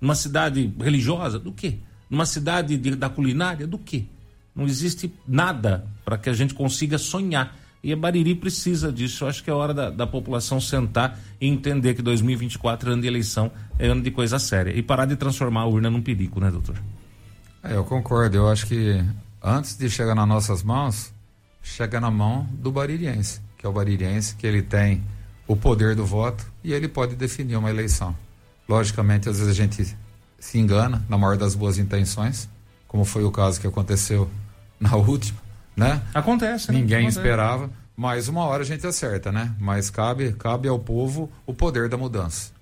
Numa 0.00 0.14
cidade 0.14 0.72
religiosa? 0.78 1.40
Do 1.40 1.50
quê? 1.50 1.78
Numa 2.08 2.26
cidade 2.26 2.76
de, 2.76 2.96
da 2.96 3.08
culinária, 3.08 3.66
do 3.66 3.78
quê? 3.78 4.04
Não 4.54 4.66
existe 4.66 5.12
nada 5.26 5.86
para 6.04 6.18
que 6.18 6.28
a 6.28 6.32
gente 6.32 6.54
consiga 6.54 6.98
sonhar. 6.98 7.56
E 7.82 7.92
a 7.92 7.96
Bariri 7.96 8.34
precisa 8.34 8.92
disso. 8.92 9.24
Eu 9.24 9.28
acho 9.28 9.44
que 9.44 9.50
é 9.50 9.52
hora 9.52 9.72
da, 9.72 9.90
da, 9.90 10.06
população 10.06 10.60
sentar 10.60 11.18
e 11.40 11.46
entender 11.46 11.94
que 11.94 12.02
2024 12.02 12.90
é 12.90 12.92
ano 12.94 13.02
de 13.02 13.08
eleição, 13.08 13.52
é 13.78 13.86
ano 13.86 14.02
de 14.02 14.10
coisa 14.10 14.38
séria. 14.38 14.72
E 14.72 14.82
parar 14.82 15.04
de 15.04 15.14
transformar 15.14 15.60
a 15.60 15.66
urna 15.66 15.88
num 15.88 16.02
perigo, 16.02 16.40
né, 16.40 16.50
doutor? 16.50 16.76
É, 17.62 17.76
eu 17.76 17.84
concordo. 17.84 18.36
Eu 18.36 18.48
acho 18.48 18.66
que 18.66 19.00
antes 19.42 19.76
de 19.76 19.88
chegar 19.88 20.14
nas 20.14 20.26
nossas 20.26 20.62
mãos, 20.62 21.12
chega 21.62 22.00
na 22.00 22.10
mão 22.10 22.48
do 22.52 22.72
baririense, 22.72 23.40
que 23.56 23.64
é 23.64 23.68
o 23.68 23.72
baririense, 23.72 24.34
que 24.34 24.46
ele 24.46 24.62
tem 24.62 25.02
o 25.46 25.56
poder 25.56 25.94
do 25.94 26.04
voto 26.04 26.44
e 26.64 26.72
ele 26.72 26.88
pode 26.88 27.14
definir 27.14 27.56
uma 27.56 27.70
eleição. 27.70 28.14
Logicamente, 28.68 29.28
às 29.28 29.38
vezes 29.38 29.52
a 29.52 29.54
gente 29.54 29.96
se 30.38 30.58
engana, 30.58 31.04
na 31.08 31.18
maior 31.18 31.36
das 31.36 31.54
boas 31.54 31.78
intenções, 31.78 32.48
como 32.86 33.04
foi 33.04 33.24
o 33.24 33.30
caso 33.30 33.60
que 33.60 33.66
aconteceu 33.66 34.30
na 34.78 34.96
última, 34.96 35.38
né? 35.76 36.02
Acontece, 36.14 36.70
né? 36.70 36.78
Ninguém 36.78 36.98
Acontece. 36.98 37.18
esperava, 37.18 37.70
mas 37.96 38.28
uma 38.28 38.44
hora 38.44 38.62
a 38.62 38.66
gente 38.66 38.86
acerta, 38.86 39.32
né? 39.32 39.54
Mas 39.58 39.90
cabe, 39.90 40.32
cabe 40.32 40.68
ao 40.68 40.78
povo 40.78 41.30
o 41.44 41.52
poder 41.52 41.88
da 41.88 41.96
mudança. 41.96 42.52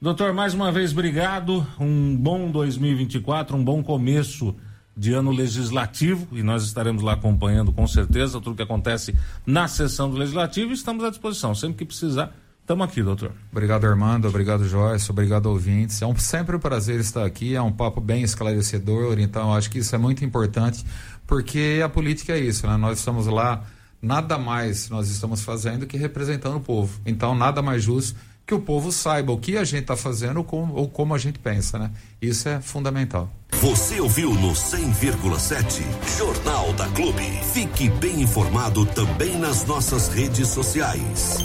Doutor, 0.00 0.32
mais 0.32 0.52
uma 0.52 0.72
vez, 0.72 0.90
obrigado. 0.90 1.64
Um 1.78 2.16
bom 2.16 2.50
2024, 2.50 3.56
um 3.56 3.62
bom 3.62 3.84
começo 3.84 4.54
de 4.96 5.12
ano 5.12 5.30
legislativo 5.30 6.26
e 6.32 6.42
nós 6.42 6.64
estaremos 6.64 7.02
lá 7.02 7.12
acompanhando 7.12 7.72
com 7.72 7.86
certeza 7.86 8.40
tudo 8.40 8.56
que 8.56 8.62
acontece 8.62 9.14
na 9.46 9.68
sessão 9.68 10.10
do 10.10 10.16
legislativo 10.16 10.70
e 10.70 10.74
estamos 10.74 11.04
à 11.04 11.10
disposição. 11.10 11.54
Sempre 11.54 11.78
que 11.78 11.84
precisar, 11.84 12.34
estamos 12.72 12.88
aqui, 12.88 13.02
doutor. 13.02 13.32
Obrigado, 13.50 13.86
Armando. 13.86 14.26
Obrigado, 14.26 14.66
Joyce. 14.66 15.10
Obrigado, 15.10 15.46
ouvintes. 15.46 16.00
É 16.00 16.06
um, 16.06 16.16
sempre 16.16 16.56
um 16.56 16.58
prazer 16.58 16.98
estar 17.00 17.24
aqui. 17.24 17.54
É 17.54 17.60
um 17.60 17.70
papo 17.70 18.00
bem 18.00 18.22
esclarecedor. 18.22 19.18
Então, 19.18 19.54
acho 19.54 19.70
que 19.70 19.78
isso 19.78 19.94
é 19.94 19.98
muito 19.98 20.24
importante, 20.24 20.84
porque 21.26 21.80
a 21.84 21.88
política 21.88 22.32
é 22.32 22.38
isso, 22.38 22.66
né? 22.66 22.76
Nós 22.76 22.98
estamos 22.98 23.26
lá, 23.26 23.64
nada 24.00 24.38
mais 24.38 24.88
nós 24.88 25.10
estamos 25.10 25.42
fazendo 25.42 25.86
que 25.86 25.98
representando 25.98 26.56
o 26.56 26.60
povo. 26.60 26.98
Então, 27.04 27.34
nada 27.34 27.60
mais 27.60 27.82
justo 27.82 28.18
que 28.46 28.54
o 28.54 28.60
povo 28.60 28.90
saiba 28.90 29.32
o 29.32 29.38
que 29.38 29.56
a 29.56 29.64
gente 29.64 29.82
está 29.82 29.96
fazendo 29.96 30.38
ou 30.38 30.44
como, 30.44 30.74
ou 30.74 30.88
como 30.88 31.14
a 31.14 31.18
gente 31.18 31.38
pensa, 31.38 31.78
né? 31.78 31.90
Isso 32.20 32.48
é 32.48 32.60
fundamental. 32.60 33.30
Você 33.52 34.00
ouviu 34.00 34.34
no 34.34 34.52
100,7 34.52 35.82
Jornal 36.18 36.72
da 36.72 36.88
Clube. 36.88 37.22
Fique 37.52 37.88
bem 37.88 38.22
informado 38.22 38.84
também 38.86 39.38
nas 39.38 39.64
nossas 39.64 40.08
redes 40.08 40.48
sociais. 40.48 41.38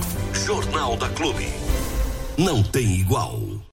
Jornal 0.45 0.97
da 0.97 1.09
Clube. 1.09 1.47
Não 2.37 2.63
tem 2.63 2.99
igual. 2.99 3.46